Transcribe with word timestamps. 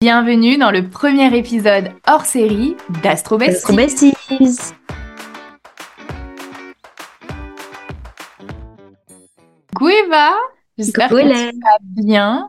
Bienvenue 0.00 0.58
dans 0.58 0.70
le 0.70 0.88
premier 0.88 1.36
épisode 1.36 1.90
hors 2.06 2.24
série 2.24 2.76
d'Astro 3.02 3.36
Astro 3.42 3.74
Besties. 3.74 4.12
Coucou 9.74 9.88
Eva, 9.88 10.36
j'espère 10.78 11.08
que 11.08 11.50
tu 11.50 11.58
vas 11.58 11.78
bien. 11.80 12.48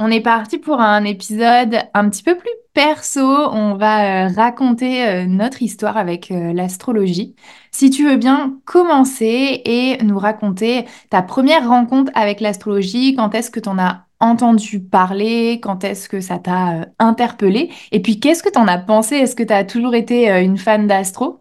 On 0.00 0.10
est 0.10 0.20
parti 0.20 0.58
pour 0.58 0.80
un 0.80 1.04
épisode 1.04 1.78
un 1.94 2.08
petit 2.10 2.24
peu 2.24 2.36
plus 2.36 2.50
perso. 2.74 3.20
On 3.20 3.76
va 3.76 4.26
euh, 4.26 4.32
raconter 4.34 5.06
euh, 5.06 5.26
notre 5.26 5.62
histoire 5.62 5.98
avec 5.98 6.32
euh, 6.32 6.52
l'astrologie. 6.52 7.36
Si 7.70 7.90
tu 7.90 8.08
veux 8.08 8.16
bien 8.16 8.58
commencer 8.64 9.62
et 9.64 10.02
nous 10.02 10.18
raconter 10.18 10.84
ta 11.10 11.22
première 11.22 11.68
rencontre 11.68 12.10
avec 12.16 12.40
l'astrologie, 12.40 13.14
quand 13.14 13.36
est-ce 13.36 13.52
que 13.52 13.60
tu 13.60 13.68
en 13.68 13.78
as 13.78 14.07
entendu 14.20 14.80
parler, 14.80 15.60
quand 15.62 15.84
est-ce 15.84 16.08
que 16.08 16.20
ça 16.20 16.38
t'a 16.38 16.80
euh, 16.80 16.84
interpellé, 16.98 17.70
et 17.92 18.00
puis 18.02 18.20
qu'est-ce 18.20 18.42
que 18.42 18.50
tu 18.50 18.58
en 18.58 18.68
as 18.68 18.78
pensé? 18.78 19.16
Est-ce 19.16 19.36
que 19.36 19.42
tu 19.42 19.52
as 19.52 19.64
toujours 19.64 19.94
été 19.94 20.30
euh, 20.30 20.42
une 20.42 20.58
fan 20.58 20.86
d'astro? 20.86 21.40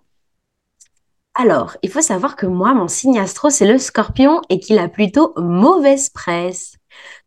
Alors, 1.36 1.78
il 1.84 1.92
faut 1.92 2.02
savoir 2.02 2.36
que 2.36 2.48
moi, 2.48 2.74
mon 2.74 2.88
signe 2.88 3.20
astro, 3.20 3.52
c'est 3.52 3.68
le 3.68 3.78
scorpion 3.78 4.42
et 4.50 4.60
qu'il 4.60 4.80
a 4.80 4.88
plutôt 4.88 5.34
mauvaise 5.38 6.10
presse. 6.10 6.78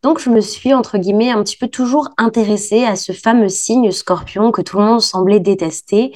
Donc, 0.02 0.19
je 0.19 0.30
me 0.30 0.41
suis, 0.41 0.75
entre 0.75 0.98
guillemets, 0.98 1.30
un 1.30 1.42
petit 1.45 1.56
peu 1.56 1.69
toujours 1.69 2.09
intéressée 2.19 2.84
à 2.84 2.97
ce 2.97 3.12
fameux 3.12 3.48
signe 3.48 3.92
scorpion 3.92 4.51
que 4.51 4.62
tout 4.62 4.78
le 4.78 4.84
monde 4.84 5.01
semblait 5.01 5.39
détester. 5.39 6.12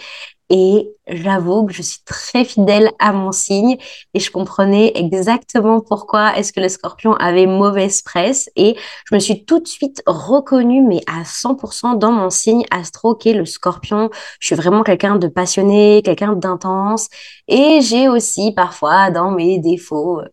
Et 0.57 0.95
j'avoue 1.09 1.67
que 1.67 1.73
je 1.73 1.83
suis 1.83 1.99
très 2.05 2.45
fidèle 2.45 2.93
à 3.01 3.13
mon 3.13 3.33
signe 3.33 3.77
et 4.15 4.21
je 4.21 4.31
comprenais 4.31 4.93
exactement 4.95 5.81
pourquoi 5.81 6.39
est-ce 6.39 6.53
que 6.53 6.61
le 6.61 6.69
scorpion 6.69 7.15
avait 7.15 7.47
mauvaise 7.47 8.03
presse. 8.03 8.49
Et 8.55 8.77
je 9.11 9.17
me 9.17 9.19
suis 9.19 9.45
tout 9.45 9.59
de 9.59 9.67
suite 9.67 10.01
reconnue, 10.07 10.83
mais 10.83 11.01
à 11.09 11.25
100% 11.25 11.99
dans 11.99 12.13
mon 12.13 12.31
signe 12.31 12.65
astro 12.71 13.17
qui 13.17 13.31
est 13.31 13.35
le 13.35 13.47
scorpion. 13.47 14.11
Je 14.39 14.47
suis 14.47 14.55
vraiment 14.55 14.85
quelqu'un 14.85 15.17
de 15.17 15.27
passionné, 15.27 16.03
quelqu'un 16.05 16.35
d'intense. 16.35 17.09
Et 17.49 17.81
j'ai 17.81 18.09
aussi 18.09 18.53
parfois 18.53 19.11
dans 19.11 19.33
mes 19.33 19.59
défauts 19.59 20.21
euh, 20.21 20.29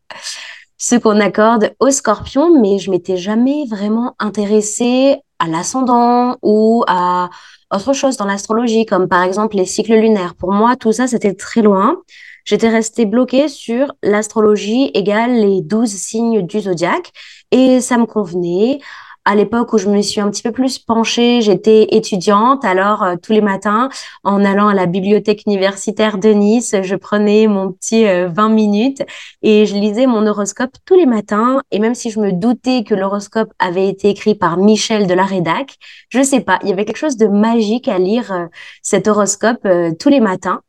ce 0.78 0.96
qu'on 0.98 1.20
accorde 1.20 1.74
au 1.80 1.90
scorpion, 1.90 2.62
mais 2.62 2.78
je 2.78 2.92
m'étais 2.92 3.18
jamais 3.18 3.66
vraiment 3.68 4.16
intéressée 4.20 5.18
à 5.42 5.48
l'ascendant 5.48 6.38
ou 6.44 6.84
à 6.88 7.30
autre 7.74 7.94
chose 7.94 8.16
dans 8.16 8.26
l'astrologie, 8.26 8.86
comme 8.86 9.08
par 9.08 9.24
exemple 9.24 9.56
les 9.56 9.66
cycles 9.66 9.96
lunaires. 9.96 10.36
Pour 10.36 10.52
moi, 10.52 10.76
tout 10.76 10.92
ça, 10.92 11.08
c'était 11.08 11.34
très 11.34 11.62
loin. 11.62 11.98
J'étais 12.46 12.70
restée 12.70 13.06
bloquée 13.06 13.48
sur 13.48 13.92
l'astrologie 14.04 14.92
égale 14.94 15.34
les 15.36 15.62
12 15.62 15.90
signes 15.90 16.46
du 16.46 16.60
zodiaque 16.62 17.12
et 17.52 17.82
ça 17.82 17.98
me 17.98 18.06
convenait. 18.06 18.80
À 19.24 19.36
l'époque 19.36 19.72
où 19.74 19.78
je 19.78 19.88
me 19.88 20.02
suis 20.02 20.20
un 20.20 20.32
petit 20.32 20.42
peu 20.42 20.52
plus 20.52 20.80
penchée, 20.80 21.42
j'étais 21.42 21.90
étudiante, 21.92 22.66
alors 22.66 23.04
euh, 23.04 23.16
tous 23.22 23.34
les 23.34 23.42
matins, 23.42 23.90
en 24.24 24.44
allant 24.44 24.68
à 24.68 24.74
la 24.74 24.88
bibliothèque 24.88 25.44
universitaire 25.46 26.18
de 26.18 26.30
Nice, 26.30 26.76
je 26.82 26.96
prenais 26.96 27.46
mon 27.46 27.72
petit 27.72 28.08
euh, 28.08 28.28
20 28.30 28.50
minutes 28.50 29.04
et 29.44 29.68
je 29.68 29.76
lisais 29.76 30.08
mon 30.08 30.26
horoscope 30.26 30.72
tous 30.86 30.96
les 30.96 31.06
matins. 31.06 31.62
Et 31.70 31.78
même 31.78 31.94
si 31.94 32.10
je 32.10 32.20
me 32.20 32.32
doutais 32.32 32.84
que 32.84 32.96
l'horoscope 32.96 33.54
avait 33.60 33.88
été 33.88 34.10
écrit 34.10 34.34
par 34.34 34.58
Michel 34.58 35.06
de 35.06 35.14
la 35.14 35.26
Rédac, 35.26 35.76
je 36.10 36.24
sais 36.24 36.42
pas, 36.42 36.58
il 36.64 36.70
y 36.70 36.74
avait 36.74 36.86
quelque 36.86 36.98
chose 36.98 37.18
de 37.18 37.28
magique 37.28 37.88
à 37.88 38.00
lire 38.00 38.32
euh, 38.32 38.48
cet 38.82 39.08
horoscope 39.08 39.60
euh, 39.66 39.92
tous 40.00 40.10
les 40.10 40.20
matins. 40.20 40.62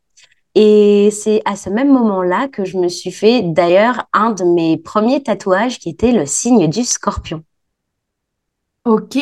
Et 0.53 1.09
c'est 1.11 1.41
à 1.45 1.55
ce 1.55 1.71
même 1.71 1.91
moment-là 1.91 2.47
que 2.49 2.65
je 2.65 2.77
me 2.77 2.87
suis 2.87 3.11
fait 3.11 3.41
d'ailleurs 3.41 4.05
un 4.13 4.29
de 4.29 4.43
mes 4.43 4.77
premiers 4.77 5.23
tatouages 5.23 5.79
qui 5.79 5.89
était 5.89 6.11
le 6.11 6.27
signe 6.27 6.67
du 6.69 6.83
scorpion. 6.83 7.43
Ok, 8.85 9.17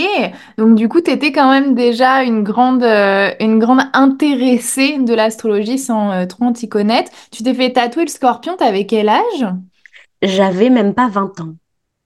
donc 0.58 0.74
du 0.76 0.90
coup, 0.90 1.02
tu 1.02 1.12
étais 1.12 1.32
quand 1.32 1.52
même 1.52 1.76
déjà 1.76 2.24
une 2.24 2.42
grande, 2.44 2.82
euh, 2.82 3.30
une 3.40 3.60
grande 3.60 3.82
intéressée 3.94 4.98
de 4.98 5.14
l'astrologie 5.14 5.78
sans 5.78 6.12
euh, 6.12 6.26
trop 6.26 6.52
t'y 6.52 6.68
connaître. 6.68 7.12
Tu 7.32 7.44
t'es 7.44 7.54
fait 7.54 7.72
tatouer 7.72 8.06
le 8.06 8.10
scorpion, 8.10 8.58
t'avais 8.58 8.88
quel 8.88 9.08
âge? 9.08 9.46
J'avais 10.24 10.70
même 10.72 10.96
pas 10.96 11.10
20 11.10 11.40
ans. 11.42 11.56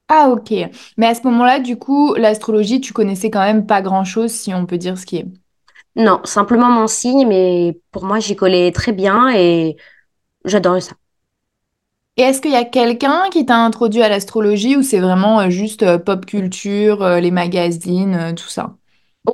Ah 0.09 0.29
ok, 0.29 0.53
mais 0.97 1.07
à 1.07 1.15
ce 1.15 1.21
moment-là, 1.23 1.59
du 1.59 1.77
coup, 1.77 2.13
l'astrologie, 2.15 2.81
tu 2.81 2.93
connaissais 2.93 3.31
quand 3.31 3.41
même 3.41 3.65
pas 3.65 3.81
grand-chose, 3.81 4.31
si 4.31 4.53
on 4.53 4.65
peut 4.65 4.77
dire 4.77 4.97
ce 4.97 5.05
qui 5.05 5.17
est. 5.17 5.25
Non, 5.95 6.21
simplement 6.25 6.69
mon 6.69 6.87
signe, 6.87 7.27
mais 7.27 7.79
pour 7.91 8.05
moi, 8.05 8.19
j'y 8.19 8.35
collais 8.35 8.71
très 8.71 8.91
bien 8.93 9.29
et 9.35 9.77
j'adorais 10.45 10.81
ça. 10.81 10.95
Et 12.17 12.21
est-ce 12.21 12.41
qu'il 12.41 12.51
y 12.51 12.55
a 12.55 12.63
quelqu'un 12.63 13.23
qui 13.29 13.45
t'a 13.45 13.57
introduit 13.57 14.01
à 14.01 14.07
l'astrologie 14.07 14.77
ou 14.77 14.83
c'est 14.83 14.99
vraiment 14.99 15.41
euh, 15.41 15.49
juste 15.49 15.83
euh, 15.83 15.97
pop 15.97 16.25
culture, 16.25 17.03
euh, 17.03 17.19
les 17.19 17.31
magazines, 17.31 18.33
tout 18.37 18.47
ça? 18.47 18.75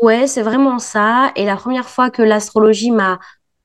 Ouais, 0.01 0.25
c'est 0.25 0.41
vraiment 0.41 0.79
ça. 0.79 1.31
Et 1.35 1.45
la 1.45 1.57
première 1.57 1.89
fois 1.89 2.09
que 2.09 2.23
l'astrologie 2.23 2.89
m'a 2.89 3.19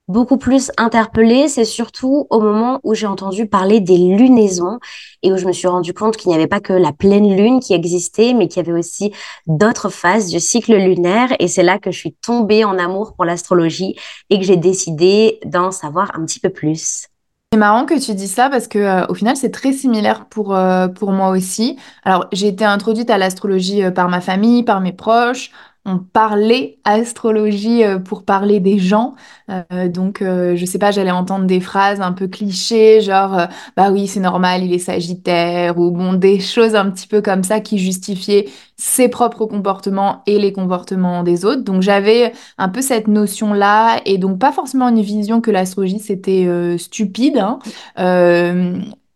beaucoup 0.07 0.37
plus 0.37 0.71
interpellée, 0.77 1.49
c'est 1.49 1.65
surtout 1.65 2.27
au 2.29 2.41
moment 2.41 2.79
où 2.83 2.95
j'ai 2.95 3.07
entendu 3.07 3.47
parler 3.47 3.81
des 3.81 3.97
lunaisons 3.97 4.79
et 5.23 5.33
où 5.33 5.39
je 5.39 5.47
me 5.47 5.53
suis 5.53 5.67
rendu 5.67 5.95
compte 5.95 6.19
qu'il 6.19 6.29
n'y 6.29 6.35
avait 6.35 6.47
pas 6.47 6.61
que 6.61 6.75
la 6.75 6.93
pleine 6.93 7.35
lune 7.35 7.61
qui 7.61 7.73
existait, 7.73 8.35
mais 8.35 8.49
qu'il 8.49 8.59
y 8.65 8.69
avait 8.69 8.79
aussi 8.79 9.13
d'autres 9.47 9.89
phases 9.89 10.29
du 10.29 10.41
cycle 10.41 10.77
lunaire. 10.77 11.35
Et 11.39 11.49
c'est 11.49 11.63
là 11.63 11.79
que 11.79 11.91
je 11.91 11.99
suis 11.99 12.13
tombée 12.13 12.65
en 12.65 12.79
amour 12.79 13.15
pour 13.15 13.25
l'astrologie 13.25 13.97
et 14.29 14.39
que 14.39 14.45
j'ai 14.45 14.59
décidé 14.59 15.41
d'en 15.47 15.71
savoir 15.71 16.13
un 16.15 16.27
petit 16.27 16.39
peu 16.39 16.51
plus. 16.51 17.07
C'est 17.57 17.61
marrant 17.61 17.87
que 17.87 17.99
tu 17.99 18.13
dis 18.13 18.29
ça 18.29 18.51
parce 18.51 18.69
que 18.69 18.79
euh, 18.79 19.07
au 19.07 19.15
final 19.15 19.35
c'est 19.35 19.51
très 19.51 19.73
similaire 19.73 20.27
pour, 20.27 20.55
euh, 20.55 20.89
pour 20.89 21.13
moi 21.13 21.31
aussi. 21.31 21.79
Alors 22.05 22.27
j'ai 22.31 22.49
été 22.49 22.67
introduite 22.67 23.09
à 23.09 23.17
l'astrologie 23.17 23.83
euh, 23.83 23.91
par 23.91 24.11
ma 24.11 24.21
famille, 24.21 24.63
par 24.63 24.83
mes 24.83 24.93
proches. 24.93 25.51
On 25.89 25.99
parlait 25.99 26.79
astrologie 26.85 27.85
euh, 27.85 28.01
pour 28.01 28.25
parler 28.25 28.59
des 28.59 28.77
gens. 28.79 29.15
Euh, 29.51 29.89
donc 29.89 30.21
euh, 30.21 30.57
je 30.57 30.65
sais 30.67 30.79
pas, 30.81 30.91
j'allais 30.91 31.13
entendre 31.13 31.47
des 31.47 31.61
phrases 31.61 32.01
un 32.01 32.11
peu 32.11 32.27
clichés, 32.27 33.01
genre 33.01 33.39
euh, 33.39 33.47
bah 33.77 33.93
oui 33.93 34.09
c'est 34.09 34.19
normal, 34.19 34.65
il 34.65 34.73
est 34.73 34.79
sagittaire 34.81 35.79
ou 35.79 35.93
bon 35.93 36.15
des 36.15 36.41
choses 36.41 36.75
un 36.75 36.91
petit 36.91 37.07
peu 37.07 37.23
comme 37.23 37.45
ça 37.45 37.61
qui 37.61 37.79
justifiaient 37.79 38.49
ses 38.77 39.09
propres 39.09 39.47
comportements 39.47 40.23
et 40.27 40.41
les 40.41 40.53
comportements 40.53 41.23
des 41.23 41.45
autres. 41.45 41.63
Donc 41.63 41.83
j'avais 41.83 42.33
un 42.59 42.69
peu 42.69 42.83
cette 42.83 43.07
notion-là 43.07 44.01
et 44.07 44.19
donc 44.19 44.41
pas 44.41 44.51
forcément 44.51 44.89
une 44.89 45.03
vision 45.03 45.41
que 45.41 45.53
l'astrologie 45.53 46.01
c'était 46.01 46.49
stupide. 46.79 47.39
hein. 47.39 47.61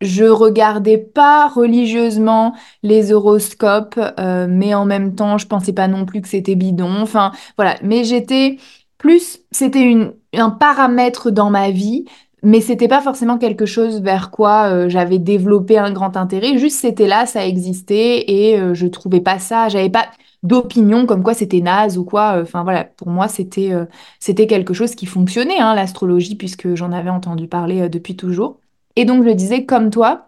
Euh, 0.03 0.06
je 0.06 0.25
regardais 0.25 0.99
pas 0.99 1.49
religieusement 1.49 2.55
les 2.83 3.12
horoscopes, 3.12 3.99
euh, 4.19 4.47
mais 4.49 4.75
en 4.75 4.84
même 4.87 5.15
temps 5.15 5.38
je 5.38 5.47
pensais 5.47 5.72
pas 5.72 5.88
non 5.88 6.06
plus 6.06 6.21
que 6.22 6.28
c'était 6.28 6.55
bidon. 6.55 7.00
Enfin 7.03 7.33
voilà, 7.56 7.77
mais 7.83 8.05
j'étais 8.05 8.59
plus, 8.99 9.41
c'était 9.50 10.12
un 10.34 10.50
paramètre 10.50 11.31
dans 11.31 11.50
ma 11.50 11.71
vie. 11.71 12.05
Mais 12.43 12.62
c'était 12.62 12.88
pas 12.88 13.03
forcément 13.03 13.37
quelque 13.37 13.66
chose 13.66 14.00
vers 14.00 14.31
quoi 14.31 14.65
euh, 14.72 14.88
j'avais 14.88 15.19
développé 15.19 15.77
un 15.78 15.93
grand 15.93 16.17
intérêt. 16.17 16.56
Juste 16.59 16.78
c'était 16.81 17.06
là, 17.06 17.27
ça 17.27 17.47
existait 17.47 18.31
et 18.31 18.59
euh, 18.59 18.72
je 18.75 18.87
trouvais 18.87 19.21
pas 19.21 19.38
ça. 19.38 19.69
J'avais 19.69 19.91
pas 19.91 20.09
d'opinion 20.43 21.05
comme 21.06 21.22
quoi 21.22 21.34
c'était 21.34 21.61
naze 21.61 21.99
ou 21.99 22.05
quoi. 22.05 22.41
Enfin 22.43 22.62
voilà, 22.62 22.84
pour 22.84 23.09
moi 23.09 23.28
c'était 23.28 23.72
euh, 23.72 23.84
c'était 24.21 24.47
quelque 24.47 24.72
chose 24.72 24.94
qui 24.94 25.05
fonctionnait, 25.06 25.59
hein, 25.61 25.75
l'astrologie, 25.75 26.34
puisque 26.37 26.75
j'en 26.75 26.93
avais 26.93 27.11
entendu 27.11 27.47
parler 27.49 27.82
euh, 27.82 27.88
depuis 27.91 28.17
toujours. 28.17 28.59
Et 28.96 29.04
donc 29.04 29.24
je 29.24 29.30
disais 29.30 29.64
comme 29.66 29.90
toi. 29.90 30.26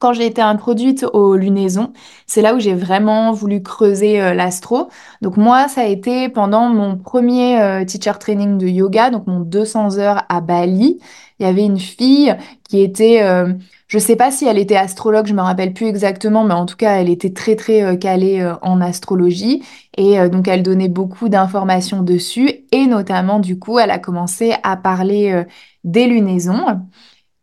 Quand 0.00 0.12
j'ai 0.12 0.26
été 0.26 0.42
introduite 0.42 1.06
aux 1.14 1.34
lunaisons, 1.36 1.94
c'est 2.26 2.42
là 2.42 2.54
où 2.54 2.60
j'ai 2.60 2.74
vraiment 2.74 3.32
voulu 3.32 3.62
creuser 3.62 4.20
euh, 4.20 4.34
l'astro. 4.34 4.90
Donc 5.22 5.38
moi, 5.38 5.66
ça 5.68 5.82
a 5.82 5.86
été 5.86 6.28
pendant 6.28 6.68
mon 6.68 6.98
premier 6.98 7.58
euh, 7.62 7.84
teacher 7.86 8.12
training 8.20 8.58
de 8.58 8.66
yoga, 8.66 9.08
donc 9.10 9.26
mon 9.26 9.40
200 9.40 9.98
heures 9.98 10.24
à 10.28 10.42
Bali. 10.42 11.00
Il 11.38 11.46
y 11.46 11.48
avait 11.48 11.64
une 11.64 11.78
fille 11.78 12.36
qui 12.68 12.80
était, 12.82 13.22
euh, 13.22 13.54
je 13.88 13.98
sais 13.98 14.16
pas 14.16 14.30
si 14.30 14.44
elle 14.46 14.58
était 14.58 14.76
astrologue, 14.76 15.26
je 15.26 15.32
me 15.34 15.40
rappelle 15.40 15.72
plus 15.72 15.86
exactement, 15.86 16.44
mais 16.44 16.54
en 16.54 16.66
tout 16.66 16.76
cas, 16.76 16.96
elle 17.00 17.08
était 17.08 17.32
très 17.32 17.56
très 17.56 17.82
euh, 17.82 17.96
calée 17.96 18.46
en 18.62 18.80
astrologie 18.82 19.62
et 19.96 20.28
donc 20.28 20.48
elle 20.48 20.62
donnait 20.62 20.88
beaucoup 20.88 21.28
d'informations 21.30 22.02
dessus 22.02 22.66
et 22.72 22.86
notamment 22.86 23.40
du 23.40 23.58
coup, 23.58 23.78
elle 23.78 23.90
a 23.90 23.98
commencé 23.98 24.54
à 24.64 24.76
parler 24.76 25.44
des 25.84 26.06
lunaisons. 26.06 26.80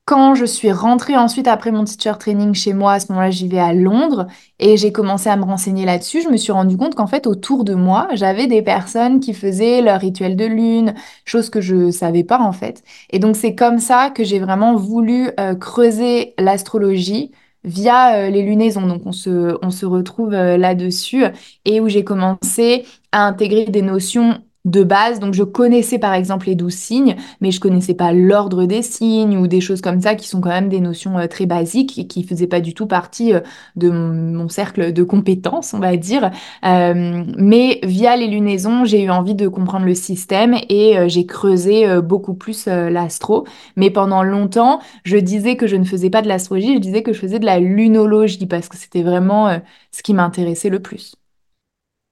Quand 0.05 0.35
je 0.35 0.45
suis 0.45 0.71
rentrée 0.71 1.15
ensuite 1.15 1.47
après 1.47 1.71
mon 1.71 1.85
teacher 1.85 2.13
training 2.19 2.53
chez 2.53 2.73
moi, 2.73 2.93
à 2.93 2.99
ce 2.99 3.11
moment-là, 3.11 3.31
j'y 3.31 3.47
vais 3.47 3.59
à 3.59 3.73
Londres 3.73 4.27
et 4.59 4.75
j'ai 4.75 4.91
commencé 4.91 5.29
à 5.29 5.37
me 5.37 5.43
renseigner 5.45 5.85
là-dessus. 5.85 6.21
Je 6.21 6.27
me 6.29 6.35
suis 6.37 6.51
rendu 6.51 6.75
compte 6.75 6.95
qu'en 6.95 7.07
fait, 7.07 7.27
autour 7.27 7.63
de 7.63 7.75
moi, 7.75 8.09
j'avais 8.13 8.47
des 8.47 8.61
personnes 8.61 9.19
qui 9.21 9.33
faisaient 9.33 9.81
leur 9.81 10.01
rituel 10.01 10.35
de 10.35 10.45
lune, 10.45 10.95
chose 11.23 11.49
que 11.49 11.61
je 11.61 11.91
savais 11.91 12.25
pas 12.25 12.39
en 12.39 12.51
fait. 12.51 12.83
Et 13.11 13.19
donc, 13.19 13.37
c'est 13.37 13.55
comme 13.55 13.79
ça 13.79 14.09
que 14.09 14.23
j'ai 14.25 14.39
vraiment 14.39 14.75
voulu 14.75 15.29
euh, 15.39 15.55
creuser 15.55 16.33
l'astrologie 16.37 17.31
via 17.63 18.15
euh, 18.17 18.29
les 18.29 18.41
lunaisons. 18.41 18.87
Donc, 18.87 19.03
on 19.05 19.11
se, 19.13 19.57
on 19.61 19.69
se 19.69 19.85
retrouve 19.85 20.33
euh, 20.33 20.57
là-dessus 20.57 21.23
et 21.63 21.79
où 21.79 21.87
j'ai 21.87 22.03
commencé 22.03 22.85
à 23.13 23.25
intégrer 23.27 23.65
des 23.65 23.81
notions 23.83 24.41
de 24.65 24.83
base. 24.83 25.19
Donc, 25.19 25.33
je 25.33 25.43
connaissais 25.43 25.99
par 25.99 26.13
exemple 26.13 26.47
les 26.47 26.55
douze 26.55 26.73
signes, 26.73 27.15
mais 27.39 27.51
je 27.51 27.59
connaissais 27.59 27.93
pas 27.93 28.13
l'ordre 28.13 28.65
des 28.65 28.81
signes 28.81 29.37
ou 29.37 29.47
des 29.47 29.61
choses 29.61 29.81
comme 29.81 30.01
ça 30.01 30.15
qui 30.15 30.27
sont 30.27 30.41
quand 30.41 30.49
même 30.49 30.69
des 30.69 30.79
notions 30.79 31.17
euh, 31.17 31.27
très 31.27 31.45
basiques 31.45 31.97
et 31.97 32.07
qui 32.07 32.23
faisaient 32.23 32.47
pas 32.47 32.61
du 32.61 32.73
tout 32.73 32.87
partie 32.87 33.33
euh, 33.33 33.39
de 33.75 33.89
mon, 33.89 34.49
cercle 34.49 34.91
de 34.91 35.03
compétences, 35.03 35.73
on 35.73 35.79
va 35.79 35.95
dire. 35.95 36.31
Euh, 36.65 37.23
mais 37.37 37.79
via 37.83 38.15
les 38.15 38.27
lunaisons, 38.27 38.85
j'ai 38.85 39.03
eu 39.03 39.09
envie 39.09 39.35
de 39.35 39.47
comprendre 39.47 39.85
le 39.85 39.95
système 39.95 40.55
et 40.69 40.97
j'ai 41.07 41.25
creusé 41.25 42.01
beaucoup 42.01 42.33
plus 42.33 42.65
l'astro. 42.65 43.45
Mais 43.77 43.91
pendant 43.91 44.23
longtemps, 44.23 44.79
je 45.03 45.17
disais 45.17 45.55
que 45.55 45.67
je 45.67 45.75
ne 45.75 45.85
faisais 45.85 46.09
pas 46.09 46.21
de 46.21 46.27
l'astrologie, 46.27 46.73
je 46.73 46.79
disais 46.79 47.03
que 47.03 47.13
je 47.13 47.19
faisais 47.19 47.39
de 47.39 47.45
la 47.45 47.59
lunologie 47.59 48.45
parce 48.45 48.67
que 48.67 48.77
c'était 48.77 49.03
vraiment 49.03 49.61
ce 49.91 50.03
qui 50.03 50.13
m'intéressait 50.13 50.69
le 50.69 50.81
plus. 50.81 51.13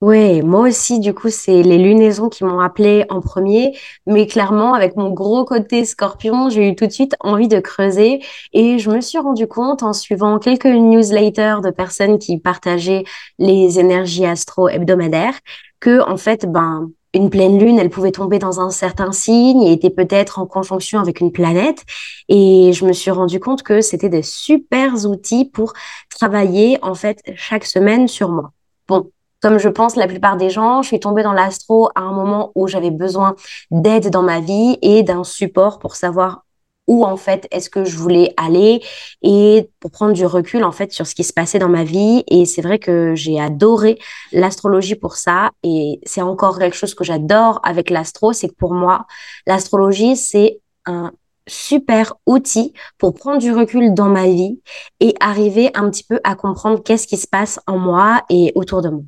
Ouais, 0.01 0.41
moi 0.41 0.61
aussi, 0.61 1.01
du 1.01 1.13
coup, 1.13 1.29
c'est 1.29 1.61
les 1.61 1.77
lunaisons 1.77 2.29
qui 2.29 2.45
m'ont 2.45 2.61
appelé 2.61 3.03
en 3.09 3.19
premier, 3.19 3.77
mais 4.07 4.27
clairement, 4.27 4.73
avec 4.73 4.95
mon 4.95 5.09
gros 5.11 5.43
côté 5.43 5.83
scorpion, 5.83 6.49
j'ai 6.49 6.69
eu 6.69 6.75
tout 6.75 6.87
de 6.87 6.91
suite 6.91 7.17
envie 7.19 7.49
de 7.49 7.59
creuser 7.59 8.21
et 8.53 8.79
je 8.79 8.89
me 8.91 9.01
suis 9.01 9.17
rendu 9.17 9.45
compte 9.45 9.83
en 9.83 9.91
suivant 9.91 10.39
quelques 10.39 10.67
newsletters 10.67 11.57
de 11.61 11.69
personnes 11.69 12.17
qui 12.17 12.39
partageaient 12.39 13.03
les 13.39 13.77
énergies 13.77 14.25
astro 14.25 14.69
hebdomadaires 14.69 15.37
que, 15.81 16.01
en 16.09 16.15
fait, 16.15 16.45
ben, 16.49 16.89
une 17.13 17.29
pleine 17.29 17.59
lune, 17.59 17.77
elle 17.77 17.89
pouvait 17.89 18.13
tomber 18.13 18.39
dans 18.39 18.61
un 18.61 18.69
certain 18.69 19.11
signe 19.11 19.63
et 19.63 19.73
était 19.73 19.89
peut-être 19.89 20.39
en 20.39 20.45
conjonction 20.45 20.99
avec 21.01 21.19
une 21.19 21.33
planète. 21.33 21.83
Et 22.29 22.71
je 22.71 22.85
me 22.85 22.93
suis 22.93 23.11
rendu 23.11 23.41
compte 23.41 23.63
que 23.63 23.81
c'était 23.81 24.07
des 24.09 24.23
super 24.23 24.93
outils 25.05 25.43
pour 25.43 25.73
travailler, 26.09 26.77
en 26.83 26.95
fait, 26.95 27.21
chaque 27.35 27.65
semaine 27.65 28.07
sur 28.07 28.29
moi. 28.29 28.53
Bon, 28.87 29.11
comme 29.41 29.57
je 29.57 29.69
pense 29.69 29.95
la 29.95 30.07
plupart 30.07 30.37
des 30.37 30.49
gens, 30.49 30.81
je 30.81 30.87
suis 30.87 30.99
tombée 30.99 31.23
dans 31.23 31.33
l'astro 31.33 31.89
à 31.95 32.01
un 32.01 32.11
moment 32.11 32.51
où 32.55 32.67
j'avais 32.67 32.91
besoin 32.91 33.35
d'aide 33.71 34.09
dans 34.09 34.23
ma 34.23 34.39
vie 34.39 34.77
et 34.81 35.03
d'un 35.03 35.23
support 35.23 35.79
pour 35.79 35.95
savoir 35.95 36.43
où 36.87 37.05
en 37.05 37.17
fait 37.17 37.47
est-ce 37.51 37.69
que 37.69 37.85
je 37.85 37.95
voulais 37.95 38.33
aller 38.35 38.81
et 39.21 39.69
pour 39.79 39.91
prendre 39.91 40.13
du 40.13 40.25
recul 40.25 40.63
en 40.63 40.71
fait 40.71 40.91
sur 40.91 41.05
ce 41.05 41.15
qui 41.15 41.23
se 41.23 41.31
passait 41.31 41.59
dans 41.59 41.69
ma 41.69 41.83
vie. 41.83 42.23
Et 42.27 42.45
c'est 42.45 42.61
vrai 42.61 42.79
que 42.79 43.13
j'ai 43.15 43.39
adoré 43.39 43.99
l'astrologie 44.33 44.95
pour 44.95 45.15
ça. 45.15 45.51
Et 45.63 45.99
c'est 46.03 46.21
encore 46.21 46.57
quelque 46.57 46.75
chose 46.75 46.95
que 46.95 47.03
j'adore 47.03 47.61
avec 47.63 47.89
l'astro, 47.91 48.33
c'est 48.33 48.49
que 48.49 48.55
pour 48.55 48.73
moi, 48.73 49.05
l'astrologie, 49.45 50.17
c'est 50.17 50.59
un 50.85 51.11
super 51.47 52.15
outil 52.25 52.73
pour 52.97 53.13
prendre 53.13 53.39
du 53.39 53.51
recul 53.53 53.93
dans 53.93 54.09
ma 54.09 54.25
vie 54.25 54.59
et 54.99 55.15
arriver 55.19 55.71
un 55.75 55.89
petit 55.89 56.03
peu 56.03 56.19
à 56.23 56.35
comprendre 56.35 56.81
qu'est-ce 56.83 57.07
qui 57.07 57.17
se 57.17 57.27
passe 57.27 57.59
en 57.67 57.77
moi 57.77 58.23
et 58.29 58.51
autour 58.55 58.81
de 58.81 58.89
moi. 58.89 59.03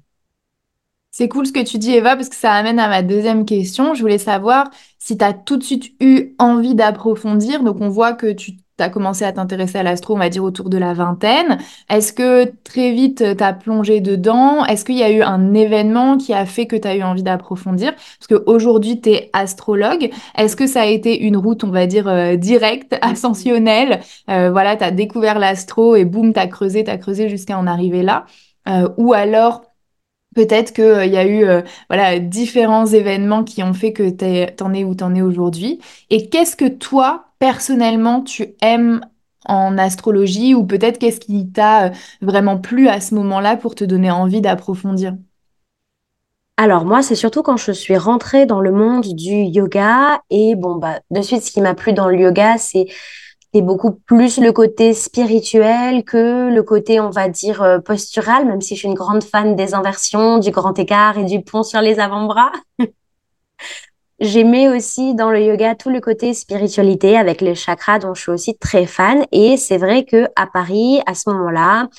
C'est 1.14 1.28
cool 1.28 1.46
ce 1.46 1.52
que 1.52 1.64
tu 1.64 1.78
dis, 1.78 1.92
Eva, 1.92 2.16
parce 2.16 2.30
que 2.30 2.36
ça 2.38 2.54
amène 2.54 2.80
à 2.80 2.88
ma 2.88 3.04
deuxième 3.04 3.44
question. 3.46 3.94
Je 3.94 4.02
voulais 4.02 4.18
savoir 4.18 4.72
si 4.98 5.18
tu 5.18 5.26
as 5.26 5.34
tout 5.34 5.58
de 5.58 5.64
suite 5.64 5.92
eu 6.00 6.34
envie 6.40 6.74
d'approfondir. 6.74 7.64
Donc, 7.64 7.82
on 7.82 7.90
voit 7.90 8.14
que 8.14 8.32
tu 8.32 8.54
as 8.80 8.88
commencé 8.88 9.26
à 9.26 9.34
t'intéresser 9.34 9.78
à 9.78 9.84
l'astro, 9.84 10.16
on 10.16 10.20
va 10.20 10.30
dire, 10.30 10.44
autour 10.44 10.70
de 10.70 10.78
la 10.78 10.94
vingtaine. 10.94 11.58
Est-ce 11.90 12.14
que 12.14 12.54
très 12.64 12.94
vite, 12.94 13.18
tu 13.38 13.44
as 13.44 13.52
plongé 13.52 14.00
dedans? 14.00 14.64
Est-ce 14.66 14.86
qu'il 14.86 14.96
y 14.96 15.04
a 15.04 15.12
eu 15.12 15.22
un 15.22 15.54
événement 15.54 16.18
qui 16.18 16.34
a 16.34 16.46
fait 16.46 16.66
que 16.66 16.78
tu 16.78 16.88
as 16.88 16.96
eu 16.96 17.04
envie 17.04 17.24
d'approfondir? 17.24 17.94
Parce 17.94 18.28
qu'aujourd'hui, 18.30 19.02
tu 19.02 19.10
es 19.10 19.30
astrologue. 19.34 20.10
Est-ce 20.38 20.56
que 20.56 20.66
ça 20.66 20.84
a 20.84 20.86
été 20.86 21.24
une 21.24 21.36
route, 21.36 21.66
on 21.66 21.72
va 21.72 21.88
dire, 21.88 22.08
euh, 22.08 22.38
directe, 22.38 22.96
ascensionnelle? 23.02 24.00
Euh, 24.30 24.50
voilà, 24.50 24.78
tu 24.78 24.86
as 24.86 24.92
découvert 24.92 25.40
l'astro 25.40 25.98
et 25.98 26.06
boum, 26.06 26.32
tu 26.34 26.40
as 26.40 26.48
creusé, 26.48 26.86
tu 26.86 26.90
as 26.90 26.98
creusé 26.98 27.28
jusqu'à 27.28 27.58
en 27.58 27.68
arriver 27.68 28.02
là. 28.02 28.26
Euh, 28.70 28.88
ou 28.98 29.14
alors 29.14 29.64
Peut-être 30.34 30.74
qu'il 30.74 31.12
y 31.12 31.18
a 31.18 31.26
eu 31.26 31.44
euh, 31.44 31.62
voilà, 31.90 32.20
différents 32.20 32.86
événements 32.86 33.44
qui 33.44 33.64
ont 33.64 33.74
fait 33.74 33.92
que 33.92 34.10
t'en 34.46 34.74
es 34.74 34.84
où 34.86 34.96
t'en 34.96 35.14
es 35.14 35.22
aujourd'hui. 35.22 35.80
Et 36.10 36.30
qu'est-ce 36.30 36.56
que 36.56 36.70
toi, 36.70 37.26
personnellement, 37.40 38.22
tu 38.22 38.56
aimes 38.62 39.02
en 39.46 39.78
astrologie 39.78 40.56
ou 40.56 40.66
peut-être 40.66 41.00
qu'est-ce 41.00 41.20
qui 41.20 41.52
t'a 41.52 41.88
euh, 41.88 41.90
vraiment 42.22 42.58
plu 42.58 42.88
à 42.88 43.02
ce 43.02 43.14
moment-là 43.16 43.58
pour 43.58 43.76
te 43.76 43.84
donner 43.84 44.12
envie 44.12 44.40
d'approfondir? 44.40 45.16
Alors 46.58 46.86
moi, 46.86 47.02
c'est 47.02 47.16
surtout 47.16 47.42
quand 47.42 47.58
je 47.58 47.72
suis 47.72 47.98
rentrée 47.98 48.46
dans 48.46 48.62
le 48.62 48.72
monde 48.72 49.16
du 49.16 49.34
yoga 49.34 50.22
et 50.30 50.56
bon 50.56 50.76
bah 50.76 51.00
de 51.10 51.22
suite, 51.22 51.42
ce 51.42 51.52
qui 51.52 51.60
m'a 51.60 51.74
plu 51.74 51.94
dans 51.94 52.08
le 52.08 52.20
yoga, 52.20 52.58
c'est 52.58 52.86
c'est 53.54 53.62
beaucoup 53.62 53.92
plus 53.92 54.40
le 54.40 54.52
côté 54.54 54.94
spirituel 54.94 56.04
que 56.04 56.54
le 56.54 56.64
côté, 56.64 57.00
on 57.00 57.10
va 57.10 57.28
dire, 57.28 57.62
euh, 57.62 57.80
postural, 57.80 58.46
même 58.46 58.62
si 58.62 58.76
je 58.76 58.80
suis 58.80 58.88
une 58.88 58.94
grande 58.94 59.24
fan 59.24 59.56
des 59.56 59.74
inversions, 59.74 60.38
du 60.38 60.52
grand 60.52 60.78
écart 60.80 61.18
et 61.18 61.26
du 61.26 61.42
pont 61.42 61.64
sur 61.64 61.82
les 61.82 62.00
avant-bras. 62.00 62.52
J'aimais 64.22 64.70
aussi 64.70 65.16
dans 65.16 65.32
le 65.32 65.42
yoga 65.42 65.74
tout 65.74 65.90
le 65.90 66.00
côté 66.00 66.34
spiritualité 66.36 67.18
avec 67.18 67.42
les 67.42 67.56
chakras 67.56 67.98
dont 68.00 68.14
je 68.14 68.22
suis 68.22 68.32
aussi 68.32 68.56
très 68.56 68.86
fan. 68.86 69.26
Et 69.32 69.58
c'est 69.58 69.80
vrai 69.80 70.06
que 70.06 70.28
à 70.36 70.46
Paris, 70.46 71.02
à 71.08 71.16
ce 71.16 71.30
moment-là, 71.32 71.90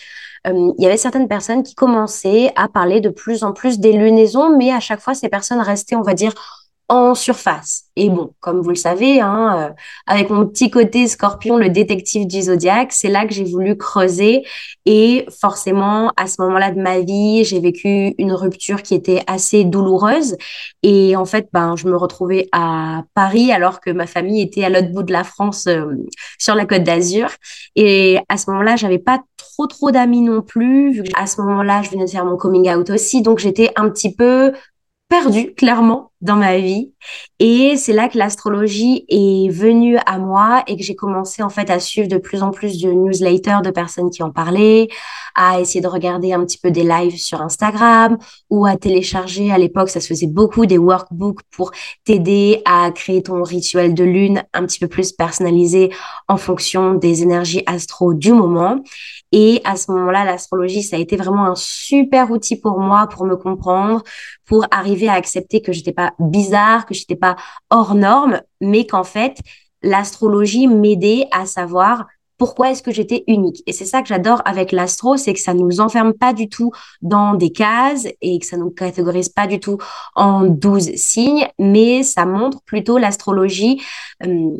euh, 0.46 0.72
il 0.78 0.82
y 0.82 0.86
avait 0.86 0.96
certaines 0.96 1.28
personnes 1.28 1.64
qui 1.64 1.74
commençaient 1.74 2.52
à 2.54 2.68
parler 2.68 3.00
de 3.00 3.08
plus 3.08 3.42
en 3.42 3.52
plus 3.52 3.80
des 3.80 3.92
lunaisons, 3.92 4.56
mais 4.56 4.72
à 4.72 4.80
chaque 4.80 5.00
fois, 5.00 5.14
ces 5.14 5.28
personnes 5.28 5.60
restaient, 5.60 5.96
on 5.96 6.02
va 6.02 6.14
dire, 6.14 6.32
en 6.92 7.14
surface. 7.14 7.84
Et 7.96 8.10
bon, 8.10 8.34
comme 8.40 8.60
vous 8.60 8.68
le 8.68 8.74
savez, 8.74 9.18
hein, 9.18 9.70
euh, 9.70 9.74
avec 10.06 10.28
mon 10.28 10.46
petit 10.46 10.70
côté 10.70 11.08
scorpion, 11.08 11.56
le 11.56 11.70
détective 11.70 12.26
du 12.26 12.42
zodiaque, 12.42 12.92
c'est 12.92 13.08
là 13.08 13.26
que 13.26 13.32
j'ai 13.32 13.44
voulu 13.44 13.78
creuser. 13.78 14.44
Et 14.84 15.24
forcément, 15.40 16.12
à 16.18 16.26
ce 16.26 16.42
moment-là 16.42 16.70
de 16.70 16.80
ma 16.80 17.00
vie, 17.00 17.44
j'ai 17.44 17.60
vécu 17.60 18.14
une 18.18 18.32
rupture 18.34 18.82
qui 18.82 18.94
était 18.94 19.22
assez 19.26 19.64
douloureuse. 19.64 20.36
Et 20.82 21.16
en 21.16 21.24
fait, 21.24 21.48
ben, 21.54 21.76
je 21.76 21.88
me 21.88 21.96
retrouvais 21.96 22.48
à 22.52 23.04
Paris 23.14 23.52
alors 23.52 23.80
que 23.80 23.90
ma 23.90 24.06
famille 24.06 24.42
était 24.42 24.64
à 24.64 24.68
l'autre 24.68 24.92
bout 24.92 25.02
de 25.02 25.12
la 25.12 25.24
France, 25.24 25.66
euh, 25.68 25.86
sur 26.38 26.54
la 26.54 26.66
Côte 26.66 26.82
d'Azur. 26.84 27.30
Et 27.74 28.18
à 28.28 28.36
ce 28.36 28.50
moment-là, 28.50 28.76
j'avais 28.76 28.98
pas 28.98 29.22
trop 29.38 29.66
trop 29.66 29.90
d'amis 29.90 30.20
non 30.20 30.42
plus, 30.42 30.92
vu 30.92 31.04
que 31.04 31.10
à 31.14 31.26
ce 31.26 31.40
moment-là, 31.40 31.80
je 31.82 31.88
venais 31.90 32.04
de 32.04 32.10
faire 32.10 32.26
mon 32.26 32.36
coming 32.36 32.70
out 32.70 32.90
aussi, 32.90 33.22
donc 33.22 33.38
j'étais 33.38 33.70
un 33.76 33.88
petit 33.88 34.14
peu 34.14 34.52
perdue, 35.08 35.52
clairement, 35.54 36.11
dans 36.22 36.36
ma 36.36 36.56
vie. 36.58 36.92
Et 37.38 37.76
c'est 37.76 37.92
là 37.92 38.08
que 38.08 38.16
l'astrologie 38.16 39.04
est 39.08 39.50
venue 39.50 39.98
à 40.06 40.18
moi 40.18 40.62
et 40.66 40.76
que 40.76 40.82
j'ai 40.82 40.94
commencé, 40.94 41.42
en 41.42 41.48
fait, 41.50 41.68
à 41.68 41.80
suivre 41.80 42.08
de 42.08 42.16
plus 42.16 42.42
en 42.42 42.50
plus 42.50 42.80
de 42.80 42.90
newsletters 42.90 43.60
de 43.64 43.70
personnes 43.70 44.10
qui 44.10 44.22
en 44.22 44.30
parlaient, 44.30 44.88
à 45.34 45.60
essayer 45.60 45.80
de 45.80 45.88
regarder 45.88 46.32
un 46.32 46.44
petit 46.44 46.58
peu 46.58 46.70
des 46.70 46.84
lives 46.84 47.16
sur 47.16 47.42
Instagram 47.42 48.18
ou 48.48 48.64
à 48.64 48.76
télécharger, 48.76 49.50
à 49.50 49.58
l'époque, 49.58 49.90
ça 49.90 50.00
se 50.00 50.06
faisait 50.06 50.26
beaucoup, 50.26 50.66
des 50.66 50.78
workbooks 50.78 51.40
pour 51.50 51.72
t'aider 52.04 52.62
à 52.64 52.90
créer 52.92 53.22
ton 53.22 53.42
rituel 53.42 53.94
de 53.94 54.04
lune 54.04 54.44
un 54.52 54.64
petit 54.64 54.78
peu 54.78 54.88
plus 54.88 55.12
personnalisé 55.12 55.90
en 56.28 56.36
fonction 56.36 56.94
des 56.94 57.22
énergies 57.22 57.64
astro 57.66 58.14
du 58.14 58.32
moment. 58.32 58.78
Et 59.32 59.62
à 59.64 59.76
ce 59.76 59.90
moment-là, 59.90 60.24
l'astrologie, 60.24 60.82
ça 60.82 60.96
a 60.96 60.98
été 60.98 61.16
vraiment 61.16 61.46
un 61.46 61.54
super 61.54 62.30
outil 62.30 62.56
pour 62.56 62.78
moi, 62.78 63.06
pour 63.06 63.24
me 63.24 63.36
comprendre, 63.36 64.02
pour 64.44 64.66
arriver 64.70 65.08
à 65.08 65.14
accepter 65.14 65.62
que 65.62 65.72
j'étais 65.72 65.92
pas 65.92 66.11
bizarre, 66.18 66.86
que 66.86 66.94
j'étais 66.94 67.16
pas 67.16 67.36
hors 67.70 67.94
norme, 67.94 68.40
mais 68.60 68.86
qu'en 68.86 69.04
fait, 69.04 69.38
l'astrologie 69.82 70.66
m'aidait 70.66 71.28
à 71.32 71.46
savoir 71.46 72.06
pourquoi 72.42 72.72
est-ce 72.72 72.82
que 72.82 72.90
j'étais 72.90 73.22
unique. 73.28 73.62
Et 73.66 73.72
c'est 73.72 73.84
ça 73.84 74.02
que 74.02 74.08
j'adore 74.08 74.42
avec 74.44 74.72
l'astro, 74.72 75.16
c'est 75.16 75.32
que 75.32 75.38
ça 75.38 75.54
nous 75.54 75.80
enferme 75.80 76.12
pas 76.12 76.32
du 76.32 76.48
tout 76.48 76.72
dans 77.00 77.34
des 77.34 77.52
cases 77.52 78.08
et 78.20 78.40
que 78.40 78.46
ça 78.46 78.56
nous 78.56 78.70
catégorise 78.70 79.28
pas 79.28 79.46
du 79.46 79.60
tout 79.60 79.78
en 80.16 80.42
12 80.42 80.96
signes, 80.96 81.46
mais 81.60 82.02
ça 82.02 82.26
montre 82.26 82.60
plutôt 82.62 82.98
l'astrologie 82.98 83.80
euh, 84.26 84.56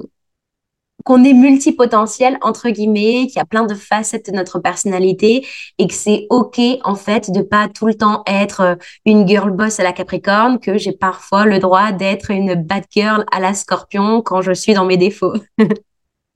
qu'on 1.04 1.24
est 1.24 1.32
multipotentiel, 1.32 2.38
entre 2.42 2.70
guillemets, 2.70 3.26
qu'il 3.26 3.36
y 3.36 3.40
a 3.40 3.44
plein 3.44 3.64
de 3.64 3.74
facettes 3.74 4.30
de 4.30 4.36
notre 4.36 4.58
personnalité 4.58 5.46
et 5.78 5.86
que 5.86 5.94
c'est 5.94 6.26
OK, 6.30 6.60
en 6.84 6.94
fait, 6.94 7.30
de 7.30 7.42
pas 7.42 7.68
tout 7.68 7.86
le 7.86 7.94
temps 7.94 8.22
être 8.26 8.60
euh, 8.60 8.74
une 9.04 9.26
girl 9.26 9.50
boss 9.50 9.80
à 9.80 9.82
la 9.82 9.92
Capricorne, 9.92 10.58
que 10.58 10.78
j'ai 10.78 10.92
parfois 10.92 11.44
le 11.44 11.58
droit 11.58 11.92
d'être 11.92 12.30
une 12.30 12.54
bad 12.54 12.84
girl 12.90 13.24
à 13.32 13.40
la 13.40 13.54
Scorpion 13.54 14.22
quand 14.22 14.42
je 14.42 14.52
suis 14.52 14.74
dans 14.74 14.84
mes 14.84 14.96
défauts. 14.96 15.34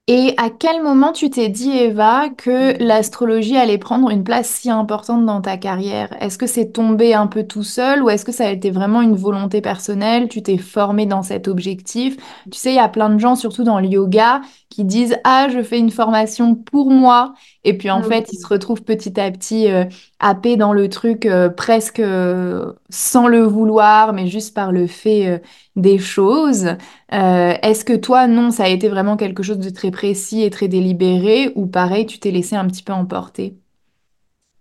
Et 0.09 0.35
à 0.37 0.51
quel 0.51 0.85
moment 0.85 1.11
tu 1.11 1.31
t'es 1.31 1.49
dit, 1.49 1.71
Eva, 1.71 2.29
que 2.29 2.81
l'astrologie 2.81 3.57
allait 3.57 3.77
prendre 3.77 4.09
une 4.11 4.23
place 4.23 4.49
si 4.49 4.71
importante 4.71 5.27
dans 5.27 5.41
ta 5.41 5.57
carrière? 5.57 6.17
Est-ce 6.23 6.39
que 6.39 6.47
c'est 6.47 6.71
tombé 6.71 7.13
un 7.13 7.27
peu 7.27 7.45
tout 7.45 7.65
seul 7.65 8.05
ou 8.05 8.09
est-ce 8.09 8.25
que 8.25 8.31
ça 8.31 8.47
a 8.47 8.51
été 8.53 8.71
vraiment 8.71 9.03
une 9.03 9.17
volonté 9.17 9.61
personnelle? 9.61 10.29
Tu 10.29 10.45
t'es 10.45 10.59
formé 10.59 11.07
dans 11.07 11.23
cet 11.25 11.49
objectif? 11.49 12.17
Tu 12.53 12.57
sais, 12.57 12.71
il 12.71 12.77
y 12.77 12.79
a 12.79 12.89
plein 12.89 13.11
de 13.11 13.19
gens, 13.19 13.35
surtout 13.35 13.65
dans 13.65 13.81
le 13.81 13.89
yoga, 13.89 14.43
qui 14.77 14.85
disent, 14.85 15.17
Ah, 15.25 15.49
je 15.51 15.63
fais 15.63 15.79
une 15.79 15.91
formation 15.91 16.55
pour 16.55 16.91
moi. 16.91 17.35
Et 17.65 17.77
puis 17.79 17.91
en 17.91 18.03
fait, 18.03 18.29
ils 18.33 18.39
se 18.39 18.47
retrouvent 18.47 18.83
petit 18.83 19.19
à 19.19 19.31
petit 19.31 19.71
euh, 19.71 19.85
happés 20.21 20.57
dans 20.57 20.73
le 20.75 20.89
truc 20.91 21.25
euh, 21.27 21.49
presque 21.49 21.99
euh, 22.01 22.73
sans 22.91 23.27
le 23.27 23.41
vouloir, 23.43 24.13
mais 24.13 24.27
juste 24.27 24.55
par 24.55 24.73
le 24.73 24.87
fait 24.87 25.27
euh, 25.29 25.39
des 25.77 25.99
choses. 25.99 26.69
Est-ce 27.11 27.85
que 27.85 27.95
toi, 27.97 28.27
non, 28.27 28.51
ça 28.51 28.65
a 28.65 28.69
été 28.69 28.89
vraiment 28.89 29.17
quelque 29.17 29.43
chose 29.43 29.59
de 29.59 29.71
très 29.71 29.91
précis 29.91 30.43
et 30.43 30.51
très 30.51 30.69
délibéré, 30.69 31.53
ou 31.55 31.67
pareil, 31.67 32.05
tu 32.07 32.19
t'es 32.19 32.31
laissé 32.31 32.57
un 32.57 32.67
petit 32.67 32.83
peu 32.83 32.93
emporter? 32.93 33.57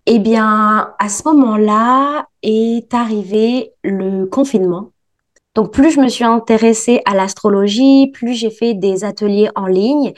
Eh 0.07 0.19
bien, 0.19 0.93
à 0.99 1.09
ce 1.09 1.23
moment-là 1.27 2.27
est 2.43 2.93
arrivé 2.93 3.73
le 3.83 4.25
confinement. 4.25 4.91
Donc, 5.55 5.71
plus 5.71 5.91
je 5.91 6.01
me 6.01 6.09
suis 6.09 6.25
intéressée 6.25 7.01
à 7.05 7.15
l'astrologie, 7.15 8.11
plus 8.13 8.33
j'ai 8.33 8.49
fait 8.51 8.73
des 8.73 9.05
ateliers 9.05 9.49
en 9.55 9.67
ligne. 9.67 10.13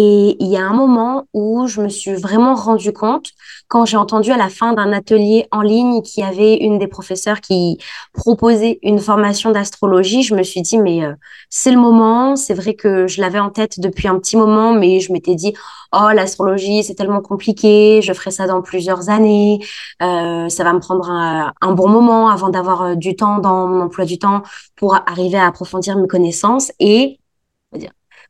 Et 0.00 0.36
il 0.38 0.46
y 0.46 0.56
a 0.56 0.62
un 0.62 0.74
moment 0.74 1.26
où 1.34 1.66
je 1.66 1.82
me 1.82 1.88
suis 1.88 2.14
vraiment 2.14 2.54
rendu 2.54 2.92
compte, 2.92 3.30
quand 3.66 3.84
j'ai 3.84 3.96
entendu 3.96 4.30
à 4.30 4.36
la 4.36 4.48
fin 4.48 4.72
d'un 4.72 4.92
atelier 4.92 5.48
en 5.50 5.60
ligne 5.60 6.02
qu'il 6.02 6.22
y 6.22 6.26
avait 6.26 6.54
une 6.54 6.78
des 6.78 6.86
professeurs 6.86 7.40
qui 7.40 7.78
proposait 8.12 8.78
une 8.84 9.00
formation 9.00 9.50
d'astrologie, 9.50 10.22
je 10.22 10.36
me 10.36 10.44
suis 10.44 10.62
dit, 10.62 10.78
mais 10.78 11.04
euh, 11.04 11.14
c'est 11.50 11.72
le 11.72 11.78
moment. 11.78 12.36
C'est 12.36 12.54
vrai 12.54 12.74
que 12.74 13.08
je 13.08 13.20
l'avais 13.20 13.40
en 13.40 13.50
tête 13.50 13.80
depuis 13.80 14.06
un 14.06 14.20
petit 14.20 14.36
moment, 14.36 14.72
mais 14.72 15.00
je 15.00 15.12
m'étais 15.12 15.34
dit, 15.34 15.52
oh, 15.92 16.10
l'astrologie, 16.14 16.84
c'est 16.84 16.94
tellement 16.94 17.20
compliqué, 17.20 18.00
je 18.00 18.12
ferai 18.12 18.30
ça 18.30 18.46
dans 18.46 18.62
plusieurs 18.62 19.08
années, 19.08 19.58
euh, 20.00 20.48
ça 20.48 20.62
va 20.62 20.72
me 20.74 20.78
prendre 20.78 21.10
un, 21.10 21.52
un 21.60 21.72
bon 21.72 21.88
moment 21.88 22.28
avant 22.28 22.50
d'avoir 22.50 22.82
euh, 22.82 22.94
du 22.94 23.16
temps 23.16 23.38
dans 23.40 23.66
mon 23.66 23.80
emploi 23.86 24.04
du 24.04 24.18
temps 24.20 24.42
pour 24.76 24.94
arriver 24.94 25.38
à 25.38 25.46
approfondir 25.48 25.98
mes 25.98 26.06
connaissances. 26.06 26.70
Et 26.78 27.18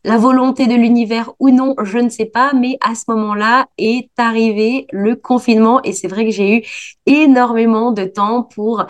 la 0.04 0.16
volonté 0.16 0.66
de 0.66 0.74
l'univers 0.74 1.32
ou 1.38 1.50
non, 1.50 1.74
je 1.82 1.98
ne 1.98 2.08
sais 2.08 2.26
pas, 2.26 2.52
mais 2.54 2.78
à 2.80 2.94
ce 2.94 3.04
moment-là 3.08 3.66
est 3.78 4.10
arrivé 4.16 4.86
le 4.92 5.16
confinement 5.16 5.82
et 5.82 5.92
c'est 5.92 6.08
vrai 6.08 6.24
que 6.24 6.30
j'ai 6.30 6.58
eu 6.58 6.62
énormément 7.06 7.92
de 7.92 8.04
temps 8.04 8.42
pour 8.42 8.86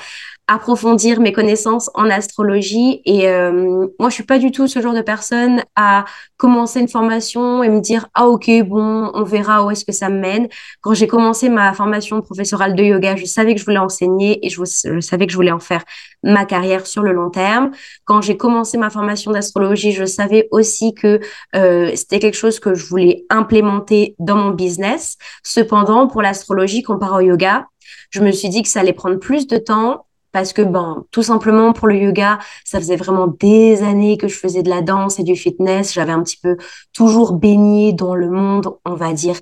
approfondir 0.48 1.20
mes 1.20 1.32
connaissances 1.32 1.90
en 1.94 2.08
astrologie. 2.10 3.02
Et 3.04 3.28
euh, 3.28 3.86
moi, 4.00 4.08
je 4.08 4.14
suis 4.14 4.24
pas 4.24 4.38
du 4.38 4.50
tout 4.50 4.66
ce 4.66 4.80
genre 4.80 4.94
de 4.94 5.02
personne 5.02 5.62
à 5.76 6.04
commencer 6.36 6.80
une 6.80 6.88
formation 6.88 7.62
et 7.62 7.68
me 7.68 7.80
dire 7.80 8.08
ah 8.14 8.26
ok 8.26 8.50
bon, 8.64 9.10
on 9.14 9.22
verra 9.24 9.64
où 9.64 9.70
est-ce 9.70 9.84
que 9.84 9.92
ça 9.92 10.08
me 10.08 10.18
mène. 10.18 10.48
Quand 10.80 10.94
j'ai 10.94 11.06
commencé 11.06 11.48
ma 11.50 11.72
formation 11.74 12.20
professorale 12.22 12.74
de 12.74 12.82
yoga, 12.82 13.14
je 13.16 13.26
savais 13.26 13.54
que 13.54 13.60
je 13.60 13.64
voulais 13.66 13.78
enseigner 13.78 14.44
et 14.44 14.48
je, 14.48 14.62
je 14.64 15.00
savais 15.00 15.26
que 15.26 15.32
je 15.32 15.36
voulais 15.36 15.52
en 15.52 15.60
faire 15.60 15.84
ma 16.22 16.44
carrière 16.44 16.86
sur 16.86 17.02
le 17.02 17.12
long 17.12 17.30
terme. 17.30 17.70
Quand 18.04 18.20
j'ai 18.20 18.36
commencé 18.36 18.78
ma 18.78 18.90
formation 18.90 19.30
d'astrologie, 19.30 19.92
je 19.92 20.04
savais 20.04 20.48
aussi 20.50 20.94
que 20.94 21.20
euh, 21.54 21.92
c'était 21.94 22.18
quelque 22.18 22.36
chose 22.36 22.60
que 22.60 22.74
je 22.74 22.86
voulais 22.86 23.24
implémenter 23.30 24.14
dans 24.18 24.36
mon 24.36 24.50
business. 24.50 25.16
Cependant, 25.42 26.06
pour 26.06 26.22
l'astrologie 26.22 26.82
comparé 26.82 27.24
au 27.24 27.28
yoga, 27.28 27.66
je 28.10 28.20
me 28.20 28.32
suis 28.32 28.48
dit 28.48 28.62
que 28.62 28.68
ça 28.68 28.80
allait 28.80 28.92
prendre 28.92 29.18
plus 29.18 29.46
de 29.46 29.58
temps 29.58 30.06
parce 30.32 30.52
que 30.52 30.62
ben 30.62 31.04
tout 31.10 31.22
simplement 31.22 31.72
pour 31.72 31.88
le 31.88 31.96
yoga, 31.96 32.38
ça 32.64 32.78
faisait 32.78 32.96
vraiment 32.96 33.28
des 33.28 33.82
années 33.82 34.18
que 34.18 34.28
je 34.28 34.38
faisais 34.38 34.62
de 34.62 34.68
la 34.68 34.82
danse 34.82 35.18
et 35.18 35.22
du 35.22 35.36
fitness, 35.36 35.92
j'avais 35.94 36.12
un 36.12 36.22
petit 36.22 36.36
peu 36.36 36.56
toujours 36.92 37.32
baigné 37.32 37.92
dans 37.92 38.14
le 38.14 38.30
monde, 38.30 38.68
on 38.84 38.94
va 38.94 39.12
dire 39.14 39.36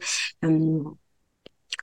euh, 0.45 0.79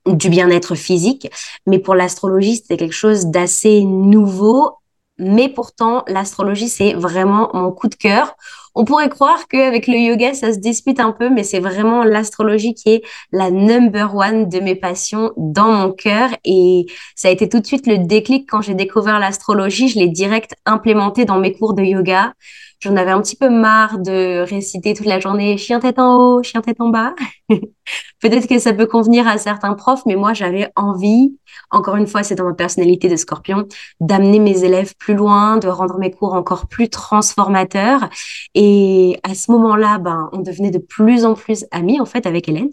du 0.06 0.30
bien-être 0.30 0.76
physique, 0.76 1.30
mais 1.66 1.80
pour 1.80 1.96
l'astrologie, 1.96 2.58
c'était 2.58 2.78
quelque 2.78 2.94
chose 2.94 3.28
d'assez 3.28 3.84
nouveau 3.84 4.78
mais 5.20 5.48
pourtant, 5.48 6.04
l'astrologie, 6.08 6.68
c'est 6.68 6.94
vraiment 6.94 7.50
mon 7.54 7.72
coup 7.72 7.88
de 7.88 7.96
cœur. 7.96 8.36
On 8.74 8.84
pourrait 8.86 9.10
croire 9.10 9.48
qu'avec 9.48 9.86
le 9.86 9.96
yoga, 9.96 10.34
ça 10.34 10.52
se 10.52 10.58
dispute 10.58 11.00
un 11.00 11.12
peu, 11.12 11.30
mais 11.30 11.44
c'est 11.44 11.60
vraiment 11.60 12.04
l'astrologie 12.04 12.74
qui 12.74 12.90
est 12.90 13.04
la 13.32 13.52
number 13.52 14.16
one 14.16 14.50
de 14.50 14.60
mes 14.60 14.74
passions 14.76 15.32
dans 15.38 15.72
mon 15.72 15.92
cœur. 15.92 16.30
Et 16.44 16.88
ça 17.16 17.28
a 17.28 17.32
été 17.32 17.48
tout 17.48 17.60
de 17.60 17.66
suite 17.68 17.86
le 17.86 18.00
déclic 18.00 18.50
quand 18.50 18.62
j'ai 18.62 18.74
découvert 18.74 19.20
l'astrologie. 19.20 19.88
Je 19.88 20.00
l'ai 20.00 20.10
direct 20.10 20.56
implémenté 20.66 21.26
dans 21.26 21.38
mes 21.38 21.54
cours 21.54 21.76
de 21.76 21.84
yoga. 21.84 22.34
J'en 22.84 22.98
avais 22.98 23.12
un 23.12 23.22
petit 23.22 23.38
peu 23.38 23.50
marre 23.50 23.98
de 23.98 24.42
réciter 24.42 24.94
toute 24.94 25.06
la 25.06 25.22
journée 25.22 25.58
chien 25.58 25.80
tête 25.80 26.00
en 26.00 26.18
haut, 26.18 26.44
chien 26.44 26.60
tête 26.62 26.82
en 26.82 26.90
bas. 26.90 27.16
Peut-être 28.20 28.46
que 28.46 28.60
ça 28.60 28.74
peut 28.74 28.88
convenir 28.88 29.26
à 29.26 29.38
certains 29.38 29.74
profs, 29.74 30.06
mais 30.06 30.18
moi 30.18 30.34
j'avais 30.34 30.70
envie, 30.76 31.38
encore 31.72 31.96
une 31.96 32.08
fois, 32.08 32.24
c'est 32.24 32.36
dans 32.36 32.44
ma 32.44 32.54
personnalité 32.54 33.08
de 33.08 33.16
scorpion, 33.16 33.70
d'amener 34.02 34.40
mes 34.40 34.66
élèves 34.66 34.96
plus 34.98 35.14
loin, 35.14 35.56
de 35.56 35.70
rendre 35.70 35.98
mes 35.98 36.12
cours 36.12 36.34
encore 36.34 36.68
plus 36.68 36.90
transformateurs. 36.90 38.10
Et 38.54 39.18
à 39.24 39.34
ce 39.34 39.50
moment-là, 39.54 39.98
ben, 40.00 40.30
on 40.34 40.40
devenait 40.40 40.72
de 40.72 40.80
plus 40.80 41.24
en 41.24 41.36
plus 41.36 41.66
amis 41.72 42.02
en 42.02 42.06
fait 42.06 42.26
avec 42.26 42.50
Hélène. 42.50 42.70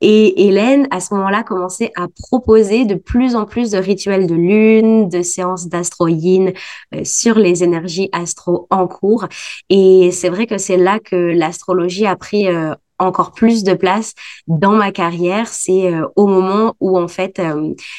Et 0.00 0.46
Hélène, 0.46 0.86
à 0.90 1.00
ce 1.00 1.14
moment-là, 1.14 1.42
commençait 1.42 1.92
à 1.96 2.06
proposer 2.08 2.84
de 2.84 2.94
plus 2.94 3.36
en 3.36 3.44
plus 3.44 3.70
de 3.70 3.78
rituels 3.78 4.26
de 4.26 4.34
lune, 4.34 5.08
de 5.08 5.22
séances 5.22 5.68
d'astro 5.68 6.08
yin 6.08 6.52
euh, 6.94 7.04
sur 7.04 7.38
les 7.38 7.64
énergies 7.64 8.08
astro 8.12 8.66
en 8.70 8.86
cours. 8.86 9.26
Et 9.68 10.10
c'est 10.12 10.28
vrai 10.28 10.46
que 10.46 10.58
c'est 10.58 10.76
là 10.76 10.98
que 10.98 11.16
l'astrologie 11.16 12.06
a 12.06 12.16
pris 12.16 12.48
euh, 12.48 12.74
encore 12.98 13.32
plus 13.32 13.64
de 13.64 13.74
place 13.74 14.14
dans 14.46 14.72
ma 14.72 14.92
carrière. 14.92 15.48
C'est 15.48 15.92
euh, 15.92 16.06
au 16.16 16.26
moment 16.26 16.74
où, 16.80 16.98
en 16.98 17.08
fait, 17.08 17.40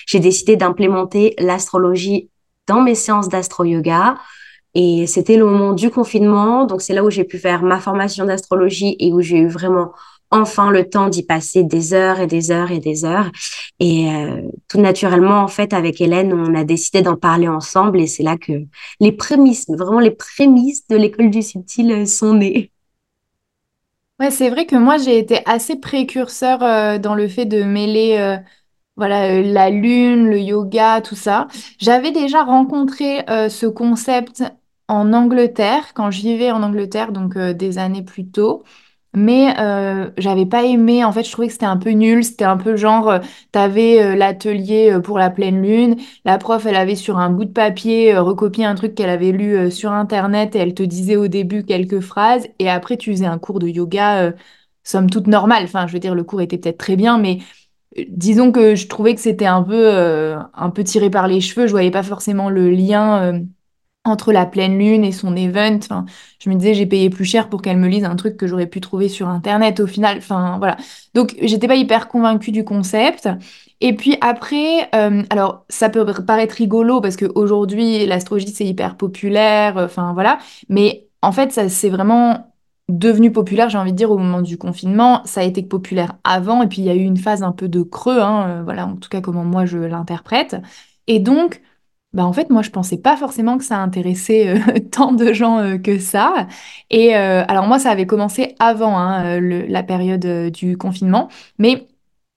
j'ai 0.08 0.20
décidé 0.20 0.56
d'implémenter 0.56 1.36
l'astrologie 1.38 2.30
dans 2.68 2.82
mes 2.82 2.96
séances 2.96 3.30
d'astro-yoga. 3.30 4.18
Et 4.76 5.06
c'était 5.06 5.38
le 5.38 5.46
moment 5.46 5.74
du 5.74 5.92
confinement. 5.92 6.66
Donc, 6.66 6.82
c'est 6.82 6.94
là 6.94 7.04
où 7.04 7.12
j'ai 7.12 7.26
pu 7.26 7.38
faire 7.38 7.62
ma 7.62 7.80
formation 7.80 8.26
d'astrologie 8.26 8.96
et 9.00 9.14
où 9.14 9.22
j'ai 9.22 9.38
eu 9.38 9.48
vraiment 9.48 9.92
enfin 10.34 10.72
le 10.72 10.90
temps 10.90 11.08
d'y 11.08 11.24
passer 11.24 11.64
des 11.64 11.94
heures 11.94 12.20
et 12.20 12.28
des 12.28 12.52
heures 12.52 12.72
et 12.72 12.80
des 12.80 13.06
heures. 13.06 13.32
Et 13.80 14.12
euh, 14.12 14.42
tout 14.68 14.82
naturellement, 14.82 15.40
en 15.40 15.48
fait, 15.48 15.74
avec 15.74 16.02
Hélène, 16.02 16.34
on 16.34 16.56
a 16.56 16.64
décidé 16.64 17.02
d'en 17.02 17.16
parler 17.16 17.48
ensemble 17.48 18.02
et 18.02 18.08
c'est 18.08 18.24
là 18.24 18.38
que 18.38 18.54
les 19.00 19.12
prémices, 19.12 19.68
vraiment 19.70 20.00
les 20.00 20.12
prémices 20.12 20.88
de 20.88 20.98
l'école 20.98 21.30
du 21.30 21.42
subtil 21.42 21.92
euh, 21.92 22.06
sont 22.06 22.34
nées. 22.34 22.72
Ouais, 24.20 24.32
c'est 24.32 24.50
vrai 24.50 24.66
que 24.66 24.76
moi, 24.76 24.98
j'ai 24.98 25.18
été 25.18 25.42
assez 25.46 25.76
précurseur 25.76 26.64
euh, 26.64 26.98
dans 26.98 27.16
le 27.16 27.28
fait 27.28 27.46
de 27.46 27.64
mêler 27.64 28.38
voilà, 28.96 29.42
la 29.42 29.72
lune, 29.72 30.28
le 30.30 30.40
yoga, 30.40 31.02
tout 31.02 31.16
ça. 31.16 31.48
J'avais 31.80 32.12
déjà 32.12 32.44
rencontré 32.44 33.26
ce 33.28 33.66
concept 33.66 34.44
en 34.88 35.14
Angleterre, 35.14 35.96
quand 35.96 36.12
je 36.12 36.22
vivais 36.22 36.52
en 36.52 36.62
Angleterre, 36.62 37.12
donc 37.12 37.36
des 37.36 37.80
années 37.80 38.04
plus 38.04 38.28
tôt. 38.28 38.64
Mais 39.16 39.54
euh, 39.60 40.10
j'avais 40.18 40.48
pas 40.48 40.64
aimé, 40.64 41.04
en 41.06 41.12
fait, 41.12 41.24
je 41.24 41.32
trouvais 41.32 41.46
que 41.48 41.54
c'était 41.54 41.68
un 41.68 41.78
peu 41.78 41.92
nul. 41.92 42.24
C'était 42.24 42.46
un 42.46 42.58
peu 42.58 42.76
genre, 42.76 43.10
euh, 43.10 43.20
t'avais 43.52 44.02
euh, 44.02 44.16
l'atelier 44.16 44.92
euh, 44.92 45.02
pour 45.02 45.20
la 45.20 45.30
pleine 45.30 45.62
lune, 45.62 45.98
la 46.26 46.40
prof, 46.40 46.66
elle 46.66 46.76
avait 46.76 46.96
sur 46.96 47.20
un 47.20 47.30
bout 47.30 47.46
de 47.46 47.52
papier 47.52 48.18
recopié 48.18 48.66
un 48.66 48.74
truc 48.74 48.96
qu'elle 48.96 49.12
avait 49.12 49.32
lu 49.32 49.70
sur 49.72 49.92
Internet 49.92 50.56
et 50.56 50.60
elle 50.60 50.74
te 50.74 50.82
disait 50.82 51.16
au 51.16 51.28
début 51.28 51.64
quelques 51.64 52.00
phrases. 52.00 52.48
Et 52.58 52.70
après, 52.70 52.98
tu 52.98 53.12
faisais 53.12 53.28
un 53.28 53.38
cours 53.38 53.60
de 53.60 53.68
yoga, 53.68 54.34
somme 54.84 55.10
toute 55.10 55.28
normal. 55.28 55.64
Enfin, 55.66 55.86
je 55.88 55.94
veux 55.94 56.00
dire, 56.00 56.16
le 56.16 56.24
cours 56.24 56.42
était 56.42 56.58
peut-être 56.58 56.80
très 56.80 56.96
bien, 56.96 57.18
mais 57.20 57.40
disons 58.10 58.52
que 58.52 58.76
je 58.76 58.88
trouvais 58.88 59.16
que 59.16 59.22
c'était 59.22 59.46
un 59.46 59.64
peu, 59.64 59.90
un 60.54 60.70
peu 60.72 60.84
tiré 60.84 61.10
par 61.12 61.28
les 61.28 61.42
cheveux. 61.42 61.68
Je 61.68 61.72
voyais 61.72 61.92
pas 61.92 62.04
forcément 62.04 62.50
le 62.50 62.70
lien 62.72 63.42
entre 64.06 64.34
la 64.34 64.46
pleine 64.46 64.78
lune 64.78 65.04
et 65.04 65.12
son 65.12 65.36
event. 65.36 65.78
Enfin, 65.78 66.06
je 66.40 66.50
me 66.50 66.56
disais, 66.56 66.74
j'ai 66.74 66.86
payé 66.86 67.10
plus 67.10 67.26
cher 67.26 67.50
pour 67.50 67.62
qu'elle 67.62 67.78
me 67.78 67.88
lise 67.88 68.04
un 68.04 68.16
truc 68.16 68.38
que 68.38 68.48
j'aurais 68.48 68.68
pu 68.68 68.82
trouver 68.82 69.08
sur 69.10 69.30
Internet 69.30 69.80
au 69.80 69.88
final. 69.88 70.18
Enfin, 70.18 70.58
voilà. 70.58 70.78
Donc, 71.14 71.36
j'étais 71.42 71.68
pas 71.68 71.76
hyper 71.76 72.08
convaincue 72.10 72.52
du 72.52 72.66
concept. 72.66 73.30
Et 73.82 73.96
puis 73.96 74.18
après, 74.22 74.90
euh, 74.96 75.24
alors, 75.30 75.66
ça 75.70 75.90
peut 75.90 76.06
paraître 76.26 76.56
rigolo 76.56 77.02
parce 77.02 77.18
qu'aujourd'hui, 77.18 78.06
l'astrologie, 78.06 78.50
c'est 78.50 78.66
hyper 78.66 78.98
populaire. 78.98 79.78
Enfin, 79.78 80.14
voilà. 80.14 80.38
Mais 80.70 81.08
en 81.22 81.32
fait, 81.32 81.52
ça, 81.52 81.70
c'est 81.70 81.90
vraiment 81.90 82.54
devenu 82.90 83.32
populaire, 83.32 83.70
j'ai 83.70 83.78
envie 83.78 83.94
de 83.94 83.98
dire, 83.98 84.12
au 84.12 84.18
moment 84.18 84.42
du 84.42 84.58
confinement. 84.58 85.22
Ça 85.26 85.42
a 85.42 85.44
été 85.44 85.64
populaire 85.64 86.18
avant. 86.26 86.62
Et 86.64 86.68
puis, 86.68 86.80
il 86.82 86.86
y 86.86 86.90
a 86.90 86.96
eu 86.96 87.04
une 87.04 87.18
phase 87.18 87.44
un 87.44 87.52
peu 87.54 87.70
de 87.70 87.84
creux. 87.84 88.20
Hein, 88.20 88.48
euh, 88.50 88.64
voilà, 88.64 88.86
en 88.88 88.96
tout 88.98 89.10
cas, 89.10 89.22
comment 89.22 89.46
moi, 89.46 89.66
je 89.66 89.78
l'interprète. 89.78 90.58
Et 91.08 91.20
donc, 91.20 91.62
bah 92.14 92.26
en 92.26 92.34
fait, 92.34 92.50
moi, 92.52 92.62
je 92.62 92.70
pensais 92.70 92.98
pas 92.98 93.18
forcément 93.18 93.58
que 93.58 93.64
ça 93.64 93.78
intéressait 93.80 94.48
euh, 94.50 94.80
tant 94.92 95.14
de 95.14 95.34
gens 95.34 95.60
euh, 95.60 95.78
que 95.78 95.98
ça. 95.98 96.48
Et 96.92 97.16
euh, 97.16 97.44
alors 97.48 97.68
moi, 97.68 97.80
ça 97.80 97.90
avait 97.90 98.06
commencé 98.06 98.56
avant 98.60 98.98
hein, 98.98 99.40
la 99.42 99.84
période 99.84 100.52
du 100.52 100.78
confinement. 100.78 101.30
Mais 101.58 101.88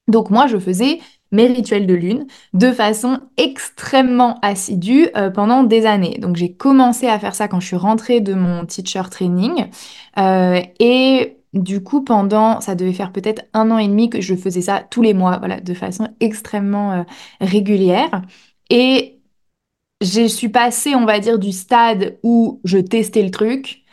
donc 0.09 0.31
moi, 0.31 0.47
je 0.47 0.59
faisais 0.59 1.01
mes 1.33 1.47
rituels 1.47 1.87
de 1.87 1.95
lune 1.95 2.27
de 2.55 2.71
façon 2.73 3.19
extrêmement 3.37 4.39
assidue 4.43 5.09
pendant 5.35 5.65
des 5.65 5.85
années. 5.85 6.19
Donc 6.21 6.37
j'ai 6.37 6.53
commencé 6.53 7.09
à 7.09 7.19
faire 7.19 7.35
ça 7.35 7.49
quand 7.49 7.59
je 7.59 7.67
suis 7.67 7.77
rentrée 7.77 8.21
de 8.21 8.33
mon 8.35 8.65
teacher 8.65 9.03
training. 9.11 9.67
et 10.17 11.37
du 11.53 11.83
coup, 11.83 12.03
pendant, 12.05 12.61
ça 12.61 12.77
devait 12.77 12.93
faire 12.93 13.13
peut-être 13.13 13.43
un 13.55 13.71
an 13.73 13.79
et 13.79 13.89
demi 13.89 14.09
que 14.09 14.21
je 14.21 14.37
faisais 14.37 14.61
ça 14.61 14.85
tous 14.89 15.03
les 15.03 15.15
mois, 15.15 15.39
voilà, 15.39 15.61
de 15.61 15.75
façon 15.75 16.09
extrêmement 16.21 17.05
régulière. 17.41 18.23
Et 18.71 19.16
je 20.07 20.27
suis 20.27 20.49
passée, 20.49 20.95
on 20.95 21.05
va 21.05 21.19
dire, 21.19 21.39
du 21.39 21.53
stade 21.53 22.19
où 22.23 22.61
je 22.65 22.79
testais 22.79 23.23
le 23.23 23.31
truc, 23.31 23.85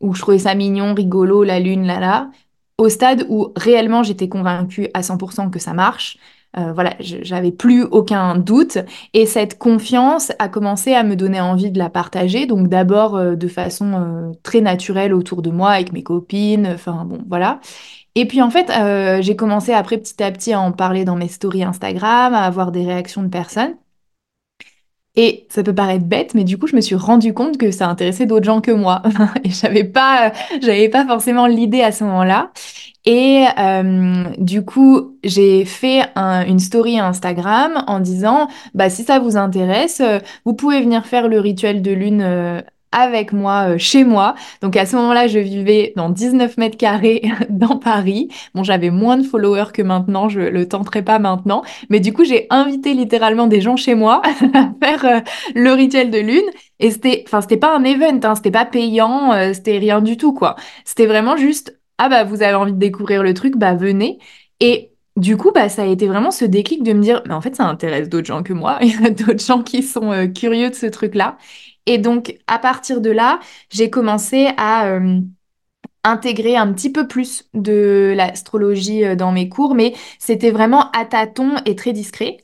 où 0.00 0.14
je 0.14 0.20
trouvais 0.20 0.38
ça 0.38 0.54
mignon, 0.54 0.94
rigolo, 0.94 1.44
la 1.44 1.60
lune, 1.60 1.86
là, 1.86 2.00
là, 2.00 2.30
au 2.78 2.88
stade 2.88 3.26
où 3.28 3.52
réellement 3.56 4.02
j'étais 4.02 4.28
convaincue 4.28 4.88
à 4.94 5.02
100% 5.02 5.50
que 5.50 5.58
ça 5.58 5.74
marche. 5.74 6.18
Euh, 6.56 6.72
voilà, 6.72 6.94
j'avais 7.00 7.52
plus 7.52 7.82
aucun 7.82 8.34
doute 8.36 8.78
et 9.12 9.26
cette 9.26 9.58
confiance 9.58 10.32
a 10.38 10.48
commencé 10.48 10.94
à 10.94 11.02
me 11.02 11.14
donner 11.14 11.40
envie 11.40 11.70
de 11.70 11.78
la 11.78 11.90
partager. 11.90 12.46
Donc 12.46 12.68
d'abord 12.68 13.16
euh, 13.16 13.34
de 13.34 13.48
façon 13.48 13.92
euh, 13.92 14.32
très 14.42 14.62
naturelle 14.62 15.12
autour 15.12 15.42
de 15.42 15.50
moi 15.50 15.72
avec 15.72 15.92
mes 15.92 16.02
copines, 16.02 16.66
enfin 16.72 17.04
bon 17.04 17.18
voilà. 17.28 17.60
Et 18.14 18.26
puis 18.26 18.42
en 18.42 18.50
fait, 18.50 18.72
j'ai 19.22 19.36
commencé 19.36 19.72
après 19.72 19.98
petit 19.98 20.20
à 20.22 20.32
petit 20.32 20.52
à 20.52 20.60
en 20.60 20.72
parler 20.72 21.04
dans 21.04 21.14
mes 21.14 21.28
stories 21.28 21.62
Instagram, 21.62 22.34
à 22.34 22.44
avoir 22.44 22.72
des 22.72 22.84
réactions 22.84 23.22
de 23.22 23.28
personnes. 23.28 23.76
Et 25.20 25.46
ça 25.48 25.64
peut 25.64 25.74
paraître 25.74 26.04
bête, 26.04 26.34
mais 26.34 26.44
du 26.44 26.58
coup, 26.58 26.68
je 26.68 26.76
me 26.76 26.80
suis 26.80 26.94
rendu 26.94 27.34
compte 27.34 27.58
que 27.58 27.72
ça 27.72 27.88
intéressait 27.88 28.24
d'autres 28.24 28.44
gens 28.44 28.60
que 28.60 28.70
moi. 28.70 29.02
Et 29.44 29.50
j'avais 29.50 29.82
pas, 29.82 30.32
j'avais 30.62 30.88
pas 30.88 31.04
forcément 31.04 31.46
l'idée 31.48 31.82
à 31.82 31.90
ce 31.90 32.04
moment-là. 32.04 32.52
Et 33.04 33.44
euh, 33.58 34.24
du 34.38 34.64
coup, 34.64 35.16
j'ai 35.24 35.64
fait 35.64 36.02
un- 36.14 36.46
une 36.46 36.60
story 36.60 37.00
Instagram 37.00 37.82
en 37.88 37.98
disant, 38.00 38.48
bah, 38.74 38.90
si 38.90 39.02
ça 39.02 39.18
vous 39.18 39.36
intéresse, 39.36 40.00
euh, 40.00 40.20
vous 40.44 40.54
pouvez 40.54 40.80
venir 40.82 41.04
faire 41.04 41.26
le 41.28 41.40
rituel 41.40 41.82
de 41.82 41.90
lune 41.90 42.22
euh, 42.22 42.60
avec 42.92 43.32
moi 43.32 43.70
euh, 43.70 43.78
chez 43.78 44.04
moi. 44.04 44.34
Donc 44.62 44.76
à 44.76 44.86
ce 44.86 44.96
moment-là, 44.96 45.26
je 45.26 45.38
vivais 45.38 45.92
dans 45.96 46.10
19 46.10 46.56
mètres 46.56 46.76
carrés 46.76 47.22
dans 47.48 47.76
Paris. 47.78 48.28
Bon, 48.54 48.62
j'avais 48.62 48.90
moins 48.90 49.16
de 49.16 49.22
followers 49.22 49.72
que 49.72 49.82
maintenant, 49.82 50.28
je 50.28 50.40
le 50.40 50.68
tenterai 50.68 51.02
pas 51.02 51.18
maintenant. 51.18 51.62
Mais 51.90 52.00
du 52.00 52.12
coup, 52.12 52.24
j'ai 52.24 52.46
invité 52.50 52.94
littéralement 52.94 53.46
des 53.46 53.60
gens 53.60 53.76
chez 53.76 53.94
moi 53.94 54.22
à 54.54 54.70
faire 54.82 55.04
euh, 55.04 55.20
le 55.54 55.72
rituel 55.72 56.10
de 56.10 56.18
lune. 56.18 56.46
Et 56.80 56.90
c'était, 56.90 57.24
enfin, 57.26 57.40
c'était 57.40 57.56
pas 57.56 57.76
un 57.76 57.84
event, 57.84 58.20
hein, 58.22 58.34
c'était 58.34 58.50
pas 58.50 58.64
payant, 58.64 59.32
euh, 59.32 59.52
c'était 59.52 59.78
rien 59.78 60.00
du 60.00 60.16
tout, 60.16 60.32
quoi. 60.32 60.56
C'était 60.84 61.06
vraiment 61.06 61.36
juste 61.36 61.78
ah 61.98 62.08
bah 62.08 62.24
vous 62.24 62.42
avez 62.42 62.54
envie 62.54 62.72
de 62.72 62.78
découvrir 62.78 63.22
le 63.22 63.34
truc, 63.34 63.56
bah 63.56 63.74
venez. 63.74 64.18
Et 64.60 64.92
du 65.16 65.36
coup, 65.36 65.50
bah 65.52 65.68
ça 65.68 65.82
a 65.82 65.86
été 65.86 66.06
vraiment 66.06 66.30
ce 66.30 66.44
déclic 66.44 66.82
de 66.84 66.92
me 66.92 67.02
dire, 67.02 67.22
mais 67.26 67.34
en 67.34 67.40
fait 67.40 67.56
ça 67.56 67.66
intéresse 67.66 68.08
d'autres 68.08 68.26
gens 68.26 68.42
que 68.42 68.52
moi, 68.52 68.78
il 68.82 69.00
y 69.00 69.06
a 69.06 69.10
d'autres 69.10 69.44
gens 69.44 69.62
qui 69.62 69.82
sont 69.82 70.12
euh, 70.12 70.26
curieux 70.28 70.70
de 70.70 70.74
ce 70.74 70.86
truc-là. 70.86 71.36
Et 71.86 71.98
donc 71.98 72.36
à 72.46 72.58
partir 72.58 73.00
de 73.00 73.10
là, 73.10 73.40
j'ai 73.70 73.90
commencé 73.90 74.48
à 74.56 74.86
euh, 74.88 75.20
intégrer 76.04 76.56
un 76.56 76.72
petit 76.72 76.90
peu 76.90 77.06
plus 77.06 77.48
de 77.54 78.14
l'astrologie 78.16 79.04
euh, 79.04 79.16
dans 79.16 79.32
mes 79.32 79.48
cours, 79.48 79.74
mais 79.74 79.94
c'était 80.18 80.50
vraiment 80.50 80.90
à 80.92 81.04
tâtons 81.04 81.56
et 81.66 81.76
très 81.76 81.92
discret. 81.92 82.38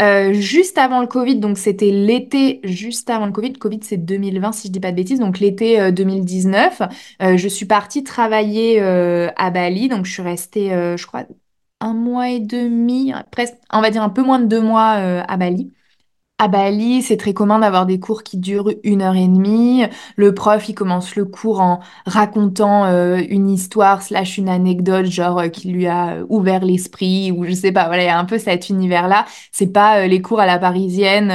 Euh, 0.00 0.32
juste 0.32 0.78
avant 0.78 1.00
le 1.00 1.06
Covid, 1.06 1.36
donc 1.36 1.58
c'était 1.58 1.90
l'été 1.90 2.60
juste 2.64 3.10
avant 3.10 3.26
le 3.26 3.32
Covid, 3.32 3.52
Covid 3.54 3.80
c'est 3.82 3.98
2020 3.98 4.52
si 4.52 4.68
je 4.68 4.72
dis 4.72 4.80
pas 4.80 4.90
de 4.90 4.96
bêtises, 4.96 5.20
donc 5.20 5.38
l'été 5.38 5.80
euh, 5.80 5.90
2019, 5.90 6.82
euh, 7.22 7.36
je 7.36 7.48
suis 7.48 7.66
partie 7.66 8.02
travailler 8.04 8.80
à 8.80 9.50
Bali, 9.50 9.88
donc 9.88 10.06
je 10.06 10.12
suis 10.12 10.22
restée, 10.22 10.70
je 10.70 11.06
crois, 11.06 11.24
un 11.80 11.94
mois 11.94 12.30
et 12.30 12.40
demi, 12.40 13.12
presque, 13.30 13.54
on 13.72 13.80
va 13.80 13.90
dire 13.90 14.02
un 14.02 14.08
peu 14.08 14.22
moins 14.22 14.38
de 14.38 14.46
deux 14.46 14.60
mois 14.60 14.90
à 14.90 15.36
Bali. 15.36 15.72
À 16.38 16.48
Bali, 16.48 17.00
c'est 17.02 17.16
très 17.16 17.32
commun 17.32 17.60
d'avoir 17.60 17.86
des 17.86 18.00
cours 18.00 18.24
qui 18.24 18.38
durent 18.38 18.72
une 18.82 19.02
heure 19.02 19.14
et 19.14 19.28
demie. 19.28 19.84
Le 20.16 20.34
prof, 20.34 20.68
il 20.68 20.74
commence 20.74 21.14
le 21.14 21.24
cours 21.24 21.60
en 21.60 21.78
racontant 22.06 22.86
euh, 22.86 23.20
une 23.28 23.48
histoire 23.48 24.02
slash 24.02 24.36
une 24.36 24.48
anecdote, 24.48 25.06
genre 25.06 25.38
euh, 25.38 25.48
qui 25.48 25.68
lui 25.70 25.86
a 25.86 26.16
euh, 26.16 26.26
ouvert 26.28 26.64
l'esprit 26.64 27.30
ou 27.30 27.44
je 27.44 27.52
sais 27.52 27.70
pas. 27.70 27.86
Voilà, 27.86 28.02
il 28.02 28.06
y 28.06 28.08
a 28.08 28.18
un 28.18 28.24
peu 28.24 28.38
cet 28.38 28.68
univers-là. 28.68 29.26
C'est 29.52 29.68
pas 29.68 30.08
les 30.08 30.20
cours 30.22 30.40
à 30.40 30.46
la 30.46 30.58
parisienne, 30.58 31.32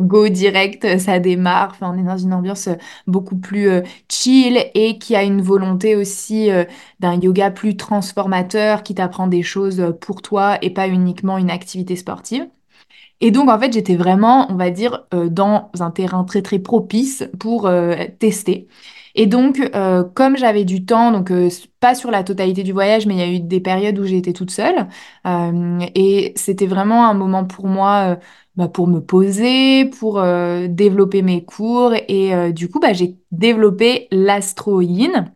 go 0.00 0.28
direct, 0.28 0.98
ça 0.98 1.18
démarre. 1.18 1.72
Enfin, 1.72 1.92
on 1.94 1.98
est 1.98 2.02
dans 2.02 2.16
une 2.16 2.32
ambiance 2.32 2.70
beaucoup 3.06 3.36
plus 3.36 3.68
chill 4.08 4.58
et 4.74 4.98
qui 4.98 5.14
a 5.14 5.22
une 5.24 5.42
volonté 5.42 5.94
aussi 5.94 6.48
d'un 7.00 7.20
yoga 7.20 7.50
plus 7.50 7.76
transformateur 7.76 8.82
qui 8.82 8.94
t'apprend 8.94 9.26
des 9.26 9.42
choses 9.42 9.94
pour 10.00 10.22
toi 10.22 10.56
et 10.62 10.70
pas 10.70 10.88
uniquement 10.88 11.36
une 11.38 11.50
activité 11.50 11.96
sportive. 11.96 12.46
Et 13.24 13.30
donc, 13.30 13.48
en 13.48 13.58
fait, 13.58 13.72
j'étais 13.72 13.94
vraiment, 13.96 14.50
on 14.50 14.56
va 14.56 14.70
dire, 14.70 15.06
euh, 15.14 15.28
dans 15.28 15.70
un 15.80 15.92
terrain 15.92 16.24
très, 16.24 16.42
très 16.42 16.58
propice 16.58 17.24
pour 17.38 17.66
euh, 17.66 17.94
tester. 18.18 18.66
Et 19.14 19.26
donc, 19.26 19.60
euh, 19.76 20.02
comme 20.02 20.36
j'avais 20.36 20.64
du 20.64 20.84
temps, 20.84 21.12
donc 21.12 21.30
euh, 21.30 21.48
pas 21.80 21.94
sur 21.94 22.10
la 22.10 22.24
totalité 22.24 22.64
du 22.64 22.72
voyage, 22.72 23.06
mais 23.06 23.14
il 23.14 23.18
y 23.20 23.22
a 23.22 23.30
eu 23.32 23.40
des 23.40 23.60
périodes 23.60 23.98
où 23.98 24.04
été 24.04 24.32
toute 24.32 24.50
seule. 24.50 24.88
Et 25.94 26.32
c'était 26.36 26.66
vraiment 26.66 27.06
un 27.08 27.14
moment 27.14 27.44
pour 27.44 27.66
moi, 27.68 28.18
bah, 28.56 28.68
pour 28.68 28.88
me 28.88 29.00
poser, 29.00 29.86
pour 29.86 30.20
développer 30.68 31.22
mes 31.22 31.44
cours. 31.44 31.92
Et 32.08 32.52
du 32.52 32.68
coup, 32.70 32.80
bah, 32.80 32.92
j'ai 32.92 33.16
développé 33.30 34.08
l'astro-yin 34.10 35.32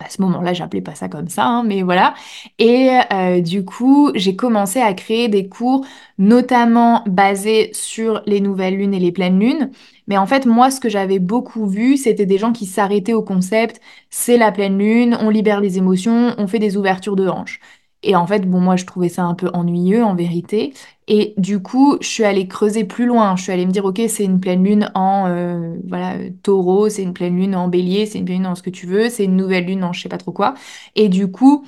à 0.00 0.08
ce 0.10 0.22
moment-là, 0.22 0.52
j'appelais 0.54 0.80
pas 0.80 0.94
ça 0.94 1.08
comme 1.08 1.28
ça, 1.28 1.44
hein, 1.46 1.62
mais 1.64 1.82
voilà. 1.82 2.14
Et 2.58 2.90
euh, 3.12 3.40
du 3.40 3.64
coup, 3.64 4.10
j'ai 4.14 4.34
commencé 4.36 4.80
à 4.80 4.94
créer 4.94 5.28
des 5.28 5.48
cours, 5.48 5.84
notamment 6.18 7.02
basés 7.06 7.70
sur 7.74 8.22
les 8.26 8.40
nouvelles 8.40 8.76
lunes 8.76 8.94
et 8.94 8.98
les 9.00 9.12
pleines 9.12 9.38
lunes. 9.38 9.70
Mais 10.06 10.16
en 10.18 10.26
fait, 10.26 10.46
moi, 10.46 10.70
ce 10.70 10.80
que 10.80 10.88
j'avais 10.88 11.18
beaucoup 11.18 11.66
vu, 11.66 11.96
c'était 11.96 12.26
des 12.26 12.38
gens 12.38 12.52
qui 12.52 12.66
s'arrêtaient 12.66 13.12
au 13.12 13.22
concept, 13.22 13.80
c'est 14.10 14.36
la 14.38 14.52
pleine 14.52 14.78
lune, 14.78 15.16
on 15.20 15.30
libère 15.30 15.60
les 15.60 15.78
émotions, 15.78 16.34
on 16.38 16.46
fait 16.46 16.58
des 16.58 16.76
ouvertures 16.76 17.16
de 17.16 17.28
hanches. 17.28 17.60
Et 18.02 18.16
en 18.16 18.26
fait, 18.26 18.48
bon, 18.48 18.60
moi, 18.60 18.76
je 18.76 18.86
trouvais 18.86 19.08
ça 19.08 19.24
un 19.24 19.34
peu 19.34 19.50
ennuyeux, 19.52 20.02
en 20.04 20.14
vérité. 20.14 20.72
Et 21.06 21.34
du 21.36 21.60
coup, 21.60 21.98
je 22.00 22.06
suis 22.06 22.24
allée 22.24 22.48
creuser 22.48 22.84
plus 22.84 23.04
loin. 23.06 23.36
Je 23.36 23.42
suis 23.42 23.52
allée 23.52 23.66
me 23.66 23.72
dire, 23.72 23.84
ok, 23.84 24.00
c'est 24.08 24.24
une 24.24 24.40
pleine 24.40 24.64
lune 24.64 24.90
en 24.94 25.26
euh, 25.28 25.74
voilà, 25.88 26.16
taureau, 26.42 26.88
c'est 26.88 27.02
une 27.02 27.12
pleine 27.12 27.36
lune 27.36 27.54
en 27.54 27.68
bélier, 27.68 28.06
c'est 28.06 28.18
une 28.18 28.24
pleine 28.24 28.38
lune 28.38 28.46
en 28.46 28.54
ce 28.54 28.62
que 28.62 28.70
tu 28.70 28.86
veux, 28.86 29.08
c'est 29.10 29.24
une 29.24 29.36
nouvelle 29.36 29.66
lune 29.66 29.84
en 29.84 29.92
je 29.92 30.02
sais 30.02 30.08
pas 30.08 30.18
trop 30.18 30.32
quoi. 30.32 30.54
Et 30.94 31.08
du 31.08 31.30
coup, 31.30 31.64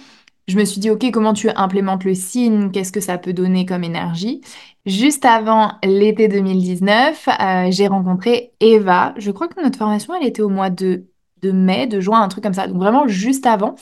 je 0.49 0.57
me 0.59 0.64
suis 0.64 0.81
dit, 0.81 0.90
ok, 0.90 1.11
comment 1.12 1.35
tu 1.35 1.49
implémentes 1.51 2.05
le 2.05 2.14
signe? 2.14 2.71
Qu'est-ce 2.71 2.92
que 2.92 3.01
ça 3.01 3.18
peut 3.18 3.33
donner 3.33 3.66
comme 3.66 3.85
énergie? 3.85 4.40
Juste 4.87 5.25
avant 5.25 5.73
l'été 5.85 6.29
2019, 6.29 7.29
euh, 7.29 7.71
j'ai 7.71 7.87
rencontré 7.87 8.53
Eva. 8.61 9.14
Je 9.18 9.31
crois 9.31 9.49
que 9.49 9.62
notre 9.62 9.79
formation, 9.79 10.14
elle 10.14 10.27
était 10.27 10.42
au 10.42 10.49
mois 10.49 10.71
de, 10.71 11.07
de 11.42 11.50
mai, 11.52 11.87
de 11.87 12.00
juin, 12.00 12.20
un 12.22 12.28
truc 12.28 12.44
comme 12.44 12.55
ça. 12.55 12.66
Donc 12.66 12.76
vraiment 12.76 13.07
juste 13.09 13.46
avant. 13.46 13.74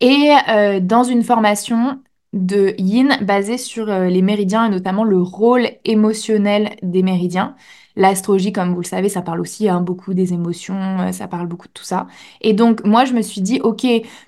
Et 0.00 0.32
euh, 0.48 0.80
dans 0.80 1.04
une 1.04 1.22
formation 1.22 2.00
de 2.32 2.74
Yin 2.78 3.18
basée 3.22 3.58
sur 3.58 3.88
euh, 3.90 4.06
les 4.08 4.22
méridiens 4.22 4.66
et 4.66 4.68
notamment 4.68 5.04
le 5.04 5.20
rôle 5.20 5.68
émotionnel 5.84 6.76
des 6.82 7.02
méridiens. 7.02 7.56
L'astrologie, 7.96 8.52
comme 8.52 8.74
vous 8.74 8.82
le 8.82 8.86
savez, 8.86 9.08
ça 9.08 9.22
parle 9.22 9.40
aussi 9.40 9.68
hein, 9.70 9.80
beaucoup 9.80 10.12
des 10.12 10.34
émotions, 10.34 11.00
euh, 11.00 11.12
ça 11.12 11.28
parle 11.28 11.46
beaucoup 11.46 11.66
de 11.66 11.72
tout 11.72 11.84
ça. 11.84 12.06
Et 12.42 12.52
donc, 12.52 12.84
moi, 12.84 13.06
je 13.06 13.14
me 13.14 13.22
suis 13.22 13.40
dit, 13.40 13.60
ok, 13.62 13.86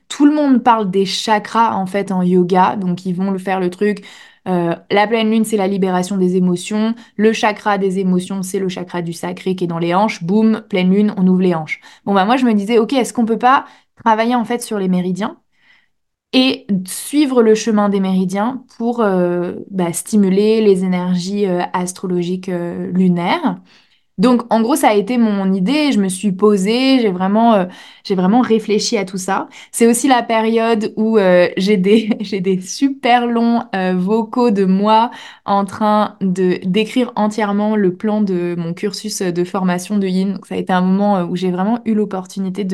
tout 0.09 0.25
le 0.25 0.33
monde 0.35 0.63
parle 0.63 0.91
des 0.91 1.05
chakras 1.05 1.75
en 1.75 1.85
fait 1.87 2.11
en 2.11 2.23
yoga, 2.23 2.77
donc 2.77 3.05
ils 3.05 3.13
vont 3.15 3.31
le 3.31 3.39
faire 3.39 3.61
le 3.61 3.69
truc. 3.69 4.05
Euh, 4.49 4.75
la 4.91 5.07
pleine 5.07 5.31
lune, 5.31 5.45
c'est 5.45 5.57
la 5.57 5.69
libération 5.69 6.17
des 6.17 6.37
émotions. 6.37 6.95
Le 7.17 7.33
chakra 7.33 7.79
des 7.79 7.99
émotions, 7.99 8.43
c'est 8.43 8.59
le 8.59 8.69
chakra 8.69 9.03
du 9.03 9.13
sacré 9.13 9.55
qui 9.57 9.65
est 9.65 9.67
dans 9.67 9.79
les 9.79 9.95
hanches. 9.95 10.23
Boum, 10.25 10.63
pleine 10.69 10.91
lune, 10.93 11.15
on 11.17 11.27
ouvre 11.27 11.43
les 11.43 11.55
hanches. 11.55 11.81
Bon, 12.05 12.15
bah 12.15 12.25
moi, 12.25 12.37
je 12.37 12.45
me 12.47 12.55
disais, 12.55 12.79
ok, 12.79 12.93
est-ce 12.95 13.13
qu'on 13.13 13.27
peut 13.27 13.39
pas 13.39 13.67
travailler 14.05 14.35
en 14.35 14.45
fait 14.45 14.63
sur 14.63 14.79
les 14.79 14.89
méridiens? 14.89 15.39
et 16.33 16.67
suivre 16.87 17.43
le 17.43 17.55
chemin 17.55 17.89
des 17.89 18.01
méridiens 18.01 18.65
pour 18.77 19.01
euh, 19.01 19.55
bah, 19.71 19.93
stimuler 19.93 20.61
les 20.61 20.85
énergies 20.85 21.47
euh, 21.47 21.63
astrologiques 21.73 22.49
lunaires? 22.49 23.61
Donc, 24.19 24.43
en 24.53 24.61
gros, 24.63 24.75
ça 24.75 24.89
a 24.89 24.95
été 24.95 25.17
mon 25.17 25.53
idée. 25.53 25.93
Je 25.93 26.01
me 26.01 26.09
suis 26.09 26.33
posée, 26.33 27.01
j'ai 27.01 27.11
vraiment, 27.11 27.55
euh, 27.55 27.67
vraiment 28.11 28.41
réfléchi 28.41 28.97
à 28.99 29.05
tout 29.05 29.17
ça. 29.19 29.49
C'est 29.71 29.87
aussi 29.87 30.09
la 30.09 30.23
période 30.25 30.93
où 30.97 31.19
euh, 31.19 31.49
j'ai 31.57 31.77
des, 31.77 32.09
des 32.41 32.61
super 32.61 33.27
longs 33.27 33.63
euh, 33.77 33.95
vocaux 33.97 34.51
de 34.51 34.65
moi 34.65 35.11
en 35.45 35.65
train 35.65 36.17
de 36.21 36.59
d'écrire 36.65 37.13
entièrement 37.17 37.77
le 37.77 37.95
plan 37.95 38.21
de 38.21 38.55
mon 38.59 38.75
cursus 38.75 39.23
de 39.23 39.45
formation 39.45 39.99
de 39.99 40.07
Yin. 40.09 40.33
Donc, 40.35 40.47
ça 40.47 40.57
a 40.57 40.59
été 40.59 40.73
un 40.73 40.81
moment 40.81 41.23
où 41.23 41.37
j'ai 41.37 41.51
vraiment 41.51 41.81
eu 41.85 41.95
l'opportunité 41.95 42.65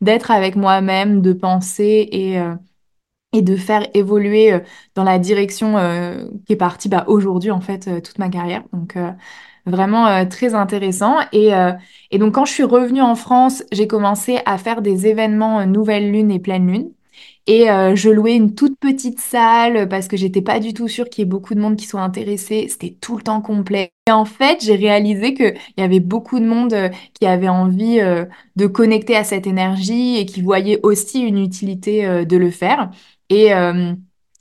d'être 0.00 0.30
avec 0.30 0.56
moi-même, 0.56 1.20
de 1.22 1.32
penser 1.32 2.08
et 2.10 2.38
et 3.32 3.42
de 3.42 3.56
faire 3.56 3.86
évoluer 3.94 4.58
dans 4.94 5.04
la 5.04 5.18
direction 5.18 5.74
qui 6.46 6.52
est 6.54 6.56
partie 6.56 6.88
bah, 6.88 7.04
aujourd'hui 7.08 7.50
en 7.50 7.60
fait 7.60 8.02
toute 8.02 8.18
ma 8.18 8.28
carrière. 8.28 8.62
Donc 8.72 8.96
vraiment 9.66 10.06
euh, 10.06 10.24
très 10.24 10.54
intéressant. 10.54 11.16
Et, 11.32 11.54
euh, 11.54 11.72
et 12.10 12.18
donc 12.18 12.34
quand 12.34 12.44
je 12.44 12.52
suis 12.52 12.64
revenue 12.64 13.02
en 13.02 13.16
France, 13.16 13.62
j'ai 13.72 13.86
commencé 13.86 14.38
à 14.46 14.58
faire 14.58 14.80
des 14.82 15.06
événements 15.06 15.60
euh, 15.60 15.64
nouvelle 15.66 16.10
lune 16.10 16.30
et 16.30 16.38
pleine 16.38 16.66
lune. 16.70 16.90
Et 17.48 17.66
je 17.66 18.10
louais 18.10 18.34
une 18.34 18.56
toute 18.56 18.76
petite 18.76 19.20
salle 19.20 19.88
parce 19.88 20.08
que 20.08 20.16
j'étais 20.16 20.42
pas 20.42 20.58
du 20.58 20.74
tout 20.74 20.88
sûre 20.88 21.08
qu'il 21.08 21.22
y 21.22 21.26
ait 21.26 21.30
beaucoup 21.30 21.54
de 21.54 21.60
monde 21.60 21.76
qui 21.76 21.86
soit 21.86 22.00
intéressé. 22.00 22.66
C'était 22.68 22.96
tout 23.00 23.16
le 23.16 23.22
temps 23.22 23.40
complet. 23.40 23.92
Et 24.08 24.10
en 24.10 24.24
fait, 24.24 24.64
j'ai 24.64 24.74
réalisé 24.74 25.32
qu'il 25.32 25.54
y 25.78 25.82
avait 25.82 26.00
beaucoup 26.00 26.40
de 26.40 26.44
monde 26.44 26.74
qui 27.14 27.24
avait 27.24 27.48
envie 27.48 28.00
de 28.56 28.66
connecter 28.66 29.14
à 29.14 29.22
cette 29.22 29.46
énergie 29.46 30.16
et 30.16 30.26
qui 30.26 30.42
voyait 30.42 30.80
aussi 30.82 31.20
une 31.20 31.38
utilité 31.38 32.26
de 32.26 32.36
le 32.36 32.50
faire. 32.50 32.90
Et 33.30 33.52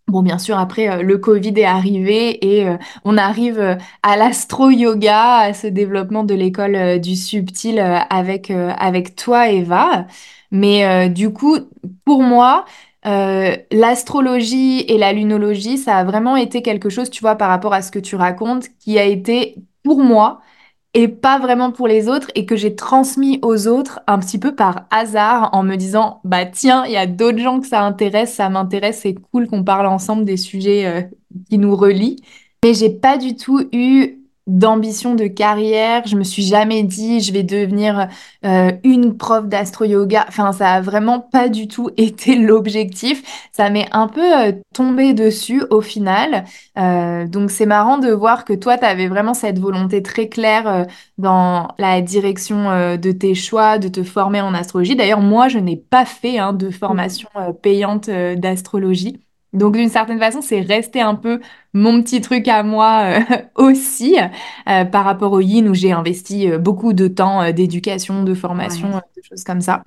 bon, 0.08 0.22
bien 0.22 0.38
sûr, 0.38 0.58
après, 0.58 0.90
euh, 0.90 1.02
le 1.02 1.18
Covid 1.18 1.54
est 1.58 1.66
arrivé 1.66 2.46
et 2.46 2.68
euh, 2.68 2.78
on 3.04 3.18
arrive 3.18 3.60
euh, 3.60 3.76
à 4.04 4.18
l'astro-yoga, 4.18 5.38
à 5.38 5.54
ce 5.54 5.68
développement 5.68 6.24
de 6.24 6.34
l'école 6.34 7.00
du 7.00 7.16
subtil 7.16 7.80
avec, 7.80 8.52
avec 8.52 9.16
toi, 9.16 9.50
Eva. 9.50 10.08
Mais 10.52 11.10
du 11.10 11.32
coup, 11.34 11.58
pour 12.06 12.22
moi, 12.24 12.66
l'astrologie 13.04 14.82
et 14.82 14.98
la 14.98 15.12
lunologie, 15.14 15.78
ça 15.78 15.98
a 15.98 16.04
vraiment 16.04 16.36
été 16.36 16.62
quelque 16.62 16.90
chose, 16.90 17.10
tu 17.10 17.22
vois, 17.22 17.36
par 17.36 17.50
rapport 17.50 17.74
à 17.74 17.82
ce 17.82 17.92
que 17.92 18.00
tu 18.00 18.16
racontes, 18.16 18.70
qui 18.80 18.98
a 19.00 19.04
été 19.04 19.56
pour 19.84 20.00
moi 20.00 20.42
et 20.96 21.10
pas 21.10 21.38
vraiment 21.40 21.72
pour 21.72 21.88
les 21.88 22.08
autres 22.08 22.32
et 22.36 22.46
que 22.46 22.56
j'ai 22.56 22.74
transmis 22.74 23.40
aux 23.42 23.68
autres 23.68 24.00
un 24.08 24.18
petit 24.18 24.40
peu 24.40 24.56
par 24.56 24.88
hasard 24.92 25.50
en 25.52 25.62
me 25.62 25.76
disant, 25.76 26.22
bah 26.24 26.46
tiens, 26.46 26.86
il 26.86 26.94
y 26.94 26.98
a 26.98 27.06
d'autres 27.06 27.38
gens 27.38 27.60
que 27.60 27.68
ça 27.68 27.84
intéresse, 27.84 28.34
ça 28.34 28.50
m'intéresse, 28.50 29.02
c'est 29.04 29.14
cool 29.14 29.48
qu'on 29.48 29.66
parle 29.66 29.88
ensemble 29.88 30.24
des 30.24 30.38
sujets 30.38 30.86
euh, 30.86 31.02
qui 31.50 31.58
nous 31.58 31.76
relient. 31.76 32.16
Mais 32.64 32.74
j'ai 32.74 32.90
pas 32.90 33.18
du 33.18 33.36
tout 33.36 33.68
eu 33.74 34.25
d'ambition 34.48 35.16
de 35.16 35.28
carrière. 35.28 36.06
Je 36.06 36.16
me 36.16 36.24
suis 36.24 36.44
jamais 36.44 36.84
dit 36.84 37.20
je 37.22 37.34
vais 37.34 37.44
devenir 37.44 38.08
euh, 38.46 38.72
une 38.84 39.18
prof 39.18 39.48
d'astro-yoga. 39.48 40.26
Enfin, 40.28 40.52
ça 40.52 40.74
a 40.74 40.82
vraiment 40.82 41.20
pas 41.20 41.50
du 41.50 41.68
tout 41.68 41.90
été 41.98 42.36
l'objectif. 42.36 43.24
Ça 43.52 43.70
m'est 43.70 43.88
un 43.92 44.08
peu 44.08 44.22
euh, 44.48 44.52
tombé 44.74 45.14
dessus 45.14 45.64
au 45.70 45.82
final. 45.82 46.46
Euh, 46.78 47.28
donc 47.28 47.52
c'est 47.52 47.66
marrant 47.66 47.98
de 47.98 48.12
voir 48.12 48.46
que 48.46 48.54
toi, 48.54 48.78
tu 48.78 48.86
avais 48.86 49.08
vraiment 49.08 49.34
cette 49.34 49.60
volonté 49.60 50.02
très 50.04 50.30
claire 50.30 50.68
euh, 50.68 50.84
dans 51.18 51.70
la 51.78 52.02
direction 52.02 52.70
euh, 52.70 52.98
de 52.98 53.12
tes 53.12 53.36
choix, 53.36 53.78
de 53.80 53.88
te 53.88 54.04
former 54.04 54.42
en 54.42 54.54
astrologie. 54.54 54.96
D'ailleurs, 54.96 55.22
moi, 55.22 55.48
je 55.48 55.60
n'ai 55.60 55.78
pas 55.78 56.06
fait 56.06 56.38
hein, 56.40 56.54
de 56.54 56.70
formation 56.70 57.30
euh, 57.38 57.54
payante 57.54 58.10
d'astrologie. 58.10 59.25
Donc 59.56 59.76
d'une 59.76 59.90
certaine 59.90 60.20
façon, 60.20 60.42
c'est 60.42 60.62
resté 60.62 61.02
un 61.02 61.16
peu 61.16 61.40
mon 61.74 62.02
petit 62.02 62.22
truc 62.22 62.48
à 62.48 62.64
moi 62.64 63.20
euh, 63.20 63.20
aussi 63.56 64.18
euh, 64.68 64.86
par 64.86 65.04
rapport 65.06 65.32
au 65.34 65.40
yin 65.40 65.68
où 65.70 65.74
j'ai 65.74 65.92
investi 65.92 66.50
euh, 66.52 66.58
beaucoup 66.58 66.94
de 66.94 67.08
temps 67.08 67.52
d'éducation, 67.52 68.24
de 68.24 68.34
formation, 68.34 68.90
Ouais. 68.90 69.02
de 69.18 69.22
choses 69.24 69.44
comme 69.44 69.62
ça. 69.62 69.84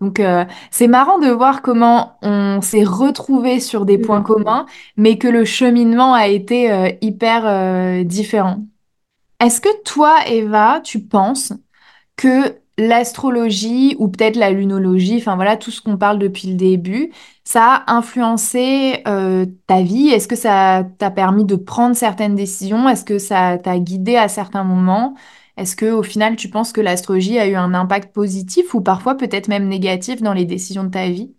Donc 0.00 0.22
c'est 0.70 0.88
marrant 0.88 1.18
de 1.18 1.28
voir 1.28 1.60
comment 1.62 2.18
on 2.22 2.60
s'est 2.62 2.84
retrouvés 2.84 3.60
sur 3.60 3.84
des 3.84 3.98
points 3.98 4.20
Mhm. 4.20 4.24
communs, 4.24 4.66
mais 4.96 5.18
que 5.18 5.28
le 5.28 5.44
cheminement 5.44 6.14
a 6.14 6.28
été 6.28 6.96
hyper 7.00 8.04
différent. 8.04 8.64
Est-ce 9.40 9.60
que 9.60 9.82
toi, 9.82 10.16
Eva, 10.26 10.80
tu 10.82 11.00
penses 11.00 11.52
que 12.16 12.56
l'astrologie 12.78 13.96
ou 13.98 14.08
peut-être 14.08 14.36
la 14.36 14.50
lunologie, 14.50 15.16
enfin 15.18 15.36
voilà, 15.36 15.56
tout 15.56 15.70
ce 15.70 15.82
qu'on 15.82 15.98
parle 15.98 16.18
depuis 16.18 16.48
le 16.48 16.54
début, 16.54 17.12
ça 17.44 17.82
a 17.86 17.94
influencé 17.96 19.02
euh, 19.08 19.46
ta 19.66 19.82
vie? 19.82 20.08
Est-ce 20.08 20.28
que 20.28 20.36
ça 20.36 20.84
t'a 20.98 21.10
permis 21.10 21.44
de 21.44 21.56
prendre 21.56 21.96
certaines 21.96 22.36
décisions? 22.36 22.88
Est-ce 22.88 23.04
que 23.04 23.18
ça 23.18 23.58
t'a 23.58 23.78
guidé 23.78 24.16
à 24.16 24.28
certains 24.28 24.64
moments? 24.64 25.14
Est-ce 25.56 25.74
que 25.76 25.90
au 25.90 26.04
final, 26.04 26.36
tu 26.36 26.48
penses 26.50 26.72
que 26.72 26.80
l'astrologie 26.80 27.38
a 27.38 27.48
eu 27.48 27.56
un 27.56 27.74
impact 27.74 28.14
positif 28.14 28.74
ou 28.74 28.80
parfois 28.80 29.16
peut-être 29.16 29.48
même 29.48 29.68
négatif 29.68 30.22
dans 30.22 30.32
les 30.32 30.44
décisions 30.44 30.84
de 30.84 30.90
ta 30.90 31.08
vie? 31.08 31.34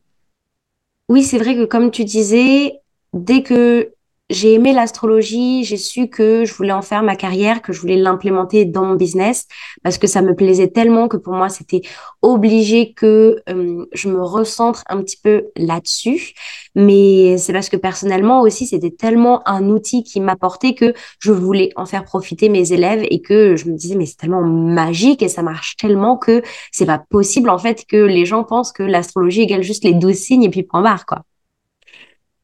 Oui, 1.09 1.23
c'est 1.23 1.39
vrai 1.39 1.55
que 1.55 1.65
comme 1.65 1.89
tu 1.91 2.05
disais, 2.05 2.81
dès 3.13 3.43
que 3.43 3.93
j'ai 4.29 4.53
aimé 4.53 4.73
l'astrologie, 4.73 5.63
j'ai 5.63 5.77
su 5.77 6.07
que 6.07 6.45
je 6.45 6.53
voulais 6.53 6.71
en 6.71 6.81
faire 6.81 7.03
ma 7.03 7.15
carrière, 7.15 7.61
que 7.61 7.73
je 7.73 7.81
voulais 7.81 7.97
l'implémenter 7.97 8.65
dans 8.65 8.85
mon 8.85 8.95
business, 8.95 9.47
parce 9.83 9.97
que 9.97 10.07
ça 10.07 10.21
me 10.21 10.35
plaisait 10.35 10.67
tellement 10.67 11.07
que 11.07 11.17
pour 11.17 11.33
moi, 11.33 11.49
c'était 11.49 11.81
obligé 12.21 12.93
que 12.93 13.41
euh, 13.49 13.85
je 13.91 14.09
me 14.09 14.21
recentre 14.21 14.83
un 14.87 15.01
petit 15.01 15.17
peu 15.17 15.47
là-dessus. 15.55 16.33
Mais 16.75 17.37
c'est 17.37 17.53
parce 17.53 17.69
que 17.69 17.77
personnellement 17.77 18.41
aussi, 18.41 18.67
c'était 18.67 18.91
tellement 18.91 19.47
un 19.47 19.69
outil 19.69 20.03
qui 20.03 20.19
m'apportait 20.19 20.75
que 20.75 20.93
je 21.19 21.31
voulais 21.31 21.71
en 21.75 21.85
faire 21.85 22.05
profiter 22.05 22.49
mes 22.49 22.71
élèves 22.71 23.05
et 23.09 23.21
que 23.21 23.55
je 23.55 23.65
me 23.67 23.75
disais, 23.75 23.95
mais 23.95 24.05
c'est 24.05 24.17
tellement 24.17 24.43
magique 24.43 25.23
et 25.23 25.29
ça 25.29 25.41
marche 25.41 25.75
tellement 25.77 26.17
que 26.17 26.43
c'est 26.71 26.85
pas 26.85 26.99
possible 27.09 27.49
en 27.49 27.57
fait 27.57 27.85
que 27.87 27.97
les 27.97 28.25
gens 28.25 28.43
pensent 28.43 28.71
que 28.71 28.83
l'astrologie 28.83 29.41
égale 29.41 29.63
juste 29.63 29.83
les 29.83 29.93
douze 29.93 30.15
signes 30.15 30.43
et 30.43 30.49
puis 30.49 30.63
point 30.63 30.81
barre 30.81 31.05
quoi. 31.05 31.23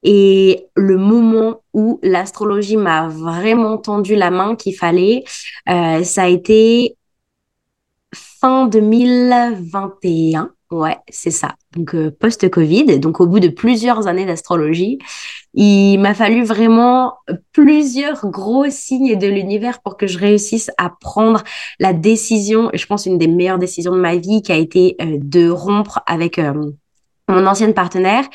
Et 0.08 0.68
le 0.76 0.98
moment 0.98 1.64
où 1.74 2.00
l'astrologie 2.04 2.78
m'a 2.78 3.08
vraiment 3.08 3.80
tendu 3.80 4.16
la 4.16 4.30
main 4.30 4.56
qu'il 4.56 4.76
fallait, 4.76 5.24
euh, 5.68 6.04
ça 6.04 6.24
a 6.24 6.28
été 6.28 6.96
fin 8.14 8.68
2021. 8.68 10.52
Ouais, 10.70 10.98
c'est 11.10 11.32
ça. 11.32 11.56
Donc 11.76 11.96
euh, 11.96 12.12
post-Covid, 12.12 13.00
donc 13.00 13.20
au 13.20 13.26
bout 13.26 13.40
de 13.40 13.48
plusieurs 13.48 14.06
années 14.06 14.28
d'astrologie, 14.28 15.00
il 15.56 15.98
m'a 15.98 16.14
fallu 16.14 16.44
vraiment 16.44 17.16
plusieurs 17.52 18.30
gros 18.30 18.70
signes 18.70 19.18
de 19.18 19.28
l'univers 19.28 19.82
pour 19.82 19.98
que 19.98 20.06
je 20.06 20.20
réussisse 20.20 20.70
à 20.78 20.92
prendre 21.02 21.44
la 21.80 21.94
décision, 21.94 22.70
je 22.76 22.86
pense 22.86 23.08
une 23.08 23.18
des 23.18 23.28
meilleures 23.28 23.58
décisions 23.58 23.96
de 23.96 24.02
ma 24.02 24.18
vie, 24.18 24.44
qui 24.44 24.52
a 24.52 24.58
été 24.58 24.98
euh, 25.02 25.18
de 25.20 25.50
rompre 25.50 26.02
avec 26.06 26.40
mon 27.28 27.48
ancienne 27.48 27.74
partenaire. 27.74 28.26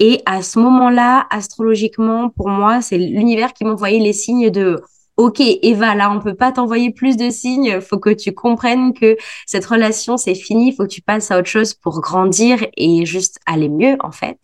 Et 0.00 0.22
à 0.26 0.42
ce 0.42 0.58
moment-là, 0.58 1.26
astrologiquement, 1.30 2.30
pour 2.30 2.48
moi, 2.48 2.80
c'est 2.80 2.98
l'univers 2.98 3.52
qui 3.52 3.64
m'envoyait 3.64 4.00
les 4.00 4.14
signes 4.14 4.50
de 4.50 4.80
OK, 5.18 5.40
Eva, 5.40 5.94
là, 5.94 6.10
on 6.10 6.18
peut 6.18 6.34
pas 6.34 6.50
t'envoyer 6.50 6.90
plus 6.90 7.18
de 7.18 7.28
signes. 7.28 7.82
Faut 7.82 7.98
que 7.98 8.08
tu 8.08 8.32
comprennes 8.32 8.94
que 8.94 9.18
cette 9.44 9.66
relation, 9.66 10.16
c'est 10.16 10.34
fini. 10.34 10.74
Faut 10.74 10.84
que 10.84 10.88
tu 10.88 11.02
passes 11.02 11.30
à 11.30 11.38
autre 11.38 11.48
chose 11.48 11.74
pour 11.74 12.00
grandir 12.00 12.66
et 12.78 13.04
juste 13.04 13.38
aller 13.44 13.68
mieux, 13.68 13.96
en 14.00 14.12
fait. 14.12 14.38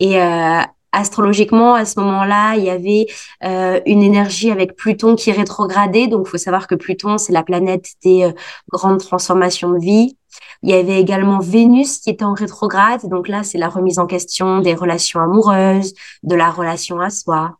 Et 0.00 0.20
euh, 0.20 0.62
astrologiquement, 0.90 1.74
à 1.74 1.84
ce 1.84 2.00
moment-là, 2.00 2.56
il 2.56 2.64
y 2.64 2.70
avait 2.70 3.06
euh, 3.44 3.80
une 3.86 4.02
énergie 4.02 4.50
avec 4.50 4.74
Pluton 4.74 5.14
qui 5.14 5.30
rétrogradait. 5.30 6.08
Donc, 6.08 6.26
faut 6.26 6.38
savoir 6.38 6.66
que 6.66 6.74
Pluton, 6.74 7.16
c'est 7.16 7.32
la 7.32 7.44
planète 7.44 7.90
des 8.02 8.24
euh, 8.24 8.32
grandes 8.72 8.98
transformations 8.98 9.70
de 9.70 9.78
vie. 9.78 10.16
Il 10.62 10.70
y 10.70 10.74
avait 10.74 11.00
également 11.00 11.38
Vénus 11.38 11.98
qui 11.98 12.10
était 12.10 12.24
en 12.24 12.34
rétrograde. 12.34 13.08
Donc 13.08 13.28
là, 13.28 13.42
c'est 13.42 13.58
la 13.58 13.68
remise 13.68 13.98
en 13.98 14.06
question 14.06 14.60
des 14.60 14.74
relations 14.74 15.20
amoureuses, 15.20 15.94
de 16.22 16.34
la 16.34 16.50
relation 16.50 17.00
à 17.00 17.10
soi. 17.10 17.56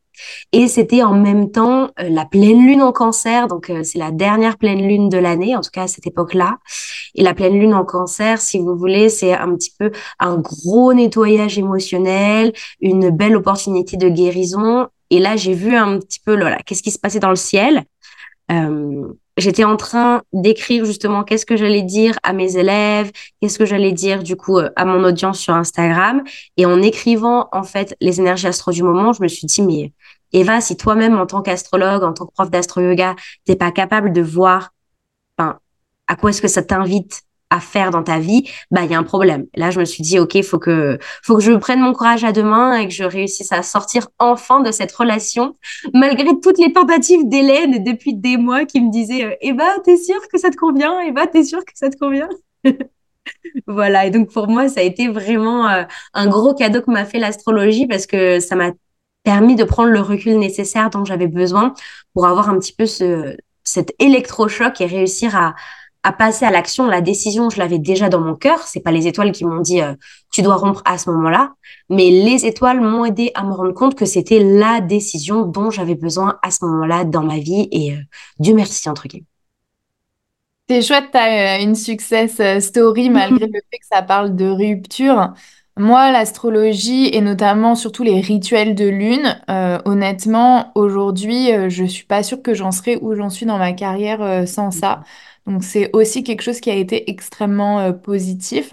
Et 0.53 0.69
c'était 0.69 1.03
en 1.03 1.15
même 1.15 1.51
temps 1.51 1.91
euh, 2.01 2.09
la 2.09 2.25
pleine 2.25 2.67
lune 2.67 2.83
en 2.83 2.93
cancer, 2.93 3.49
donc 3.49 3.71
euh, 3.71 3.83
c'est 3.83 3.99
la 3.99 4.11
dernière 4.11 4.59
pleine 4.59 4.87
lune 4.87 5.09
de 5.09 5.19
l'année, 5.19 5.57
en 5.57 5.61
tout 5.61 5.71
cas 5.73 5.85
à 5.85 5.89
cette 5.89 6.07
époque-là. 6.07 6.59
Et 7.15 7.23
la 7.23 7.35
pleine 7.35 7.59
lune 7.59 7.75
en 7.75 7.85
cancer, 7.85 8.41
si 8.41 8.59
vous 8.59 8.77
voulez, 8.77 9.09
c'est 9.09 9.33
un 9.33 9.55
petit 9.55 9.73
peu 9.79 9.91
un 10.19 10.37
gros 10.37 10.93
nettoyage 10.93 11.59
émotionnel, 11.59 12.53
une 12.81 13.11
belle 13.11 13.37
opportunité 13.37 13.97
de 13.97 14.09
guérison. 14.09 14.89
Et 15.11 15.19
là, 15.19 15.37
j'ai 15.37 15.55
vu 15.55 15.75
un 15.75 15.99
petit 15.99 16.21
peu, 16.21 16.39
voilà, 16.39 16.59
qu'est-ce 16.59 16.83
qui 16.83 16.91
se 16.91 16.99
passait 16.99 17.21
dans 17.21 17.31
le 17.31 17.37
ciel. 17.37 17.85
Euh, 18.51 19.09
j'étais 19.37 19.65
en 19.65 19.77
train 19.77 20.23
d'écrire 20.33 20.85
justement 20.85 21.25
qu'est-ce 21.25 21.47
que 21.47 21.57
j'allais 21.57 21.83
dire 21.83 22.19
à 22.23 22.33
mes 22.33 22.57
élèves, 22.57 23.11
qu'est-ce 23.41 23.59
que 23.59 23.65
j'allais 23.65 23.93
dire 23.93 24.23
du 24.23 24.37
coup 24.37 24.59
euh, 24.59 24.71
à 24.77 24.85
mon 24.85 25.05
audience 25.05 25.39
sur 25.39 25.55
Instagram. 25.55 26.23
Et 26.57 26.67
en 26.67 26.83
écrivant 26.83 27.49
en 27.53 27.63
fait 27.63 27.97
les 28.01 28.21
énergies 28.21 28.47
astro 28.47 28.73
du 28.73 28.83
moment, 28.83 29.13
je 29.13 29.23
me 29.23 29.29
suis 29.29 29.47
dit, 29.47 29.63
mais 29.63 29.93
Eva, 30.33 30.61
si 30.61 30.77
toi-même 30.77 31.19
en 31.19 31.27
tant 31.27 31.43
qu'astrologue, 31.43 32.03
en 32.03 32.13
tant 32.13 32.27
que 32.27 32.33
prof 32.33 32.51
d'astro-yoga, 32.51 33.17
t'es 33.45 33.57
pas 33.57 33.73
capable 33.73 34.13
de 34.13 34.23
voir 34.23 34.71
enfin, 35.37 35.59
à 36.07 36.17
quoi 36.17 36.31
est-ce 36.31 36.43
que 36.43 36.49
ça 36.49 36.63
t'invite 36.63 37.23
à 37.51 37.61
faire 37.61 37.91
dans 37.91 38.03
ta 38.03 38.19
vie, 38.19 38.49
bah 38.71 38.83
il 38.85 38.91
y 38.91 38.95
a 38.95 38.99
un 38.99 39.03
problème. 39.03 39.47
Là, 39.57 39.71
je 39.71 39.81
me 39.81 39.85
suis 39.85 40.03
dit 40.03 40.19
OK, 40.19 40.41
faut 40.43 40.59
que 40.59 40.99
faut 41.23 41.37
que 41.37 41.43
je 41.43 41.53
prenne 41.53 41.81
mon 41.81 41.93
courage 41.93 42.25
à 42.25 42.33
deux 42.33 42.43
mains 42.45 42.75
et 42.79 42.87
que 42.87 42.95
je 42.95 43.05
réussisse 43.05 43.53
à 43.53 43.63
sortir 43.63 44.09
enfin 44.19 44.61
de 44.61 44.71
cette 44.71 44.93
relation 44.93 45.55
malgré 45.93 46.29
toutes 46.43 46.59
les 46.59 46.73
tentatives 46.73 47.29
d'Hélène 47.29 47.83
depuis 47.85 48.15
des 48.15 48.37
mois 48.37 48.65
qui 48.65 48.81
me 48.81 48.91
disait 48.91 49.25
euh, 49.25 49.35
Eva, 49.41 49.67
t'es 49.85 49.97
sûre 49.97 50.23
que 50.33 50.39
ça 50.39 50.51
te 50.51 50.57
convient? 50.57 51.01
Eva, 51.01 51.27
t'es 51.27 51.45
sûre 51.45 51.65
que 51.65 51.73
ça 51.75 51.91
te 51.91 51.97
convient? 51.97 52.29
Voilà, 53.67 54.07
et 54.07 54.11
donc 54.11 54.33
pour 54.33 54.49
moi, 54.49 54.69
ça 54.69 54.81
a 54.81 54.83
été 54.83 55.09
vraiment 55.09 55.69
euh, 55.69 55.85
un 56.15 56.27
gros 56.29 56.55
cadeau 56.55 56.81
que 56.83 56.91
m'a 56.91 57.05
fait 57.05 57.19
l'astrologie 57.19 57.87
parce 57.87 58.07
que 58.07 58.41
ça 58.41 58.57
m'a 58.57 58.73
permis 59.23 59.57
de 59.57 59.65
prendre 59.65 59.91
le 59.91 60.01
recul 60.01 60.39
nécessaire 60.39 60.91
dont 60.91 61.05
j'avais 61.05 61.27
besoin 61.27 61.75
pour 62.15 62.27
avoir 62.27 62.49
un 62.49 62.59
petit 62.59 62.73
peu 62.73 62.87
ce, 62.87 63.37
cet 63.65 63.95
électrochoc 63.99 64.81
et 64.81 64.87
réussir 64.87 65.37
à, 65.37 65.55
à 66.03 66.13
passer 66.13 66.45
à 66.45 66.51
l'action. 66.51 66.87
La 66.87 67.01
décision, 67.01 67.51
je 67.51 67.59
l'avais 67.59 67.79
déjà 67.79 68.09
dans 68.09 68.21
mon 68.21 68.35
cœur. 68.35 68.61
C'est 68.61 68.81
pas 68.81 68.91
les 68.91 69.07
étoiles 69.07 69.33
qui 69.33 69.45
m'ont 69.45 69.61
dit 69.61 69.83
euh, 69.83 69.95
tu 70.33 70.43
dois 70.43 70.57
rompre 70.57 70.83
à 70.85 70.97
ce 70.97 71.11
moment-là, 71.11 71.55
mais 71.89 72.11
les 72.11 72.47
étoiles 72.47 72.81
m'ont 72.81 73.05
aidé 73.05 73.33
à 73.35 73.43
me 73.43 73.53
rendre 73.53 73.73
compte 73.73 73.97
que 73.97 74.05
c'était 74.05 74.39
la 74.39 74.81
décision 74.81 75.43
dont 75.43 75.71
j'avais 75.71 75.97
besoin 75.97 76.39
à 76.43 76.51
ce 76.51 76.65
moment-là 76.65 77.05
dans 77.05 77.23
ma 77.23 77.39
vie 77.39 77.69
et 77.71 77.93
euh, 77.93 78.01
Dieu 78.39 78.55
merci 78.55 78.89
entre 78.89 79.09
guillemets. 79.09 79.27
C'est 80.69 80.83
chouette, 80.83 81.07
t'as 81.13 81.59
euh, 81.59 81.63
une 81.63 81.75
success 81.75 82.41
story 82.61 83.11
malgré 83.11 83.47
le 83.47 83.61
fait 83.71 83.79
que 83.79 83.87
ça 83.91 84.03
parle 84.03 84.37
de 84.37 84.47
rupture. 84.47 85.35
Moi, 85.77 86.13
l'astrologie 86.13 87.09
et 87.13 87.21
notamment 87.23 87.75
surtout 87.75 88.03
les 88.03 88.21
rituels 88.21 88.75
de 88.75 88.87
lune, 88.87 89.41
euh, 89.49 89.79
honnêtement, 89.85 90.73
aujourd'hui, 90.75 91.49
je 91.69 91.85
suis 91.85 92.05
pas 92.05 92.23
sûre 92.23 92.43
que 92.43 92.55
j'en 92.55 92.71
serais 92.71 92.99
où 93.01 93.15
j'en 93.15 93.31
suis 93.31 93.47
dans 93.47 93.57
ma 93.57 93.73
carrière 93.73 94.47
sans 94.47 94.71
ça. 94.71 95.01
Donc 95.47 95.65
c'est 95.65 95.91
aussi 95.95 96.23
quelque 96.25 96.43
chose 96.43 96.61
qui 96.61 96.71
a 96.71 96.75
été 96.75 97.11
extrêmement 97.11 97.81
euh, 97.81 97.93
positif. 97.93 98.73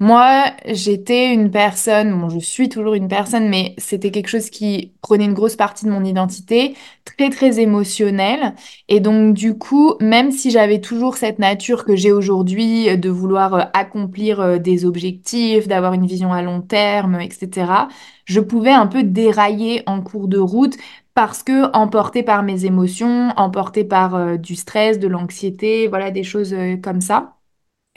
Moi, 0.00 0.46
j'étais 0.66 1.32
une 1.32 1.50
personne, 1.52 2.20
bon, 2.20 2.28
je 2.28 2.40
suis 2.40 2.68
toujours 2.68 2.94
une 2.94 3.06
personne, 3.08 3.48
mais 3.48 3.74
c'était 3.78 4.10
quelque 4.10 4.28
chose 4.28 4.50
qui 4.50 4.92
prenait 5.02 5.24
une 5.24 5.34
grosse 5.34 5.54
partie 5.56 5.84
de 5.84 5.90
mon 5.90 6.04
identité, 6.04 6.74
très 7.04 7.30
très 7.30 7.60
émotionnelle. 7.60 8.54
Et 8.88 8.98
donc, 9.00 9.34
du 9.34 9.56
coup, 9.56 9.94
même 10.00 10.32
si 10.32 10.50
j'avais 10.50 10.80
toujours 10.80 11.16
cette 11.16 11.38
nature 11.38 11.84
que 11.84 11.94
j'ai 11.94 12.10
aujourd'hui 12.12 12.90
euh, 12.90 12.96
de 12.96 13.08
vouloir 13.08 13.54
euh, 13.54 13.62
accomplir 13.72 14.40
euh, 14.40 14.58
des 14.58 14.84
objectifs, 14.84 15.68
d'avoir 15.68 15.92
une 15.94 16.06
vision 16.06 16.32
à 16.32 16.42
long 16.42 16.60
terme, 16.60 17.20
etc., 17.20 17.88
je 18.24 18.40
pouvais 18.40 18.72
un 18.72 18.86
peu 18.88 19.04
dérailler 19.04 19.82
en 19.86 20.02
cours 20.02 20.26
de 20.28 20.38
route 20.38 20.76
parce 21.14 21.42
que 21.44 21.70
emportée 21.76 22.22
par 22.24 22.42
mes 22.42 22.64
émotions, 22.64 23.30
emportée 23.36 23.84
par 23.84 24.38
du 24.38 24.56
stress, 24.56 24.98
de 24.98 25.06
l'anxiété, 25.08 25.86
voilà, 25.88 26.10
des 26.10 26.24
choses 26.24 26.54
comme 26.82 27.00
ça. 27.00 27.34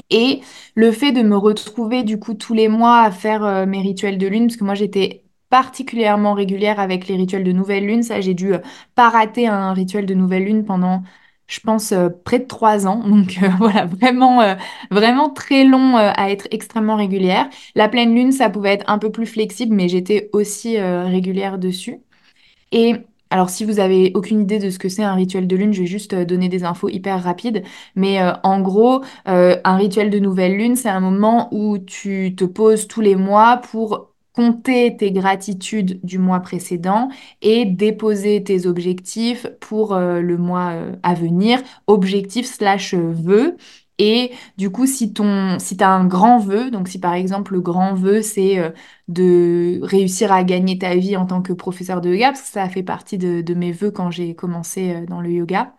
Et 0.09 0.41
le 0.75 0.91
fait 0.91 1.11
de 1.11 1.21
me 1.21 1.37
retrouver 1.37 2.03
du 2.03 2.19
coup 2.19 2.33
tous 2.33 2.53
les 2.53 2.67
mois 2.69 3.01
à 3.01 3.11
faire 3.11 3.43
euh, 3.43 3.65
mes 3.65 3.81
rituels 3.81 4.17
de 4.17 4.27
lune, 4.27 4.47
parce 4.47 4.57
que 4.57 4.63
moi 4.63 4.75
j'étais 4.75 5.23
particulièrement 5.49 6.33
régulière 6.33 6.79
avec 6.79 7.07
les 7.07 7.15
rituels 7.15 7.43
de 7.43 7.51
nouvelle 7.51 7.85
lune. 7.85 8.03
Ça, 8.03 8.21
j'ai 8.21 8.33
dû 8.33 8.53
euh, 8.53 8.59
pas 8.95 9.09
rater 9.09 9.47
un 9.47 9.73
rituel 9.73 10.05
de 10.05 10.13
nouvelle 10.13 10.45
lune 10.45 10.65
pendant, 10.65 11.03
je 11.47 11.59
pense, 11.61 11.91
euh, 11.91 12.09
près 12.25 12.39
de 12.39 12.45
trois 12.45 12.87
ans. 12.87 12.99
Donc 13.07 13.37
euh, 13.41 13.49
voilà, 13.57 13.85
vraiment, 13.85 14.55
vraiment 14.91 15.29
très 15.29 15.63
long 15.63 15.95
à 15.97 16.29
être 16.29 16.47
extrêmement 16.51 16.95
régulière. 16.95 17.49
La 17.75 17.89
pleine 17.89 18.13
lune, 18.15 18.31
ça 18.31 18.49
pouvait 18.49 18.73
être 18.73 18.89
un 18.89 18.97
peu 18.99 19.11
plus 19.11 19.25
flexible, 19.27 19.75
mais 19.75 19.87
j'étais 19.89 20.29
aussi 20.33 20.79
régulière 20.79 21.57
dessus. 21.57 21.99
Et 22.71 22.95
alors, 23.29 23.49
si 23.49 23.65
vous 23.65 23.79
avez 23.79 24.11
aucune 24.15 24.41
idée 24.41 24.59
de 24.59 24.69
ce 24.69 24.79
que 24.79 24.89
c'est 24.89 25.03
un 25.03 25.13
rituel 25.13 25.47
de 25.47 25.55
lune, 25.55 25.73
je 25.73 25.81
vais 25.81 25.87
juste 25.87 26.13
euh, 26.13 26.25
donner 26.25 26.49
des 26.49 26.63
infos 26.63 26.89
hyper 26.89 27.21
rapides. 27.23 27.63
Mais 27.95 28.21
euh, 28.21 28.33
en 28.43 28.61
gros, 28.61 29.03
euh, 29.27 29.57
un 29.63 29.75
rituel 29.75 30.09
de 30.09 30.19
nouvelle 30.19 30.57
lune, 30.57 30.75
c'est 30.75 30.89
un 30.89 30.99
moment 30.99 31.49
où 31.53 31.77
tu 31.77 32.35
te 32.35 32.45
poses 32.45 32.87
tous 32.87 33.01
les 33.01 33.15
mois 33.15 33.57
pour 33.57 34.13
compter 34.33 34.95
tes 34.95 35.11
gratitudes 35.11 35.99
du 36.03 36.19
mois 36.19 36.39
précédent 36.41 37.09
et 37.41 37.65
déposer 37.65 38.43
tes 38.43 38.67
objectifs 38.67 39.47
pour 39.59 39.95
le 39.97 40.37
mois 40.37 40.73
à 41.01 41.15
venir, 41.15 41.59
objectifs 41.87 42.45
slash 42.45 42.93
vœux. 42.93 43.57
Et 43.99 44.31
du 44.57 44.69
coup, 44.69 44.85
si 44.85 45.13
ton, 45.13 45.57
si 45.59 45.75
t'as 45.77 45.89
un 45.89 46.05
grand 46.05 46.37
vœu, 46.39 46.69
donc 46.71 46.87
si 46.87 46.99
par 46.99 47.13
exemple 47.13 47.53
le 47.53 47.61
grand 47.61 47.95
vœu 47.95 48.21
c'est 48.21 48.59
euh, 48.59 48.69
de 49.07 49.79
réussir 49.83 50.31
à 50.31 50.43
gagner 50.43 50.77
ta 50.77 50.95
vie 50.95 51.17
en 51.17 51.25
tant 51.25 51.41
que 51.41 51.53
professeur 51.53 52.01
de 52.01 52.09
yoga, 52.11 52.27
parce 52.31 52.41
que 52.43 52.47
ça 52.49 52.63
a 52.63 52.69
fait 52.69 52.83
partie 52.83 53.17
de, 53.17 53.41
de 53.41 53.53
mes 53.55 53.71
vœux 53.71 53.91
quand 53.91 54.11
j'ai 54.11 54.35
commencé 54.35 54.91
euh, 54.93 55.05
dans 55.07 55.21
le 55.21 55.31
yoga. 55.31 55.76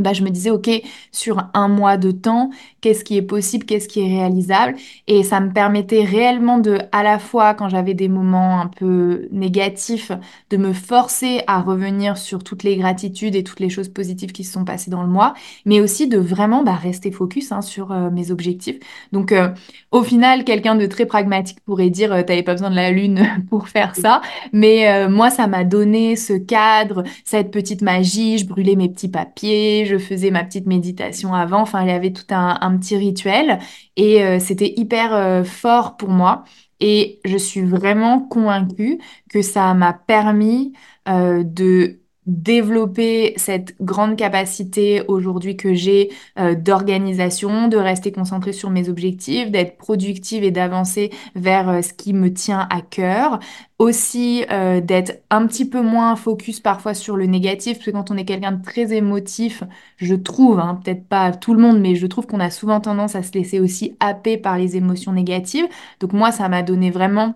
Ben, 0.00 0.12
je 0.12 0.24
me 0.24 0.30
disais, 0.30 0.50
OK, 0.50 0.68
sur 1.12 1.48
un 1.54 1.68
mois 1.68 1.96
de 1.96 2.10
temps, 2.10 2.50
qu'est-ce 2.80 3.04
qui 3.04 3.16
est 3.16 3.22
possible, 3.22 3.64
qu'est-ce 3.64 3.86
qui 3.86 4.00
est 4.00 4.08
réalisable? 4.08 4.74
Et 5.06 5.22
ça 5.22 5.38
me 5.38 5.52
permettait 5.52 6.02
réellement 6.02 6.58
de, 6.58 6.80
à 6.90 7.04
la 7.04 7.20
fois, 7.20 7.54
quand 7.54 7.68
j'avais 7.68 7.94
des 7.94 8.08
moments 8.08 8.60
un 8.60 8.66
peu 8.66 9.28
négatifs, 9.30 10.10
de 10.50 10.56
me 10.56 10.72
forcer 10.72 11.42
à 11.46 11.60
revenir 11.60 12.18
sur 12.18 12.42
toutes 12.42 12.64
les 12.64 12.76
gratitudes 12.76 13.36
et 13.36 13.44
toutes 13.44 13.60
les 13.60 13.68
choses 13.70 13.88
positives 13.88 14.32
qui 14.32 14.42
se 14.42 14.52
sont 14.52 14.64
passées 14.64 14.90
dans 14.90 15.02
le 15.02 15.08
mois, 15.08 15.32
mais 15.64 15.80
aussi 15.80 16.08
de 16.08 16.18
vraiment 16.18 16.64
bah, 16.64 16.74
rester 16.74 17.12
focus 17.12 17.52
hein, 17.52 17.62
sur 17.62 17.92
euh, 17.92 18.10
mes 18.10 18.32
objectifs. 18.32 18.80
Donc, 19.12 19.30
euh, 19.30 19.50
au 19.92 20.02
final, 20.02 20.44
quelqu'un 20.44 20.74
de 20.74 20.86
très 20.86 21.06
pragmatique 21.06 21.60
pourrait 21.64 21.90
dire, 21.90 22.12
euh, 22.12 22.22
t'avais 22.22 22.42
pas 22.42 22.52
besoin 22.54 22.70
de 22.70 22.74
la 22.76 22.90
lune 22.90 23.26
pour 23.48 23.68
faire 23.68 23.94
ça. 23.94 24.20
Mais 24.52 24.88
euh, 24.88 25.08
moi, 25.08 25.30
ça 25.30 25.46
m'a 25.46 25.64
donné 25.64 26.16
ce 26.16 26.32
cadre, 26.32 27.04
cette 27.24 27.50
petite 27.50 27.82
magie. 27.82 28.38
Je 28.38 28.46
brûlais 28.46 28.74
mes 28.76 28.88
petits 28.88 29.08
papiers, 29.08 29.83
je 29.84 29.98
faisais 29.98 30.30
ma 30.30 30.44
petite 30.44 30.66
méditation 30.66 31.34
avant. 31.34 31.60
Enfin, 31.60 31.82
il 31.82 31.88
y 31.88 31.92
avait 31.92 32.12
tout 32.12 32.26
un, 32.30 32.76
petit 32.78 32.96
rituel 32.96 33.58
et 33.96 34.24
euh, 34.24 34.38
c'était 34.38 34.74
hyper 34.76 35.14
euh, 35.14 35.44
fort 35.44 35.96
pour 35.96 36.10
moi. 36.10 36.44
Et 36.80 37.20
je 37.24 37.36
suis 37.36 37.62
vraiment 37.62 38.20
convaincue 38.20 38.98
que 39.30 39.42
ça 39.42 39.72
m'a 39.74 39.92
permis 39.92 40.72
euh, 41.08 41.42
de 41.44 42.00
développer 42.26 43.34
cette 43.36 43.74
grande 43.80 44.16
capacité 44.16 45.02
aujourd'hui 45.08 45.56
que 45.56 45.74
j'ai 45.74 46.10
euh, 46.38 46.54
d'organisation, 46.54 47.68
de 47.68 47.76
rester 47.76 48.12
concentrée 48.12 48.52
sur 48.52 48.70
mes 48.70 48.88
objectifs, 48.88 49.50
d'être 49.50 49.76
productive 49.76 50.42
et 50.44 50.50
d'avancer 50.50 51.10
vers 51.34 51.68
euh, 51.68 51.82
ce 51.82 51.92
qui 51.92 52.12
me 52.14 52.32
tient 52.32 52.66
à 52.70 52.80
cœur. 52.80 53.40
Aussi 53.78 54.44
euh, 54.52 54.80
d'être 54.80 55.22
un 55.30 55.46
petit 55.46 55.68
peu 55.68 55.82
moins 55.82 56.14
focus 56.14 56.60
parfois 56.60 56.94
sur 56.94 57.16
le 57.16 57.26
négatif, 57.26 57.78
parce 57.78 57.86
que 57.86 57.90
quand 57.90 58.10
on 58.12 58.16
est 58.16 58.24
quelqu'un 58.24 58.52
de 58.52 58.62
très 58.62 58.94
émotif, 58.94 59.64
je 59.96 60.14
trouve, 60.14 60.60
hein, 60.60 60.80
peut-être 60.82 61.06
pas 61.08 61.32
tout 61.32 61.54
le 61.54 61.60
monde, 61.60 61.80
mais 61.80 61.96
je 61.96 62.06
trouve 62.06 62.26
qu'on 62.26 62.40
a 62.40 62.50
souvent 62.50 62.80
tendance 62.80 63.16
à 63.16 63.22
se 63.22 63.32
laisser 63.32 63.58
aussi 63.60 63.96
happer 64.00 64.38
par 64.38 64.58
les 64.58 64.76
émotions 64.76 65.12
négatives. 65.12 65.66
Donc 66.00 66.12
moi, 66.12 66.30
ça 66.30 66.48
m'a 66.48 66.62
donné 66.62 66.90
vraiment 66.90 67.34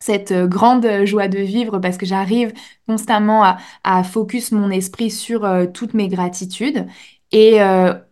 cette 0.00 0.32
euh, 0.32 0.46
grande 0.46 0.84
euh, 0.86 1.06
joie 1.06 1.28
de 1.28 1.38
vivre 1.38 1.78
parce 1.78 1.96
que 1.98 2.06
j'arrive 2.06 2.52
constamment 2.86 3.44
à, 3.44 3.58
à 3.84 4.02
focus 4.04 4.52
mon 4.52 4.70
esprit 4.70 5.10
sur 5.10 5.44
euh, 5.44 5.66
toutes 5.66 5.94
mes 5.94 6.08
gratitudes. 6.08 6.86
Et 7.32 7.58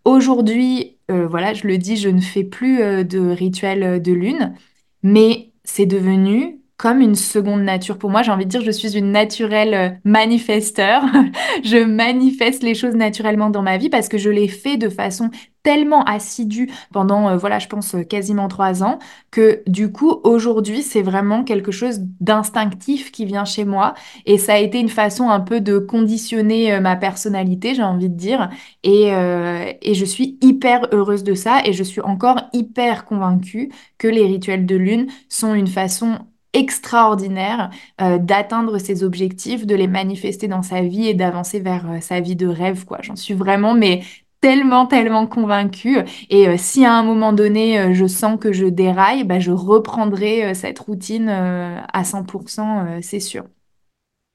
aujourd'hui, 0.05 0.99
voilà, 1.09 1.55
je 1.55 1.66
le 1.66 1.79
dis, 1.79 1.96
je 1.96 2.11
ne 2.11 2.20
fais 2.20 2.44
plus 2.44 2.77
de 3.07 3.31
rituel 3.31 4.03
de 4.03 4.12
lune, 4.12 4.55
mais 5.03 5.55
c'est 5.64 5.87
devenu 5.87 6.61
comme 6.76 7.00
une 7.00 7.14
seconde 7.14 7.62
nature 7.62 7.96
pour 7.98 8.10
moi. 8.10 8.22
J'ai 8.22 8.30
envie 8.30 8.44
de 8.44 8.50
dire, 8.50 8.62
je 8.62 8.70
suis 8.70 8.96
une 8.96 9.10
naturelle 9.10 9.74
euh, 9.74 9.90
manifesteur. 10.04 11.02
Je 11.64 11.82
manifeste 11.82 12.62
les 12.62 12.74
choses 12.74 12.94
naturellement 12.94 13.50
dans 13.50 13.62
ma 13.62 13.78
vie 13.78 13.88
parce 13.88 14.08
que 14.08 14.18
je 14.18 14.28
l'ai 14.28 14.48
fait 14.48 14.76
de 14.76 14.88
façon 14.88 15.30
tellement 15.62 16.04
assidue 16.04 16.70
pendant, 16.92 17.28
euh, 17.28 17.36
voilà, 17.36 17.58
je 17.58 17.66
pense 17.66 17.94
euh, 17.94 18.02
quasiment 18.02 18.46
trois 18.48 18.84
ans, 18.84 18.98
que 19.30 19.62
du 19.66 19.90
coup, 19.90 20.20
aujourd'hui, 20.22 20.82
c'est 20.82 21.02
vraiment 21.02 21.44
quelque 21.44 21.72
chose 21.72 22.00
d'instinctif 22.20 23.10
qui 23.10 23.24
vient 23.24 23.44
chez 23.44 23.64
moi. 23.64 23.94
Et 24.26 24.38
ça 24.38 24.54
a 24.54 24.58
été 24.58 24.78
une 24.78 24.90
façon 24.90 25.30
un 25.30 25.40
peu 25.40 25.60
de 25.60 25.78
conditionner 25.78 26.78
ma 26.80 26.94
personnalité, 26.96 27.74
j'ai 27.74 27.82
envie 27.82 28.10
de 28.10 28.16
dire. 28.16 28.50
Et, 28.84 29.08
et 29.08 29.94
je 29.94 30.04
suis 30.04 30.38
hyper 30.42 30.86
heureuse 30.92 31.24
de 31.24 31.34
ça 31.34 31.62
et 31.64 31.72
je 31.72 31.82
suis 31.82 32.00
encore 32.00 32.42
hyper 32.52 33.04
convaincue 33.04 33.72
que 33.98 34.08
les 34.08 34.26
rituels 34.26 34.66
de 34.66 34.76
lune 34.76 35.08
sont 35.28 35.54
une 35.54 35.66
façon 35.66 36.18
extraordinaire 36.56 37.70
euh, 38.00 38.18
d'atteindre 38.18 38.78
ses 38.78 39.04
objectifs, 39.04 39.66
de 39.66 39.74
les 39.74 39.86
manifester 39.86 40.48
dans 40.48 40.62
sa 40.62 40.80
vie 40.80 41.06
et 41.06 41.14
d'avancer 41.14 41.60
vers 41.60 41.90
euh, 41.90 42.00
sa 42.00 42.20
vie 42.20 42.36
de 42.36 42.46
rêve, 42.46 42.84
quoi. 42.84 42.98
J'en 43.02 43.16
suis 43.16 43.34
vraiment, 43.34 43.74
mais 43.74 44.02
tellement, 44.40 44.86
tellement 44.86 45.26
convaincue. 45.26 45.98
Et 46.30 46.48
euh, 46.48 46.56
si 46.56 46.84
à 46.84 46.94
un 46.94 47.02
moment 47.02 47.32
donné, 47.32 47.78
euh, 47.78 47.94
je 47.94 48.06
sens 48.06 48.38
que 48.38 48.52
je 48.52 48.66
déraille, 48.66 49.24
bah, 49.24 49.40
je 49.40 49.50
reprendrai 49.50 50.44
euh, 50.44 50.54
cette 50.54 50.78
routine 50.78 51.28
à 51.28 52.02
100%, 52.02 52.86
euh, 52.86 52.98
c'est 53.02 53.20
sûr. 53.20 53.44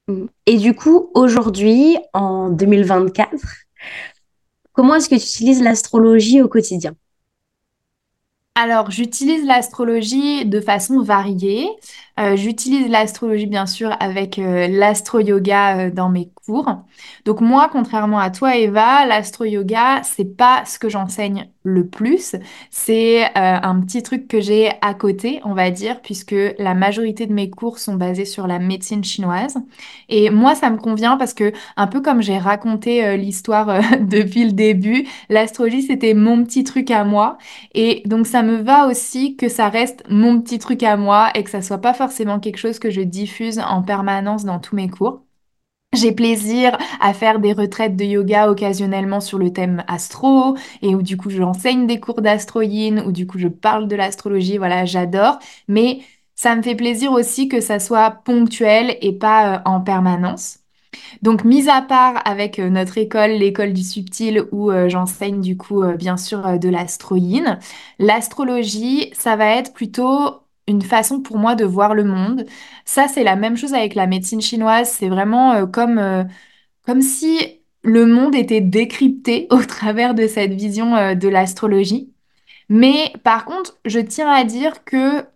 Mhm. 0.08 0.28
Et 0.46 0.56
du 0.58 0.74
coup, 0.74 1.10
aujourd'hui, 1.14 1.96
en 2.12 2.50
2024, 2.50 3.30
comment 4.72 4.96
est-ce 4.96 5.08
que 5.08 5.14
tu 5.14 5.22
utilises 5.22 5.62
l'astrologie 5.62 6.42
au 6.42 6.48
quotidien? 6.48 6.94
Alors, 8.54 8.90
j'utilise 8.90 9.46
l'astrologie 9.46 10.44
de 10.44 10.60
façon 10.60 11.00
variée. 11.00 11.66
Euh, 12.20 12.36
j'utilise 12.36 12.88
l'astrologie, 12.88 13.46
bien 13.46 13.64
sûr, 13.64 13.96
avec 13.98 14.38
euh, 14.38 14.68
l'astro-yoga 14.68 15.78
euh, 15.78 15.90
dans 15.90 16.10
mes 16.10 16.28
cours. 16.46 16.68
Donc 17.24 17.40
moi, 17.40 17.70
contrairement 17.72 18.18
à 18.18 18.30
toi, 18.30 18.56
Eva, 18.56 19.06
l'astro-yoga, 19.06 20.02
c'est 20.02 20.36
pas 20.36 20.62
ce 20.66 20.78
que 20.78 20.90
j'enseigne 20.90 21.48
le 21.64 21.86
plus. 21.86 22.36
C'est 22.70 23.24
euh, 23.24 23.28
un 23.34 23.80
petit 23.80 24.02
truc 24.02 24.28
que 24.28 24.40
j'ai 24.40 24.72
à 24.82 24.92
côté, 24.92 25.40
on 25.44 25.54
va 25.54 25.70
dire, 25.70 26.02
puisque 26.02 26.34
la 26.58 26.74
majorité 26.74 27.26
de 27.26 27.32
mes 27.32 27.48
cours 27.48 27.78
sont 27.78 27.94
basés 27.94 28.26
sur 28.26 28.46
la 28.46 28.58
médecine 28.58 29.04
chinoise. 29.04 29.56
Et 30.10 30.28
moi, 30.28 30.54
ça 30.54 30.68
me 30.68 30.76
convient 30.76 31.16
parce 31.16 31.32
que, 31.32 31.52
un 31.76 31.86
peu 31.86 32.02
comme 32.02 32.20
j'ai 32.20 32.36
raconté 32.36 33.16
l'histoire 33.16 33.80
depuis 34.00 34.44
le 34.44 34.52
début, 34.52 35.06
l'astrologie, 35.30 35.82
c'était 35.82 36.14
mon 36.14 36.44
petit 36.44 36.64
truc 36.64 36.90
à 36.90 37.04
moi. 37.04 37.38
Et 37.74 38.02
donc 38.06 38.26
ça 38.26 38.42
me 38.42 38.56
va 38.56 38.86
aussi 38.88 39.36
que 39.36 39.48
ça 39.48 39.68
reste 39.68 40.02
mon 40.10 40.40
petit 40.40 40.58
truc 40.58 40.82
à 40.82 40.96
moi 40.96 41.30
et 41.34 41.44
que 41.44 41.50
ça 41.50 41.62
soit 41.62 41.78
pas 41.78 41.94
forcément 42.02 42.40
quelque 42.40 42.58
chose 42.58 42.78
que 42.80 42.90
je 42.90 43.00
diffuse 43.00 43.60
en 43.60 43.82
permanence 43.82 44.44
dans 44.44 44.58
tous 44.58 44.74
mes 44.74 44.88
cours. 44.88 45.22
J'ai 45.94 46.12
plaisir 46.12 46.76
à 47.00 47.12
faire 47.14 47.38
des 47.38 47.52
retraites 47.52 47.96
de 47.96 48.04
yoga 48.04 48.50
occasionnellement 48.50 49.20
sur 49.20 49.38
le 49.38 49.52
thème 49.52 49.84
astro 49.88 50.56
et 50.80 50.94
où 50.94 51.02
du 51.02 51.16
coup 51.16 51.30
j'enseigne 51.30 51.86
des 51.86 52.00
cours 52.00 52.22
d'astro-yin, 52.22 53.04
où 53.06 53.12
du 53.12 53.26
coup 53.26 53.38
je 53.38 53.48
parle 53.48 53.88
de 53.88 53.96
l'astrologie, 53.96 54.58
voilà, 54.58 54.84
j'adore. 54.86 55.38
Mais 55.68 56.00
ça 56.34 56.56
me 56.56 56.62
fait 56.62 56.74
plaisir 56.74 57.12
aussi 57.12 57.46
que 57.48 57.60
ça 57.60 57.78
soit 57.78 58.10
ponctuel 58.10 58.96
et 59.00 59.12
pas 59.12 59.58
euh, 59.58 59.62
en 59.64 59.80
permanence. 59.80 60.58
Donc, 61.22 61.44
mis 61.44 61.68
à 61.68 61.82
part 61.82 62.20
avec 62.26 62.58
euh, 62.58 62.68
notre 62.70 62.98
école, 62.98 63.32
l'école 63.32 63.72
du 63.72 63.82
subtil, 63.82 64.44
où 64.52 64.70
euh, 64.70 64.88
j'enseigne 64.88 65.40
du 65.40 65.56
coup, 65.56 65.84
bien 65.98 66.16
sûr, 66.16 66.58
de 66.58 66.68
l'astroïne, 66.68 67.58
l'astrologie, 67.98 69.12
ça 69.14 69.36
va 69.36 69.46
être 69.56 69.72
plutôt 69.72 70.41
une 70.68 70.82
façon 70.82 71.20
pour 71.20 71.38
moi 71.38 71.54
de 71.54 71.64
voir 71.64 71.94
le 71.94 72.04
monde. 72.04 72.46
Ça, 72.84 73.08
c'est 73.08 73.24
la 73.24 73.36
même 73.36 73.56
chose 73.56 73.74
avec 73.74 73.94
la 73.94 74.06
médecine 74.06 74.40
chinoise. 74.40 74.88
C'est 74.88 75.08
vraiment 75.08 75.52
euh, 75.52 75.66
comme, 75.66 75.98
euh, 75.98 76.24
comme 76.86 77.02
si 77.02 77.60
le 77.82 78.06
monde 78.06 78.34
était 78.34 78.60
décrypté 78.60 79.48
au 79.50 79.62
travers 79.62 80.14
de 80.14 80.26
cette 80.26 80.52
vision 80.52 80.96
euh, 80.96 81.14
de 81.14 81.28
l'astrologie. 81.28 82.12
Mais 82.68 83.12
par 83.24 83.44
contre, 83.44 83.76
je 83.84 84.00
tiens 84.00 84.30
à 84.30 84.44
dire 84.44 84.84
que 84.84 85.26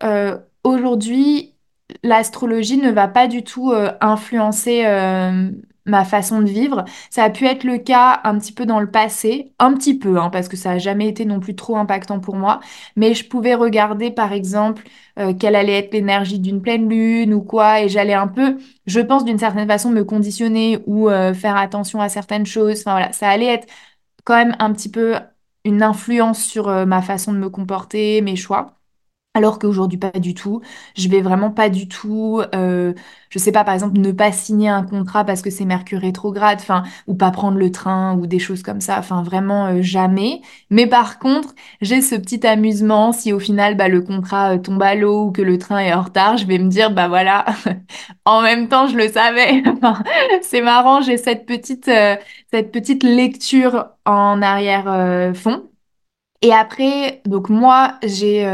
aujourd'hui, 0.64 1.54
l'astrologie 2.02 2.78
ne 2.78 2.90
va 2.90 3.08
pas 3.08 3.26
du 3.26 3.42
tout 3.44 3.72
influencer 4.00 4.84
ma 5.86 6.04
façon 6.04 6.40
de 6.40 6.46
vivre. 6.48 6.84
Ça 7.10 7.24
a 7.24 7.30
pu 7.30 7.46
être 7.46 7.64
le 7.64 7.78
cas 7.78 8.20
un 8.24 8.38
petit 8.38 8.52
peu 8.52 8.66
dans 8.66 8.80
le 8.80 8.90
passé, 8.90 9.52
un 9.58 9.72
petit 9.74 9.98
peu, 9.98 10.18
hein, 10.18 10.30
parce 10.30 10.48
que 10.48 10.56
ça 10.56 10.70
n'a 10.70 10.78
jamais 10.78 11.08
été 11.08 11.24
non 11.24 11.40
plus 11.40 11.56
trop 11.56 11.76
impactant 11.76 12.20
pour 12.20 12.36
moi. 12.36 12.60
Mais 12.96 13.14
je 13.14 13.26
pouvais 13.28 13.54
regarder, 13.54 14.10
par 14.10 14.32
exemple, 14.32 14.84
euh, 15.18 15.32
quelle 15.34 15.56
allait 15.56 15.78
être 15.78 15.92
l'énergie 15.92 16.38
d'une 16.38 16.60
pleine 16.62 16.88
lune 16.88 17.32
ou 17.34 17.42
quoi, 17.42 17.80
et 17.82 17.88
j'allais 17.88 18.14
un 18.14 18.28
peu, 18.28 18.58
je 18.86 19.00
pense, 19.00 19.24
d'une 19.24 19.38
certaine 19.38 19.66
façon, 19.68 19.90
me 19.90 20.04
conditionner 20.04 20.78
ou 20.86 21.08
euh, 21.08 21.32
faire 21.34 21.56
attention 21.56 22.00
à 22.00 22.08
certaines 22.08 22.46
choses. 22.46 22.80
Enfin 22.80 22.92
voilà, 22.92 23.12
ça 23.12 23.28
allait 23.28 23.46
être 23.46 23.66
quand 24.24 24.36
même 24.36 24.56
un 24.58 24.72
petit 24.72 24.90
peu 24.90 25.16
une 25.64 25.82
influence 25.82 26.42
sur 26.44 26.68
euh, 26.68 26.86
ma 26.86 27.02
façon 27.02 27.32
de 27.32 27.38
me 27.38 27.50
comporter, 27.50 28.22
mes 28.22 28.36
choix. 28.36 28.75
Alors 29.36 29.58
qu'aujourd'hui, 29.58 29.98
pas 29.98 30.18
du 30.18 30.32
tout. 30.32 30.62
Je 30.96 31.08
vais 31.10 31.20
vraiment 31.20 31.50
pas 31.50 31.68
du 31.68 31.88
tout, 31.88 32.40
euh, 32.54 32.94
je 33.28 33.38
sais 33.38 33.52
pas, 33.52 33.64
par 33.64 33.74
exemple, 33.74 33.98
ne 33.98 34.10
pas 34.10 34.32
signer 34.32 34.70
un 34.70 34.82
contrat 34.82 35.24
parce 35.26 35.42
que 35.42 35.50
c'est 35.50 35.66
Mercure 35.66 36.00
rétrograde, 36.00 36.56
enfin, 36.58 36.84
ou 37.06 37.14
pas 37.14 37.30
prendre 37.30 37.58
le 37.58 37.70
train 37.70 38.16
ou 38.16 38.26
des 38.26 38.38
choses 38.38 38.62
comme 38.62 38.80
ça, 38.80 38.98
enfin, 38.98 39.22
vraiment 39.22 39.66
euh, 39.66 39.82
jamais. 39.82 40.40
Mais 40.70 40.86
par 40.86 41.18
contre, 41.18 41.54
j'ai 41.82 42.00
ce 42.00 42.14
petit 42.14 42.46
amusement 42.46 43.12
si 43.12 43.34
au 43.34 43.38
final, 43.38 43.76
bah, 43.76 43.88
le 43.88 44.00
contrat 44.00 44.54
euh, 44.54 44.58
tombe 44.58 44.82
à 44.82 44.94
l'eau 44.94 45.26
ou 45.26 45.32
que 45.32 45.42
le 45.42 45.58
train 45.58 45.80
est 45.80 45.92
en 45.92 46.00
retard, 46.02 46.38
je 46.38 46.46
vais 46.46 46.58
me 46.58 46.70
dire, 46.70 46.90
bah 46.90 47.08
voilà, 47.08 47.44
en 48.24 48.40
même 48.40 48.68
temps, 48.68 48.88
je 48.88 48.96
le 48.96 49.08
savais. 49.08 49.62
C'est 50.42 50.62
marrant, 50.62 51.02
j'ai 51.02 51.18
cette 51.18 51.44
petite, 51.44 51.90
lecture 53.02 53.86
en 54.06 54.40
arrière-fond. 54.40 55.68
Et 56.42 56.52
après, 56.52 57.22
donc 57.26 57.48
moi, 57.50 57.98
j'ai 58.02 58.44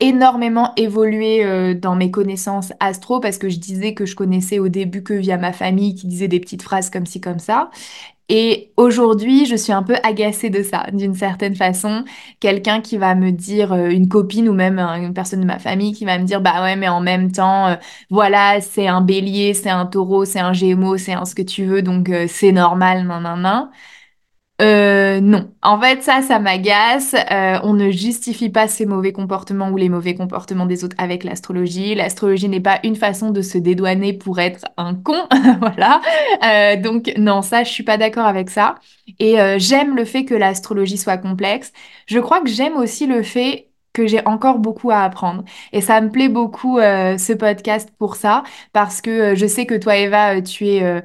énormément 0.00 0.72
évolué 0.76 1.44
euh, 1.44 1.74
dans 1.74 1.96
mes 1.96 2.10
connaissances 2.10 2.72
astro 2.80 3.20
parce 3.20 3.38
que 3.38 3.48
je 3.48 3.58
disais 3.58 3.94
que 3.94 4.04
je 4.06 4.14
connaissais 4.14 4.58
au 4.58 4.68
début 4.68 5.02
que 5.02 5.14
via 5.14 5.38
ma 5.38 5.52
famille 5.52 5.94
qui 5.94 6.06
disait 6.06 6.28
des 6.28 6.40
petites 6.40 6.62
phrases 6.62 6.90
comme 6.90 7.06
ci, 7.06 7.20
comme 7.20 7.38
ça. 7.38 7.70
Et 8.28 8.72
aujourd'hui, 8.76 9.46
je 9.46 9.54
suis 9.54 9.72
un 9.72 9.84
peu 9.84 9.94
agacée 10.02 10.50
de 10.50 10.62
ça, 10.62 10.86
d'une 10.92 11.14
certaine 11.14 11.54
façon. 11.54 12.04
Quelqu'un 12.40 12.80
qui 12.80 12.96
va 12.98 13.14
me 13.14 13.30
dire, 13.30 13.72
euh, 13.72 13.88
une 13.90 14.08
copine 14.08 14.48
ou 14.48 14.52
même 14.52 14.80
une 14.80 15.14
personne 15.14 15.40
de 15.40 15.46
ma 15.46 15.60
famille 15.60 15.92
qui 15.92 16.04
va 16.04 16.18
me 16.18 16.24
dire, 16.24 16.40
bah 16.40 16.62
ouais, 16.62 16.74
mais 16.76 16.88
en 16.88 17.00
même 17.00 17.30
temps, 17.30 17.68
euh, 17.68 17.76
voilà, 18.10 18.60
c'est 18.60 18.88
un 18.88 19.00
bélier, 19.00 19.54
c'est 19.54 19.70
un 19.70 19.86
taureau, 19.86 20.24
c'est 20.24 20.40
un 20.40 20.52
gémeau, 20.52 20.96
c'est 20.98 21.12
un 21.12 21.24
ce 21.24 21.36
que 21.36 21.42
tu 21.42 21.64
veux, 21.66 21.82
donc 21.82 22.10
c'est 22.28 22.50
normal, 22.52 23.06
nan, 23.06 23.22
nan, 23.22 23.40
nan. 23.40 23.70
Euh, 24.62 25.20
non, 25.20 25.52
en 25.60 25.78
fait 25.78 26.02
ça, 26.02 26.22
ça 26.22 26.38
m'agace. 26.38 27.14
Euh, 27.30 27.58
on 27.62 27.74
ne 27.74 27.90
justifie 27.90 28.48
pas 28.48 28.68
ses 28.68 28.86
mauvais 28.86 29.12
comportements 29.12 29.68
ou 29.68 29.76
les 29.76 29.90
mauvais 29.90 30.14
comportements 30.14 30.64
des 30.64 30.82
autres 30.82 30.96
avec 30.98 31.24
l'astrologie. 31.24 31.94
L'astrologie 31.94 32.48
n'est 32.48 32.60
pas 32.60 32.80
une 32.82 32.96
façon 32.96 33.30
de 33.30 33.42
se 33.42 33.58
dédouaner 33.58 34.14
pour 34.14 34.38
être 34.40 34.64
un 34.78 34.94
con, 34.94 35.28
voilà. 35.60 36.00
Euh, 36.42 36.80
donc 36.80 37.12
non, 37.18 37.42
ça, 37.42 37.64
je 37.64 37.70
suis 37.70 37.82
pas 37.84 37.98
d'accord 37.98 38.24
avec 38.24 38.48
ça. 38.48 38.76
Et 39.18 39.38
euh, 39.40 39.58
j'aime 39.58 39.94
le 39.94 40.06
fait 40.06 40.24
que 40.24 40.34
l'astrologie 40.34 40.96
soit 40.96 41.18
complexe. 41.18 41.72
Je 42.06 42.18
crois 42.18 42.40
que 42.40 42.48
j'aime 42.48 42.76
aussi 42.76 43.06
le 43.06 43.22
fait 43.22 43.65
que 43.96 44.06
j'ai 44.06 44.20
encore 44.26 44.58
beaucoup 44.58 44.90
à 44.90 45.00
apprendre. 45.00 45.42
Et 45.72 45.80
ça 45.80 46.00
me 46.02 46.10
plaît 46.10 46.28
beaucoup 46.28 46.78
euh, 46.78 47.16
ce 47.18 47.32
podcast 47.32 47.90
pour 47.98 48.16
ça, 48.16 48.42
parce 48.72 49.00
que 49.00 49.10
euh, 49.10 49.34
je 49.34 49.46
sais 49.46 49.64
que 49.66 49.74
toi, 49.74 49.96
Eva, 49.96 50.36
euh, 50.36 50.42
tu 50.42 50.66
es 50.66 51.02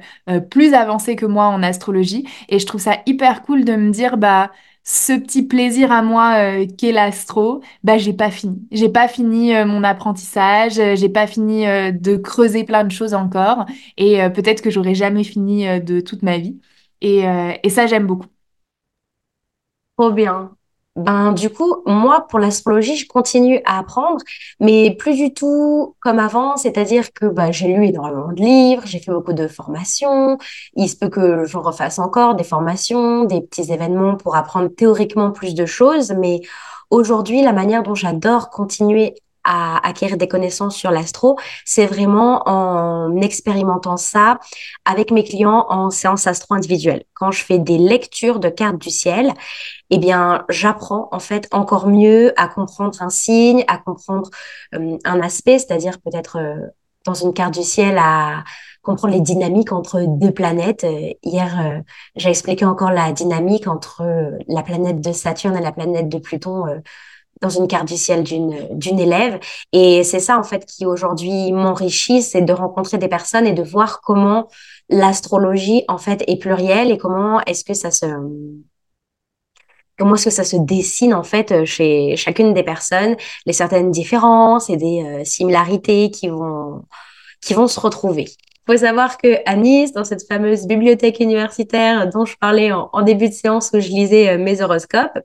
plus 0.50 0.74
avancée 0.74 1.16
que 1.16 1.26
moi 1.26 1.46
en 1.46 1.62
astrologie, 1.62 2.26
et 2.48 2.58
je 2.58 2.66
trouve 2.66 2.80
ça 2.80 2.98
hyper 3.06 3.42
cool 3.42 3.64
de 3.64 3.74
me 3.76 3.90
dire, 3.90 4.16
bah, 4.18 4.50
ce 4.84 5.12
petit 5.12 5.44
plaisir 5.44 5.92
à 5.92 6.02
moi 6.02 6.34
qu'est 6.76 6.92
l'astro, 6.92 7.62
bah, 7.84 7.98
j'ai 7.98 8.12
pas 8.12 8.30
fini. 8.30 8.66
J'ai 8.72 8.88
pas 8.88 9.08
fini 9.08 9.52
mon 9.64 9.84
apprentissage, 9.84 10.74
j'ai 10.74 11.08
pas 11.08 11.26
fini 11.26 11.64
de 11.92 12.16
creuser 12.16 12.64
plein 12.64 12.84
de 12.84 12.90
choses 12.90 13.14
encore, 13.14 13.64
et 13.96 14.18
peut-être 14.30 14.60
que 14.62 14.70
j'aurai 14.70 14.94
jamais 14.94 15.24
fini 15.24 15.80
de 15.80 16.00
toute 16.00 16.22
ma 16.22 16.38
vie. 16.38 16.60
Et, 17.00 17.24
et 17.62 17.70
ça, 17.70 17.86
j'aime 17.86 18.06
beaucoup. 18.06 18.26
Trop 19.96 20.12
bien. 20.12 20.56
Ben, 20.94 21.32
du 21.32 21.48
coup, 21.48 21.76
moi, 21.86 22.26
pour 22.28 22.38
l'astrologie, 22.38 22.96
je 22.96 23.06
continue 23.08 23.62
à 23.64 23.78
apprendre, 23.78 24.18
mais 24.60 24.94
plus 24.94 25.14
du 25.16 25.32
tout 25.32 25.96
comme 26.00 26.18
avant, 26.18 26.56
c'est-à-dire 26.58 27.14
que 27.14 27.24
bah, 27.24 27.50
j'ai 27.50 27.68
lu 27.68 27.86
énormément 27.86 28.30
de 28.30 28.42
livres, 28.42 28.82
j'ai 28.84 28.98
fait 28.98 29.10
beaucoup 29.10 29.32
de 29.32 29.48
formations, 29.48 30.36
il 30.76 30.88
se 30.90 30.96
peut 30.96 31.08
que 31.08 31.46
j'en 31.46 31.62
refasse 31.62 31.98
encore 31.98 32.34
des 32.34 32.44
formations, 32.44 33.24
des 33.24 33.40
petits 33.40 33.72
événements 33.72 34.16
pour 34.16 34.36
apprendre 34.36 34.68
théoriquement 34.68 35.30
plus 35.30 35.54
de 35.54 35.64
choses, 35.64 36.12
mais 36.12 36.40
aujourd'hui, 36.90 37.40
la 37.42 37.54
manière 37.54 37.82
dont 37.82 37.94
j'adore 37.94 38.50
continuer 38.50 39.14
à 39.44 39.86
acquérir 39.86 40.16
des 40.16 40.28
connaissances 40.28 40.76
sur 40.76 40.90
l'astro, 40.90 41.38
c'est 41.64 41.86
vraiment 41.86 42.48
en 42.48 43.20
expérimentant 43.20 43.96
ça 43.96 44.38
avec 44.84 45.10
mes 45.10 45.24
clients 45.24 45.66
en 45.68 45.90
séance 45.90 46.26
astro 46.26 46.54
individuelle. 46.54 47.04
Quand 47.14 47.30
je 47.30 47.44
fais 47.44 47.58
des 47.58 47.78
lectures 47.78 48.38
de 48.38 48.48
cartes 48.48 48.78
du 48.78 48.90
ciel, 48.90 49.32
eh 49.90 49.98
bien, 49.98 50.44
j'apprends 50.48 51.08
en 51.12 51.18
fait 51.18 51.48
encore 51.52 51.88
mieux 51.88 52.32
à 52.40 52.48
comprendre 52.48 53.00
un 53.02 53.10
signe, 53.10 53.64
à 53.68 53.78
comprendre 53.78 54.30
euh, 54.74 54.96
un 55.04 55.20
aspect, 55.20 55.58
c'est-à-dire 55.58 56.00
peut-être 56.00 56.38
euh, 56.38 56.66
dans 57.04 57.14
une 57.14 57.34
carte 57.34 57.54
du 57.54 57.62
ciel 57.62 57.98
à 57.98 58.44
comprendre 58.82 59.14
les 59.14 59.20
dynamiques 59.20 59.72
entre 59.72 60.00
deux 60.06 60.32
planètes. 60.32 60.84
Euh, 60.84 61.12
hier, 61.22 61.82
j'ai 62.16 62.30
expliqué 62.30 62.64
encore 62.64 62.90
la 62.90 63.12
dynamique 63.12 63.66
entre 63.68 64.02
la 64.48 64.62
planète 64.62 65.00
de 65.00 65.12
Saturne 65.12 65.56
et 65.56 65.60
la 65.60 65.72
planète 65.72 66.08
de 66.08 66.18
Pluton 66.18 66.64
dans 67.42 67.50
une 67.50 67.68
carte 67.68 67.88
du 67.88 67.96
ciel 67.96 68.22
d'une 68.22 68.68
d'une 68.78 68.98
élève. 68.98 69.38
Et 69.72 70.04
c'est 70.04 70.20
ça 70.20 70.38
en 70.38 70.44
fait 70.44 70.64
qui 70.64 70.86
aujourd'hui 70.86 71.52
m'enrichit, 71.52 72.22
c'est 72.22 72.42
de 72.42 72.52
rencontrer 72.52 72.98
des 72.98 73.08
personnes 73.08 73.46
et 73.46 73.52
de 73.52 73.62
voir 73.62 74.00
comment 74.00 74.48
l'astrologie 74.88 75.84
en 75.88 75.98
fait 75.98 76.24
est 76.28 76.36
plurielle 76.38 76.90
et 76.90 76.98
comment 76.98 77.40
est-ce 77.42 77.64
que 77.64 77.74
ça 77.74 77.90
se 77.90 78.06
comment 79.98 80.14
est-ce 80.14 80.24
que 80.24 80.30
ça 80.30 80.44
se 80.44 80.56
dessine 80.56 81.14
en 81.14 81.22
fait 81.24 81.64
chez 81.64 82.16
chacune 82.16 82.54
des 82.54 82.62
personnes, 82.62 83.16
les 83.46 83.52
certaines 83.52 83.90
différences 83.90 84.70
et 84.70 84.76
des 84.76 85.02
euh, 85.04 85.24
similarités 85.24 86.10
qui 86.10 86.28
vont 86.28 86.84
qui 87.42 87.54
vont 87.54 87.66
se 87.66 87.80
retrouver. 87.80 88.26
Faut 88.66 88.76
savoir 88.76 89.18
que 89.18 89.38
à 89.44 89.56
Nice, 89.56 89.92
dans 89.92 90.04
cette 90.04 90.24
fameuse 90.26 90.66
bibliothèque 90.66 91.18
universitaire 91.18 92.08
dont 92.08 92.24
je 92.24 92.36
parlais 92.36 92.70
en, 92.70 93.02
début 93.02 93.28
de 93.28 93.34
séance 93.34 93.70
où 93.72 93.80
je 93.80 93.88
lisais 93.88 94.30
euh, 94.30 94.38
mes 94.38 94.62
horoscopes, 94.62 95.18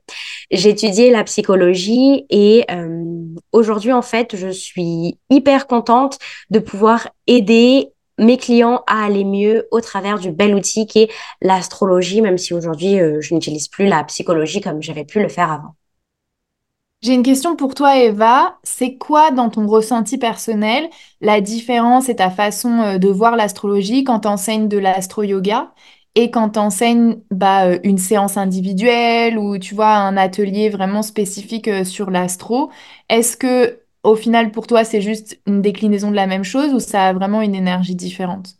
étudié 0.49 1.11
la 1.11 1.23
psychologie 1.23 2.25
et 2.29 2.65
euh, 2.71 3.03
aujourd'hui 3.51 3.93
en 3.93 4.01
fait, 4.01 4.35
je 4.35 4.49
suis 4.49 5.19
hyper 5.29 5.67
contente 5.67 6.17
de 6.49 6.59
pouvoir 6.59 7.09
aider 7.27 7.91
mes 8.17 8.37
clients 8.37 8.83
à 8.87 9.05
aller 9.05 9.23
mieux 9.23 9.67
au 9.69 9.81
travers 9.81 10.17
du 10.17 10.31
bel 10.31 10.55
outil 10.55 10.87
qui 10.87 11.03
est 11.03 11.11
l'astrologie, 11.41 12.21
même 12.21 12.37
si 12.37 12.53
aujourd'hui 12.53 12.99
euh, 12.99 13.21
je 13.21 13.35
n'utilise 13.35 13.67
plus 13.67 13.85
la 13.85 14.03
psychologie 14.05 14.61
comme 14.61 14.81
j'avais 14.81 15.05
pu 15.05 15.21
le 15.21 15.29
faire 15.29 15.51
avant. 15.51 15.75
J'ai 17.01 17.13
une 17.13 17.23
question 17.23 17.55
pour 17.55 17.75
toi, 17.75 17.97
Eva. 17.97 18.57
C'est 18.63 18.97
quoi, 18.97 19.31
dans 19.31 19.49
ton 19.49 19.67
ressenti 19.67 20.17
personnel, 20.17 20.89
la 21.21 21.41
différence 21.41 22.09
et 22.09 22.15
ta 22.15 22.29
façon 22.31 22.79
euh, 22.81 22.97
de 22.97 23.07
voir 23.09 23.35
l'astrologie 23.35 24.03
quand 24.03 24.21
tu 24.21 24.67
de 24.67 24.77
l'astro-yoga 24.77 25.73
et 26.15 26.31
quand 26.31 26.49
tu 26.51 26.59
enseignes 26.59 27.21
bah, 27.29 27.67
euh, 27.67 27.79
une 27.83 27.99
séance 27.99 28.35
individuelle 28.37 29.37
ou 29.37 29.57
tu 29.59 29.75
vois 29.75 29.93
un 29.95 30.17
atelier 30.17 30.69
vraiment 30.69 31.03
spécifique 31.03 31.67
euh, 31.67 31.83
sur 31.83 32.09
l'astro? 32.09 32.71
Est-ce 33.09 33.37
que, 33.37 33.79
au 34.03 34.15
final, 34.15 34.51
pour 34.51 34.65
toi, 34.67 34.83
c'est 34.83 35.01
juste 35.01 35.39
une 35.45 35.61
déclinaison 35.61 36.09
de 36.11 36.15
la 36.15 36.27
même 36.27 36.43
chose 36.43 36.73
ou 36.73 36.79
ça 36.79 37.07
a 37.07 37.13
vraiment 37.13 37.41
une 37.41 37.55
énergie 37.55 37.95
différente? 37.95 38.55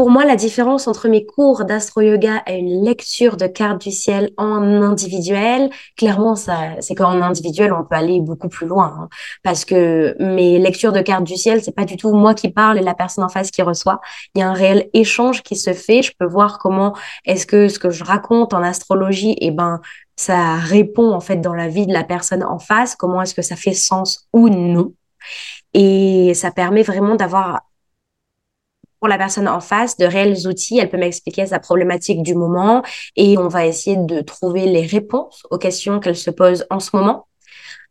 Pour 0.00 0.08
moi, 0.08 0.24
la 0.24 0.36
différence 0.36 0.88
entre 0.88 1.08
mes 1.08 1.26
cours 1.26 1.66
d'astro-yoga 1.66 2.42
et 2.46 2.56
une 2.56 2.82
lecture 2.82 3.36
de 3.36 3.46
cartes 3.46 3.82
du 3.82 3.90
ciel 3.92 4.30
en 4.38 4.62
individuel, 4.80 5.68
clairement, 5.94 6.36
ça, 6.36 6.80
c'est 6.80 6.94
qu'en 6.94 7.20
individuel, 7.20 7.74
on 7.74 7.84
peut 7.84 7.96
aller 7.96 8.18
beaucoup 8.22 8.48
plus 8.48 8.66
loin, 8.66 8.96
hein. 8.98 9.08
parce 9.42 9.66
que 9.66 10.16
mes 10.18 10.58
lectures 10.58 10.92
de 10.92 11.02
cartes 11.02 11.24
du 11.24 11.36
ciel, 11.36 11.62
c'est 11.62 11.74
pas 11.74 11.84
du 11.84 11.98
tout 11.98 12.14
moi 12.14 12.32
qui 12.32 12.48
parle 12.48 12.78
et 12.78 12.82
la 12.82 12.94
personne 12.94 13.24
en 13.24 13.28
face 13.28 13.50
qui 13.50 13.60
reçoit. 13.60 14.00
Il 14.34 14.38
y 14.38 14.42
a 14.42 14.48
un 14.48 14.54
réel 14.54 14.88
échange 14.94 15.42
qui 15.42 15.54
se 15.54 15.74
fait. 15.74 16.00
Je 16.00 16.12
peux 16.18 16.24
voir 16.24 16.58
comment 16.58 16.96
est-ce 17.26 17.44
que 17.44 17.68
ce 17.68 17.78
que 17.78 17.90
je 17.90 18.02
raconte 18.02 18.54
en 18.54 18.62
astrologie, 18.62 19.36
eh 19.38 19.50
ben, 19.50 19.82
ça 20.16 20.54
répond 20.56 21.12
en 21.12 21.20
fait 21.20 21.42
dans 21.42 21.54
la 21.54 21.68
vie 21.68 21.86
de 21.86 21.92
la 21.92 22.04
personne 22.04 22.42
en 22.42 22.58
face. 22.58 22.96
Comment 22.96 23.20
est-ce 23.20 23.34
que 23.34 23.42
ça 23.42 23.54
fait 23.54 23.74
sens 23.74 24.26
ou 24.32 24.48
non? 24.48 24.94
Et 25.74 26.32
ça 26.32 26.50
permet 26.50 26.84
vraiment 26.84 27.16
d'avoir 27.16 27.60
pour 29.00 29.08
la 29.08 29.18
personne 29.18 29.48
en 29.48 29.60
face 29.60 29.96
de 29.96 30.04
réels 30.04 30.46
outils. 30.46 30.78
Elle 30.78 30.90
peut 30.90 30.98
m'expliquer 30.98 31.46
sa 31.46 31.58
problématique 31.58 32.22
du 32.22 32.34
moment 32.34 32.82
et 33.16 33.36
on 33.38 33.48
va 33.48 33.66
essayer 33.66 33.96
de 33.96 34.20
trouver 34.20 34.66
les 34.66 34.86
réponses 34.86 35.42
aux 35.50 35.58
questions 35.58 35.98
qu'elle 35.98 36.16
se 36.16 36.30
pose 36.30 36.66
en 36.70 36.78
ce 36.78 36.94
moment. 36.94 37.26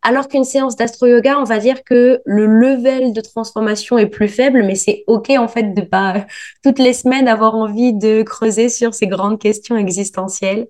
Alors 0.01 0.29
qu'une 0.29 0.45
séance 0.45 0.77
d'astro-yoga, 0.77 1.37
on 1.39 1.43
va 1.43 1.59
dire 1.59 1.83
que 1.83 2.21
le 2.23 2.45
level 2.45 3.11
de 3.11 3.19
transformation 3.19 3.97
est 3.97 4.07
plus 4.07 4.29
faible, 4.29 4.63
mais 4.63 4.75
c'est 4.75 5.03
OK 5.07 5.29
en 5.31 5.49
fait 5.49 5.73
de 5.73 5.81
pas 5.81 6.25
toutes 6.63 6.79
les 6.79 6.93
semaines 6.93 7.27
avoir 7.27 7.55
envie 7.55 7.93
de 7.93 8.21
creuser 8.23 8.69
sur 8.69 8.93
ces 8.93 9.07
grandes 9.07 9.39
questions 9.39 9.75
existentielles. 9.75 10.67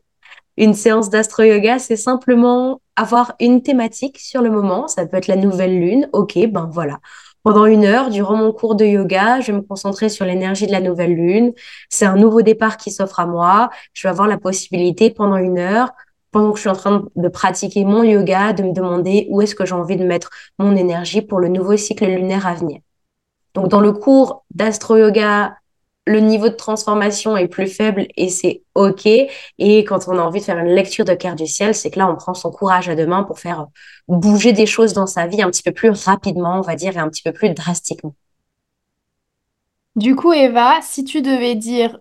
Une 0.58 0.74
séance 0.74 1.10
d'astro-yoga, 1.10 1.80
c'est 1.80 1.96
simplement 1.96 2.82
avoir 2.96 3.36
une 3.40 3.62
thématique 3.62 4.18
sur 4.18 4.42
le 4.42 4.50
moment. 4.50 4.88
Ça 4.88 5.06
peut 5.06 5.18
être 5.18 5.28
la 5.28 5.38
nouvelle 5.38 5.80
lune. 5.80 6.10
OK, 6.12 6.38
ben 6.48 6.68
voilà. 6.72 7.00
Pendant 7.50 7.66
une 7.66 7.84
heure, 7.84 8.12
durant 8.12 8.36
mon 8.36 8.52
cours 8.52 8.76
de 8.76 8.86
yoga, 8.86 9.40
je 9.42 9.52
vais 9.52 9.58
me 9.58 9.64
concentrer 9.64 10.08
sur 10.08 10.24
l'énergie 10.24 10.68
de 10.68 10.72
la 10.72 10.82
nouvelle 10.82 11.16
lune. 11.16 11.52
C'est 11.90 12.06
un 12.06 12.16
nouveau 12.16 12.44
départ 12.44 12.78
qui 12.78 12.92
s'offre 12.92 13.20
à 13.20 13.26
moi. 13.26 13.72
Je 13.92 14.04
vais 14.04 14.12
avoir 14.12 14.28
la 14.28 14.38
possibilité 14.38 15.10
pendant 15.10 15.38
une 15.38 15.58
heure, 15.58 15.90
pendant 16.30 16.52
que 16.52 16.58
je 16.58 16.62
suis 16.62 16.70
en 16.70 16.76
train 16.76 17.08
de 17.16 17.28
pratiquer 17.28 17.86
mon 17.86 18.04
yoga, 18.04 18.54
de 18.54 18.62
me 18.62 18.72
demander 18.72 19.26
où 19.32 19.42
est-ce 19.42 19.56
que 19.56 19.66
j'ai 19.66 19.74
envie 19.74 19.98
de 19.98 20.06
mettre 20.06 20.30
mon 20.60 20.76
énergie 20.76 21.24
pour 21.24 21.40
le 21.40 21.48
nouveau 21.48 21.76
cycle 21.76 22.06
lunaire 22.06 22.46
à 22.46 22.54
venir. 22.54 22.82
Donc, 23.56 23.70
dans 23.70 23.82
le 23.82 23.94
cours 23.94 24.46
d'astro-yoga 24.54 25.56
le 26.06 26.20
niveau 26.20 26.50
de 26.50 26.56
transformation 26.56 27.38
est 27.38 27.48
plus 27.48 27.68
faible 27.68 28.08
et 28.18 28.30
c'est 28.30 28.64
OK. 28.76 29.06
Et 29.06 29.84
quand 29.84 30.08
on 30.08 30.18
a 30.18 30.22
envie 30.22 30.40
de 30.40 30.46
faire 30.46 30.58
une 30.58 30.74
lecture 30.74 31.06
de 31.06 31.14
carte 31.14 31.38
du 31.38 31.46
ciel, 31.48 31.76
c'est 31.76 31.92
que 31.92 32.00
là, 32.00 32.10
on 32.10 32.16
prend 32.16 32.34
son 32.34 32.52
courage 32.52 32.90
à 32.90 32.96
deux 32.96 33.06
mains 33.06 33.24
pour 33.24 33.40
faire 33.40 33.68
bouger 34.08 34.52
des 34.54 34.66
choses 34.66 34.94
dans 34.94 35.06
sa 35.08 35.28
vie 35.28 35.42
un 35.42 35.50
petit 35.52 35.64
peu 35.64 35.72
plus 35.72 35.90
rapidement, 35.92 36.58
on 36.58 36.62
va 36.62 36.76
dire, 36.76 36.96
et 36.98 37.00
un 37.00 37.10
petit 37.10 37.22
peu 37.22 37.32
plus 37.32 37.52
drastiquement. 37.54 38.16
Du 39.96 40.16
coup, 40.16 40.34
Eva, 40.34 40.80
si 40.82 41.04
tu 41.04 41.22
devais 41.22 41.56
dire 41.56 42.00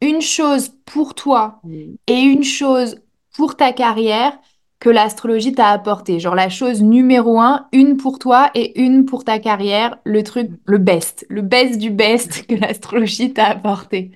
une 0.00 0.20
chose 0.20 0.72
pour 0.84 1.14
toi 1.14 1.60
Mm. 1.64 1.94
et 2.06 2.14
une 2.20 2.44
chose 2.44 3.00
pour 3.36 3.56
ta 3.56 3.72
carrière 3.72 4.38
que 4.80 4.88
l'astrologie 4.88 5.52
t'a 5.52 5.68
apporté, 5.68 6.18
genre 6.18 6.34
la 6.34 6.48
chose 6.48 6.82
numéro 6.82 7.38
un, 7.38 7.68
une 7.72 7.98
pour 7.98 8.18
toi 8.18 8.50
et 8.54 8.80
une 8.80 9.04
pour 9.04 9.24
ta 9.24 9.38
carrière, 9.38 9.98
le 10.04 10.22
truc, 10.22 10.50
le 10.64 10.78
best, 10.78 11.26
le 11.28 11.42
best 11.42 11.78
du 11.78 11.90
best 11.90 12.46
que 12.46 12.54
l'astrologie 12.54 13.32
t'a 13.32 13.46
apporté. 13.46 14.12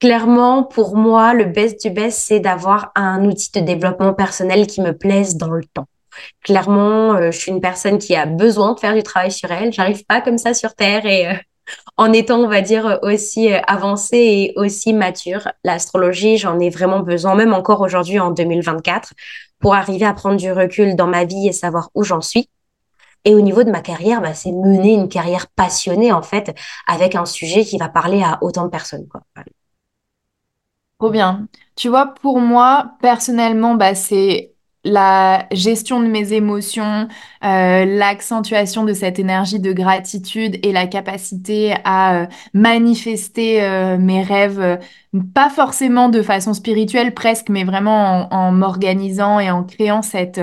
Clairement, 0.00 0.62
pour 0.62 0.96
moi, 0.96 1.34
le 1.34 1.46
best 1.46 1.82
du 1.84 1.90
best, 1.90 2.20
c'est 2.20 2.40
d'avoir 2.40 2.92
un 2.94 3.24
outil 3.24 3.50
de 3.52 3.60
développement 3.60 4.14
personnel 4.14 4.66
qui 4.66 4.80
me 4.82 4.92
plaise 4.92 5.36
dans 5.36 5.50
le 5.50 5.64
temps. 5.64 5.86
Clairement, 6.44 7.14
euh, 7.14 7.30
je 7.30 7.38
suis 7.38 7.50
une 7.50 7.60
personne 7.60 7.98
qui 7.98 8.14
a 8.14 8.24
besoin 8.24 8.74
de 8.74 8.80
faire 8.80 8.94
du 8.94 9.02
travail 9.02 9.32
sur 9.32 9.50
elle. 9.50 9.72
J'arrive 9.72 10.04
pas 10.04 10.20
comme 10.20 10.38
ça 10.38 10.54
sur 10.54 10.74
Terre 10.74 11.06
et 11.06 11.28
euh, 11.28 11.34
en 11.96 12.12
étant, 12.12 12.38
on 12.40 12.48
va 12.48 12.60
dire, 12.60 12.98
aussi 13.02 13.52
euh, 13.52 13.60
avancée 13.66 14.16
et 14.16 14.52
aussi 14.56 14.92
mature. 14.92 15.48
L'astrologie, 15.64 16.38
j'en 16.38 16.58
ai 16.60 16.70
vraiment 16.70 17.00
besoin, 17.00 17.34
même 17.34 17.52
encore 17.52 17.80
aujourd'hui 17.80 18.18
en 18.18 18.30
2024, 18.30 19.14
pour 19.58 19.74
arriver 19.74 20.06
à 20.06 20.14
prendre 20.14 20.36
du 20.36 20.52
recul 20.52 20.96
dans 20.96 21.06
ma 21.06 21.24
vie 21.24 21.48
et 21.48 21.52
savoir 21.52 21.90
où 21.94 22.04
j'en 22.04 22.20
suis. 22.20 22.48
Et 23.24 23.34
au 23.34 23.40
niveau 23.40 23.64
de 23.64 23.70
ma 23.70 23.80
carrière, 23.80 24.20
bah, 24.20 24.34
c'est 24.34 24.52
mener 24.52 24.94
une 24.94 25.08
carrière 25.08 25.48
passionnée, 25.48 26.12
en 26.12 26.22
fait, 26.22 26.54
avec 26.86 27.16
un 27.16 27.26
sujet 27.26 27.64
qui 27.64 27.76
va 27.78 27.88
parler 27.88 28.22
à 28.22 28.38
autant 28.40 28.64
de 28.64 28.70
personnes, 28.70 29.08
quoi. 29.08 29.22
Trop 30.98 31.10
bien. 31.10 31.46
Tu 31.74 31.88
vois, 31.88 32.06
pour 32.06 32.40
moi, 32.40 32.92
personnellement, 33.02 33.74
bah, 33.74 33.94
c'est 33.94 34.55
la 34.86 35.46
gestion 35.50 36.00
de 36.00 36.06
mes 36.06 36.32
émotions, 36.32 37.08
euh, 37.44 37.84
l'accentuation 37.84 38.84
de 38.84 38.92
cette 38.92 39.18
énergie 39.18 39.58
de 39.58 39.72
gratitude 39.72 40.58
et 40.62 40.70
la 40.70 40.86
capacité 40.86 41.74
à 41.84 42.22
euh, 42.22 42.26
manifester 42.54 43.64
euh, 43.64 43.98
mes 43.98 44.22
rêves, 44.22 44.78
pas 45.34 45.50
forcément 45.50 46.08
de 46.08 46.22
façon 46.22 46.54
spirituelle 46.54 47.14
presque, 47.14 47.48
mais 47.48 47.64
vraiment 47.64 48.32
en, 48.32 48.52
m'organisant 48.52 49.40
et 49.40 49.50
en 49.50 49.64
créant 49.64 50.02
cette 50.02 50.40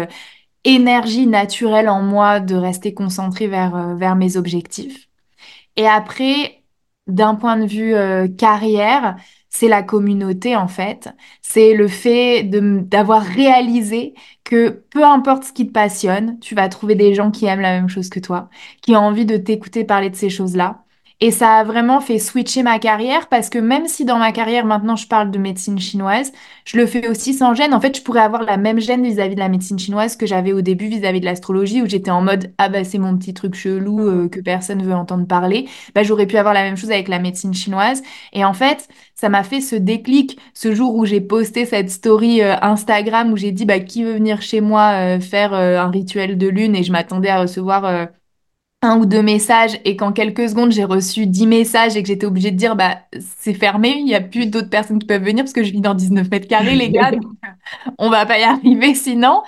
énergie 0.66 1.26
naturelle 1.26 1.88
en 1.88 2.02
moi 2.02 2.41
de 2.41 2.56
rester 2.56 2.94
concentrée 2.94 3.48
vers, 3.48 3.96
vers 3.96 4.16
mes 4.18 4.36
objectifs. 4.36 5.08
Et 5.78 5.88
après, 5.88 6.64
d'un 7.08 7.36
point 7.36 7.58
de 7.58 7.66
vue 7.66 8.36
carrière, 8.36 9.16
c'est 9.54 9.68
la 9.68 9.84
communauté 9.84 10.56
en 10.56 10.68
fait. 10.68 11.10
C'est 11.41 11.76
le 11.76 11.88
fait 11.88 12.43
d'avoir 12.43 13.22
réalisé 13.24 14.16
que 14.43 14.84
peu 14.89 15.06
importe 15.06 15.43
ce 15.45 15.54
qui 15.54 15.68
te 15.68 15.72
passionne, 15.72 16.39
tu 16.39 16.56
vas 16.56 16.68
trouver 16.70 16.95
des 16.95 17.14
gens 17.14 17.30
qui 17.32 17.45
aiment 17.45 17.62
la 17.62 17.74
même 17.80 17.88
chose 17.89 18.10
que 18.10 18.20
toi, 18.20 18.49
qui 18.82 18.95
ont 18.95 18.99
envie 18.99 19.26
de 19.26 19.38
t'écouter 19.38 19.86
parler 19.86 20.10
de 20.10 20.16
ces 20.16 20.30
choses-là. 20.30 20.83
Et 21.22 21.32
ça 21.32 21.57
a 21.57 21.64
vraiment 21.64 22.01
fait 22.01 22.20
switcher 22.20 22.64
ma 22.64 22.80
carrière 22.80 23.30
parce 23.30 23.49
que 23.49 23.57
même 23.59 23.88
si 23.88 24.03
dans 24.03 24.18
ma 24.18 24.32
carrière 24.32 24.66
maintenant 24.66 24.95
je 24.95 25.07
parle 25.07 25.32
de 25.32 25.38
médecine 25.38 25.80
chinoise, 25.80 26.32
je 26.66 26.78
le 26.78 26.86
fais 26.86 27.07
aussi 27.07 27.34
sans 27.34 27.53
gêne. 27.53 27.74
En 27.74 27.80
fait, 27.80 27.95
je 27.97 28.01
pourrais 28.01 28.22
avoir 28.22 28.43
la 28.43 28.57
même 28.57 28.80
gêne 28.80 29.03
vis-à-vis 29.03 29.36
de 29.36 29.39
la 29.39 29.49
médecine 29.49 29.80
chinoise 29.80 30.16
que 30.18 30.26
j'avais 30.26 30.51
au 30.53 30.61
début 30.61 30.88
vis-à-vis 30.88 31.20
de 31.22 31.26
l'astrologie 31.26 31.82
où 31.82 31.88
j'étais 31.88 32.11
en 32.11 32.22
mode 32.22 32.53
ah 32.57 32.70
bah 32.70 32.84
c'est 32.84 32.97
mon 32.97 33.18
petit 33.18 33.34
truc 33.34 33.55
chelou 33.55 33.99
euh, 34.01 34.28
que 34.30 34.39
personne 34.41 34.84
veut 34.84 34.93
entendre 34.93 35.26
parler 35.28 35.68
bah, 35.95 36.03
j'aurais 36.03 36.28
pu 36.28 36.38
avoir 36.38 36.53
la 36.53 36.64
même 36.64 36.78
chose 36.78 36.91
avec 36.91 37.07
la 37.07 37.20
médecine 37.20 37.53
chinoise. 37.53 38.01
Et 38.34 38.43
en 38.45 38.53
fait, 38.53 38.88
ça 39.16 39.30
m'a 39.30 39.43
fait 39.43 39.61
ce 39.61 39.76
déclic 39.76 40.38
ce 40.53 40.74
jour 40.76 40.95
où 40.95 41.05
j'ai 41.05 41.22
posté 41.22 41.66
cette 41.66 41.89
story 41.89 42.41
euh, 42.41 42.55
Instagram 42.61 43.32
où 43.32 43.38
j'ai 43.38 43.51
dit 43.51 43.66
bah, 43.66 43.80
qui 43.80 44.03
veut 44.03 44.14
venir 44.14 44.41
chez 44.41 44.61
moi 44.61 45.16
euh, 45.18 45.20
faire 45.20 45.53
un 45.53 45.89
rituel 45.89 46.38
de 46.38 46.47
lune? 46.47 46.76
Et 46.76 46.84
je 46.84 46.91
m'attendais 46.91 47.30
à 47.30 47.41
recevoir 47.41 48.07
un 48.84 48.98
ou 49.00 49.06
deux 49.06 49.22
messages 49.24 49.80
et 49.86 49.96
qu'en 49.96 50.12
quelques 50.12 50.50
secondes 50.50 50.72
j'ai 50.72 50.84
reçu 50.84 51.26
10 51.26 51.48
messages 51.48 51.96
et 51.98 52.04
que 52.04 52.08
j'étais 52.08 52.26
obligée 52.26 52.52
de 52.52 52.58
dire 52.58 52.76
bah 52.76 53.00
c'est 53.40 53.54
fermé, 53.54 53.96
il 53.98 54.06
n'y 54.06 54.16
a 54.16 54.22
plus 54.22 54.46
d'autres 54.48 54.70
personnes 54.70 55.00
qui 55.00 55.08
peuvent 55.08 55.24
venir 55.24 55.44
parce 55.44 55.54
que 55.54 55.64
je 55.64 55.72
vis 55.72 55.82
dans 55.82 55.94
19 55.96 56.30
mètres 56.30 56.48
carrés 56.48 56.76
les 56.76 56.92
gars, 56.92 57.12
donc 57.12 57.24
on 57.98 58.10
va 58.10 58.26
pas 58.26 58.40
y 58.40 58.44
arriver 58.44 58.96
sinon. 58.96 59.42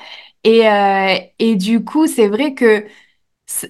Et, 0.44 0.68
euh, 0.70 1.16
et 1.40 1.56
du 1.56 1.84
coup, 1.84 2.06
c'est 2.08 2.28
vrai 2.28 2.54
que 2.54 2.86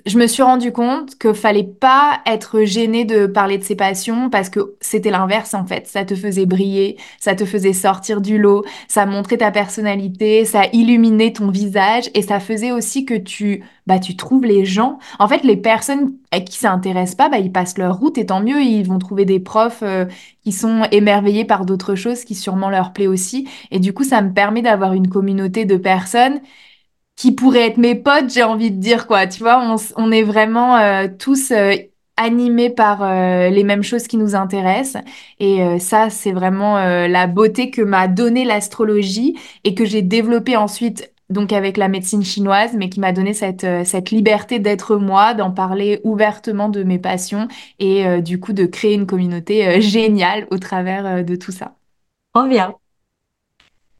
je 0.06 0.18
me 0.18 0.26
suis 0.26 0.42
rendu 0.42 0.72
compte 0.72 1.18
que 1.18 1.34
fallait 1.34 1.66
pas 1.66 2.22
être 2.26 2.64
gêné 2.64 3.04
de 3.04 3.26
parler 3.26 3.58
de 3.58 3.64
ses 3.64 3.76
passions 3.76 4.30
parce 4.30 4.50
que 4.50 4.76
c'était 4.80 5.12
l'inverse 5.12 5.54
en 5.54 5.66
fait. 5.66 5.86
Ça 5.88 6.06
te 6.06 6.16
faisait 6.16 6.46
briller, 6.46 6.98
ça 7.20 7.36
te 7.36 7.44
faisait 7.44 7.74
sortir 7.74 8.22
du 8.22 8.38
lot, 8.38 8.64
ça 8.88 9.06
montrait 9.06 9.38
ta 9.38 9.52
personnalité, 9.52 10.46
ça 10.46 10.64
illuminait 10.72 11.34
ton 11.34 11.50
visage 11.50 12.10
et 12.14 12.22
ça 12.22 12.40
faisait 12.40 12.72
aussi 12.72 13.04
que 13.04 13.16
tu, 13.16 13.66
bah, 13.86 14.00
tu 14.00 14.16
trouves 14.16 14.46
les 14.46 14.64
gens. 14.64 14.98
En 15.20 15.28
fait, 15.28 15.44
les 15.44 15.58
personnes 15.58 16.14
à 16.32 16.40
qui 16.40 16.58
ça 16.58 16.72
intéresse 16.72 17.14
pas, 17.14 17.28
bah, 17.28 17.40
ils 17.40 17.52
passent 17.52 17.78
leur 17.78 17.98
route 17.98 18.18
et 18.18 18.26
tant 18.26 18.40
mieux, 18.40 18.62
ils 18.62 18.88
vont 18.88 18.98
trouver 18.98 19.26
des 19.26 19.42
profs 19.42 19.84
euh, 19.84 20.06
qui 20.46 20.54
sont 20.54 20.84
émerveillés 20.92 21.46
par 21.46 21.66
d'autres 21.66 21.96
choses 21.96 22.24
qui 22.24 22.34
sûrement 22.36 22.70
leur 22.70 22.94
plaît 22.94 23.08
aussi. 23.08 23.50
Et 23.72 23.80
du 23.80 23.94
coup, 23.94 24.06
ça 24.06 24.22
me 24.22 24.34
permet 24.34 24.62
d'avoir 24.62 24.94
une 24.94 25.10
communauté 25.10 25.66
de 25.66 25.76
personnes 25.76 26.40
qui 27.16 27.32
pourraient 27.32 27.68
être 27.68 27.78
mes 27.78 27.96
potes, 27.96 28.30
j'ai 28.34 28.44
envie 28.44 28.72
de 28.72 28.80
dire 28.80 29.08
quoi. 29.08 29.28
Tu 29.28 29.40
vois, 29.40 29.76
on, 29.96 30.12
est 30.12 30.24
vraiment 30.24 30.78
euh, 30.78 31.08
tous 31.18 31.52
euh, 31.52 31.74
animés 32.18 32.70
par 32.70 33.04
euh, 33.04 33.50
les 33.50 33.64
mêmes 33.64 33.84
choses 33.84 34.08
qui 34.08 34.18
nous 34.18 34.36
intéressent. 34.36 35.02
Et 35.40 35.80
ça, 35.80 36.10
c'est 36.10 36.32
vraiment 36.32 36.78
la 36.78 37.28
beauté 37.28 37.72
que 37.72 37.82
m'a 37.82 38.08
donné 38.08 38.46
l'astrologie 38.46 39.38
et 39.64 39.76
que 39.76 39.86
j'ai 39.86 40.02
développée 40.02 40.58
ensuite. 40.58 41.12
Donc 41.30 41.52
avec 41.54 41.78
la 41.78 41.88
médecine 41.88 42.24
chinoise, 42.24 42.74
mais 42.76 42.88
qui 42.88 43.00
m'a 43.00 43.12
donné 43.12 43.34
cette, 43.34 43.66
cette 43.84 44.12
liberté 44.12 44.60
d'être 44.60 44.96
moi, 44.98 45.34
d'en 45.34 45.50
parler 45.50 46.00
ouvertement 46.04 46.70
de 46.70 46.84
mes 46.84 47.00
passions 47.00 47.48
et 47.80 48.22
du 48.22 48.40
coup 48.40 48.54
de 48.54 48.66
créer 48.68 48.94
une 48.94 49.08
communauté 49.08 49.82
géniale 49.82 50.46
au 50.52 50.60
travers 50.60 51.26
de 51.26 51.36
tout 51.36 51.52
ça. 51.52 51.76
Trop 52.32 52.48
bien. 52.48 52.76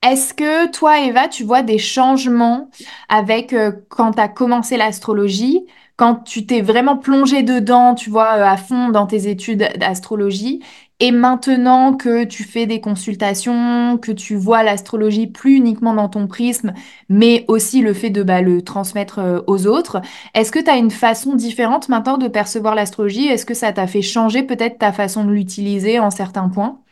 Est-ce 0.06 0.36
que 0.36 0.70
toi, 0.70 1.00
Eva, 1.00 1.28
tu 1.28 1.44
vois 1.44 1.64
des 1.64 1.80
changements 1.80 2.70
avec 3.10 3.54
euh, 3.54 3.72
quand 3.90 4.12
tu 4.14 4.20
as 4.22 4.28
commencé 4.28 4.78
l'astrologie, 4.78 5.66
quand 5.96 6.18
tu 6.18 6.46
t'es 6.46 6.62
vraiment 6.62 6.96
plongé 6.96 7.42
dedans, 7.42 7.96
tu 7.96 8.12
vois, 8.12 8.36
euh, 8.36 8.46
à 8.46 8.56
fond 8.56 8.90
dans 8.90 9.08
tes 9.08 9.28
études 9.30 9.68
d'astrologie, 9.80 10.62
et 11.00 11.10
maintenant 11.10 11.96
que 11.96 12.24
tu 12.24 12.44
fais 12.44 12.68
des 12.68 12.82
consultations, 12.82 13.98
que 13.98 14.12
tu 14.12 14.36
vois 14.36 14.62
l'astrologie 14.62 15.26
plus 15.26 15.56
uniquement 15.56 15.96
dans 15.96 16.08
ton 16.08 16.28
prisme, 16.28 16.74
mais 17.10 17.44
aussi 17.48 17.82
le 17.82 17.94
fait 17.94 18.12
de 18.12 18.22
bah, 18.22 18.42
le 18.42 18.62
transmettre 18.62 19.18
euh, 19.18 19.42
aux 19.48 19.66
autres, 19.66 20.02
est-ce 20.36 20.52
que 20.52 20.60
tu 20.60 20.70
as 20.70 20.78
une 20.78 20.92
façon 20.92 21.34
différente 21.34 21.90
maintenant 21.90 22.18
de 22.20 22.28
percevoir 22.28 22.76
l'astrologie? 22.76 23.26
Est-ce 23.28 23.46
que 23.48 23.56
ça 23.56 23.74
t'a 23.74 23.88
fait 23.88 24.04
changer 24.04 24.44
peut-être 24.44 24.78
ta 24.78 24.92
façon 24.92 25.26
de 25.26 25.32
l'utiliser 25.32 25.98
en 26.00 26.12
certains 26.12 26.50
points? 26.50 26.85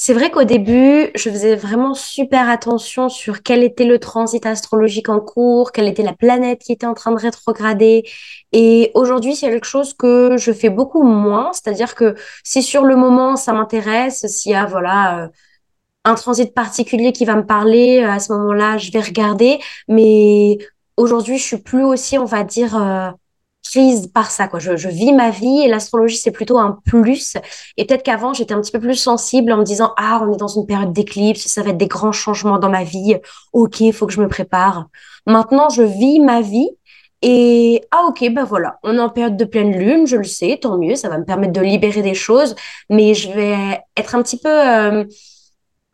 C'est 0.00 0.14
vrai 0.14 0.30
qu'au 0.30 0.44
début, 0.44 1.10
je 1.16 1.28
faisais 1.28 1.56
vraiment 1.56 1.92
super 1.92 2.48
attention 2.48 3.08
sur 3.08 3.42
quel 3.42 3.64
était 3.64 3.84
le 3.84 3.98
transit 3.98 4.46
astrologique 4.46 5.08
en 5.08 5.18
cours, 5.20 5.72
quelle 5.72 5.88
était 5.88 6.04
la 6.04 6.12
planète 6.12 6.60
qui 6.60 6.72
était 6.72 6.86
en 6.86 6.94
train 6.94 7.10
de 7.10 7.20
rétrograder. 7.20 8.04
Et 8.52 8.92
aujourd'hui, 8.94 9.34
c'est 9.34 9.50
quelque 9.50 9.66
chose 9.66 9.94
que 9.94 10.36
je 10.38 10.52
fais 10.52 10.70
beaucoup 10.70 11.02
moins. 11.02 11.52
C'est-à-dire 11.52 11.96
que 11.96 12.14
si 12.44 12.62
sur 12.62 12.84
le 12.84 12.94
moment 12.94 13.34
ça 13.34 13.52
m'intéresse, 13.52 14.24
s'il 14.28 14.52
y 14.52 14.54
a 14.54 14.66
voilà 14.66 15.24
euh, 15.24 15.28
un 16.04 16.14
transit 16.14 16.54
particulier 16.54 17.12
qui 17.12 17.24
va 17.24 17.36
me 17.36 17.46
parler, 17.46 18.00
euh, 18.02 18.10
à 18.10 18.20
ce 18.20 18.32
moment-là, 18.34 18.78
je 18.78 18.92
vais 18.92 19.00
regarder. 19.00 19.58
Mais 19.88 20.58
aujourd'hui, 20.96 21.38
je 21.38 21.44
suis 21.44 21.58
plus 21.58 21.84
aussi, 21.84 22.18
on 22.18 22.24
va 22.24 22.44
dire, 22.44 22.76
euh, 22.76 23.10
prise 23.64 24.08
par 24.08 24.30
ça, 24.30 24.48
quoi. 24.48 24.58
Je, 24.58 24.76
je 24.76 24.88
vis 24.88 25.12
ma 25.12 25.30
vie 25.30 25.60
et 25.64 25.68
l'astrologie, 25.68 26.16
c'est 26.16 26.30
plutôt 26.30 26.58
un 26.58 26.78
plus. 26.84 27.36
Et 27.76 27.84
peut-être 27.84 28.02
qu'avant, 28.02 28.32
j'étais 28.32 28.54
un 28.54 28.60
petit 28.60 28.72
peu 28.72 28.80
plus 28.80 28.94
sensible 28.94 29.52
en 29.52 29.58
me 29.58 29.64
disant, 29.64 29.92
ah, 29.96 30.20
on 30.22 30.32
est 30.32 30.38
dans 30.38 30.48
une 30.48 30.66
période 30.66 30.92
d'éclipse, 30.92 31.46
ça 31.46 31.62
va 31.62 31.70
être 31.70 31.76
des 31.76 31.86
grands 31.88 32.12
changements 32.12 32.58
dans 32.58 32.70
ma 32.70 32.84
vie. 32.84 33.16
Ok, 33.52 33.80
il 33.80 33.92
faut 33.92 34.06
que 34.06 34.12
je 34.12 34.20
me 34.20 34.28
prépare. 34.28 34.86
Maintenant, 35.26 35.68
je 35.68 35.82
vis 35.82 36.20
ma 36.20 36.40
vie. 36.40 36.70
Et 37.20 37.82
ah 37.90 38.04
ok 38.08 38.32
ben 38.32 38.44
voilà 38.44 38.78
on 38.84 38.94
est 38.94 39.00
en 39.00 39.08
période 39.08 39.36
de 39.36 39.44
pleine 39.44 39.76
lune 39.76 40.06
je 40.06 40.14
le 40.14 40.22
sais 40.22 40.56
tant 40.62 40.78
mieux 40.78 40.94
ça 40.94 41.08
va 41.08 41.18
me 41.18 41.24
permettre 41.24 41.52
de 41.52 41.60
libérer 41.60 42.00
des 42.00 42.14
choses 42.14 42.54
mais 42.90 43.12
je 43.14 43.32
vais 43.32 43.80
être 43.96 44.14
un 44.14 44.22
petit 44.22 44.38
peu 44.38 44.48
euh, 44.48 45.02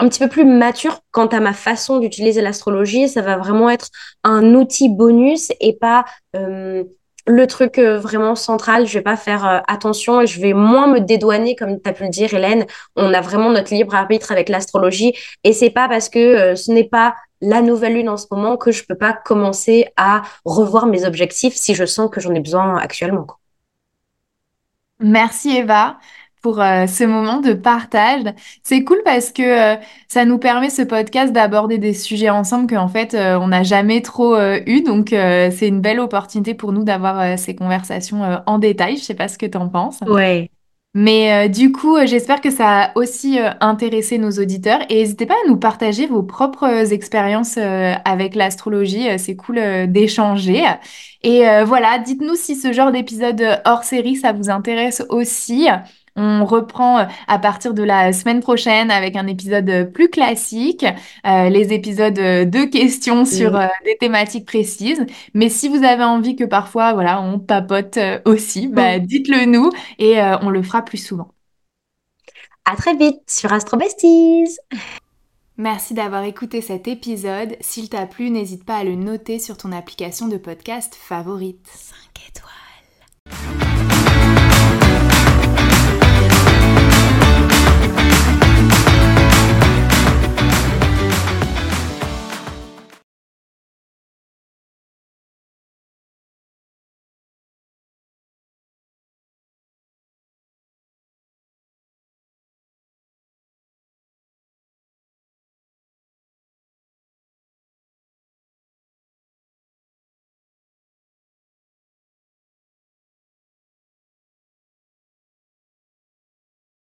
un 0.00 0.08
petit 0.08 0.18
peu 0.18 0.28
plus 0.28 0.44
mature 0.44 1.00
quant 1.12 1.26
à 1.26 1.40
ma 1.40 1.52
façon 1.52 1.98
d'utiliser 1.98 2.40
l'astrologie. 2.40 3.08
Ça 3.08 3.22
va 3.22 3.36
vraiment 3.36 3.70
être 3.70 3.88
un 4.22 4.54
outil 4.54 4.88
bonus 4.88 5.52
et 5.60 5.76
pas 5.76 6.04
euh, 6.36 6.84
le 7.26 7.46
truc 7.46 7.78
euh, 7.78 7.98
vraiment 7.98 8.34
central. 8.34 8.86
Je 8.86 8.94
vais 8.94 9.02
pas 9.02 9.16
faire 9.16 9.46
euh, 9.46 9.60
attention 9.68 10.20
et 10.20 10.26
je 10.26 10.40
vais 10.40 10.52
moins 10.52 10.86
me 10.86 11.00
dédouaner, 11.00 11.56
comme 11.56 11.80
tu 11.80 11.88
as 11.88 11.92
pu 11.92 12.04
le 12.04 12.10
dire, 12.10 12.32
Hélène. 12.34 12.66
On 12.96 13.12
a 13.14 13.20
vraiment 13.20 13.50
notre 13.50 13.74
libre 13.74 13.94
arbitre 13.94 14.32
avec 14.32 14.48
l'astrologie 14.48 15.14
et 15.42 15.52
c'est 15.52 15.70
pas 15.70 15.88
parce 15.88 16.08
que 16.08 16.18
euh, 16.18 16.56
ce 16.56 16.70
n'est 16.70 16.88
pas 16.88 17.14
la 17.40 17.62
nouvelle 17.62 17.94
lune 17.94 18.08
en 18.08 18.16
ce 18.16 18.26
moment 18.30 18.56
que 18.56 18.72
je 18.72 18.84
peux 18.84 18.94
pas 18.94 19.12
commencer 19.12 19.86
à 19.96 20.22
revoir 20.44 20.86
mes 20.86 21.04
objectifs 21.04 21.54
si 21.54 21.74
je 21.74 21.84
sens 21.84 22.10
que 22.10 22.20
j'en 22.20 22.34
ai 22.34 22.40
besoin 22.40 22.78
actuellement. 22.78 23.26
Merci 25.00 25.56
Eva. 25.56 25.98
Pour 26.44 26.60
euh, 26.60 26.86
ce 26.86 27.04
moment 27.04 27.40
de 27.40 27.54
partage. 27.54 28.20
C'est 28.62 28.84
cool 28.84 28.98
parce 29.02 29.32
que 29.32 29.42
euh, 29.42 29.76
ça 30.08 30.26
nous 30.26 30.36
permet 30.36 30.68
ce 30.68 30.82
podcast 30.82 31.32
d'aborder 31.32 31.78
des 31.78 31.94
sujets 31.94 32.28
ensemble 32.28 32.66
qu'en 32.70 32.86
fait 32.86 33.14
euh, 33.14 33.38
on 33.40 33.48
n'a 33.48 33.62
jamais 33.62 34.02
trop 34.02 34.38
eu. 34.66 34.82
Donc 34.82 35.08
c'est 35.08 35.68
une 35.68 35.80
belle 35.80 36.00
opportunité 36.00 36.52
pour 36.52 36.72
nous 36.72 36.84
d'avoir 36.84 37.38
ces 37.38 37.56
conversations 37.56 38.42
en 38.44 38.58
détail. 38.58 38.98
Je 38.98 39.02
sais 39.04 39.14
pas 39.14 39.28
ce 39.28 39.38
que 39.38 39.46
tu 39.46 39.56
en 39.56 39.70
penses. 39.70 40.00
Ouais. 40.06 40.50
Mais 40.92 41.48
du 41.48 41.72
coup, 41.72 41.96
j'espère 42.04 42.40
que 42.40 42.50
ça 42.50 42.82
a 42.82 42.92
aussi 42.94 43.38
intéressé 43.60 44.18
nos 44.18 44.30
auditeurs 44.30 44.80
et 44.90 44.96
n'hésitez 44.96 45.26
pas 45.26 45.34
à 45.34 45.48
nous 45.48 45.56
partager 45.56 46.06
vos 46.06 46.22
propres 46.22 46.92
expériences 46.92 47.56
avec 48.04 48.34
l'astrologie. 48.34 49.06
c'est 49.18 49.34
cool 49.34 49.60
d'échanger. 49.88 50.62
Et 51.22 51.44
voilà, 51.64 51.98
dites-nous 51.98 52.36
si 52.36 52.54
ce 52.54 52.72
genre 52.72 52.92
d'épisode 52.92 53.62
hors 53.64 53.84
série, 53.84 54.16
ça 54.16 54.32
vous 54.32 54.50
intéresse 54.50 55.02
aussi. 55.08 55.68
On 56.16 56.44
reprend 56.44 56.98
euh, 57.00 57.04
à 57.26 57.38
partir 57.38 57.74
de 57.74 57.82
la 57.82 58.12
semaine 58.12 58.40
prochaine 58.40 58.90
avec 58.90 59.16
un 59.16 59.26
épisode 59.26 59.68
euh, 59.68 59.84
plus 59.84 60.08
classique, 60.10 60.84
euh, 61.26 61.48
les 61.48 61.72
épisodes 61.72 62.14
de 62.14 62.64
questions 62.64 63.24
sur 63.24 63.52
Mm. 63.52 63.68
des 63.84 63.96
thématiques 63.98 64.46
précises. 64.46 65.04
Mais 65.34 65.48
si 65.48 65.68
vous 65.68 65.82
avez 65.84 66.04
envie 66.04 66.36
que 66.36 66.44
parfois, 66.44 66.92
voilà, 66.92 67.20
on 67.20 67.38
papote 67.38 67.98
aussi, 68.24 68.68
bah, 68.68 68.98
Mm. 68.98 69.06
dites-le 69.06 69.44
nous 69.46 69.70
et 69.98 70.20
on 70.42 70.50
le 70.50 70.62
fera 70.62 70.82
plus 70.82 70.98
souvent. 70.98 71.28
À 72.64 72.76
très 72.76 72.94
vite 72.94 73.20
sur 73.28 73.52
Astro 73.52 73.76
Besties. 73.76 74.56
Merci 75.56 75.94
d'avoir 75.94 76.24
écouté 76.24 76.60
cet 76.60 76.88
épisode. 76.88 77.56
S'il 77.60 77.88
t'a 77.88 78.06
plu, 78.06 78.30
n'hésite 78.30 78.64
pas 78.64 78.76
à 78.78 78.84
le 78.84 78.94
noter 78.94 79.38
sur 79.38 79.56
ton 79.56 79.70
application 79.72 80.26
de 80.28 80.36
podcast 80.36 80.94
favorite. 80.94 81.66
5 81.72 81.96
étoiles. 82.28 83.73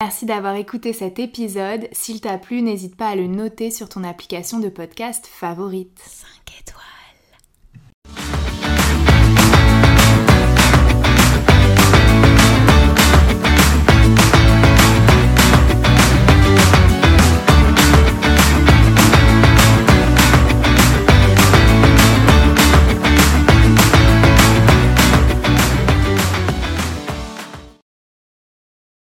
Merci 0.05 0.27
d'avoir 0.27 0.57
écouté 0.57 0.93
cet 0.93 1.21
épisode. 1.21 1.87
S'il 1.93 2.21
t'a 2.21 2.37
plu, 2.37 2.61
n'hésite 2.61 2.97
pas 2.97 3.11
à 3.11 3.15
le 3.15 3.29
noter 3.29 3.71
sur 3.71 3.89
ton 3.89 4.03
application 4.03 4.59
de 4.59 4.69
podcast 4.69 5.29
favorite. 5.29 5.97
5 6.05 6.59
étoiles. 6.59 6.92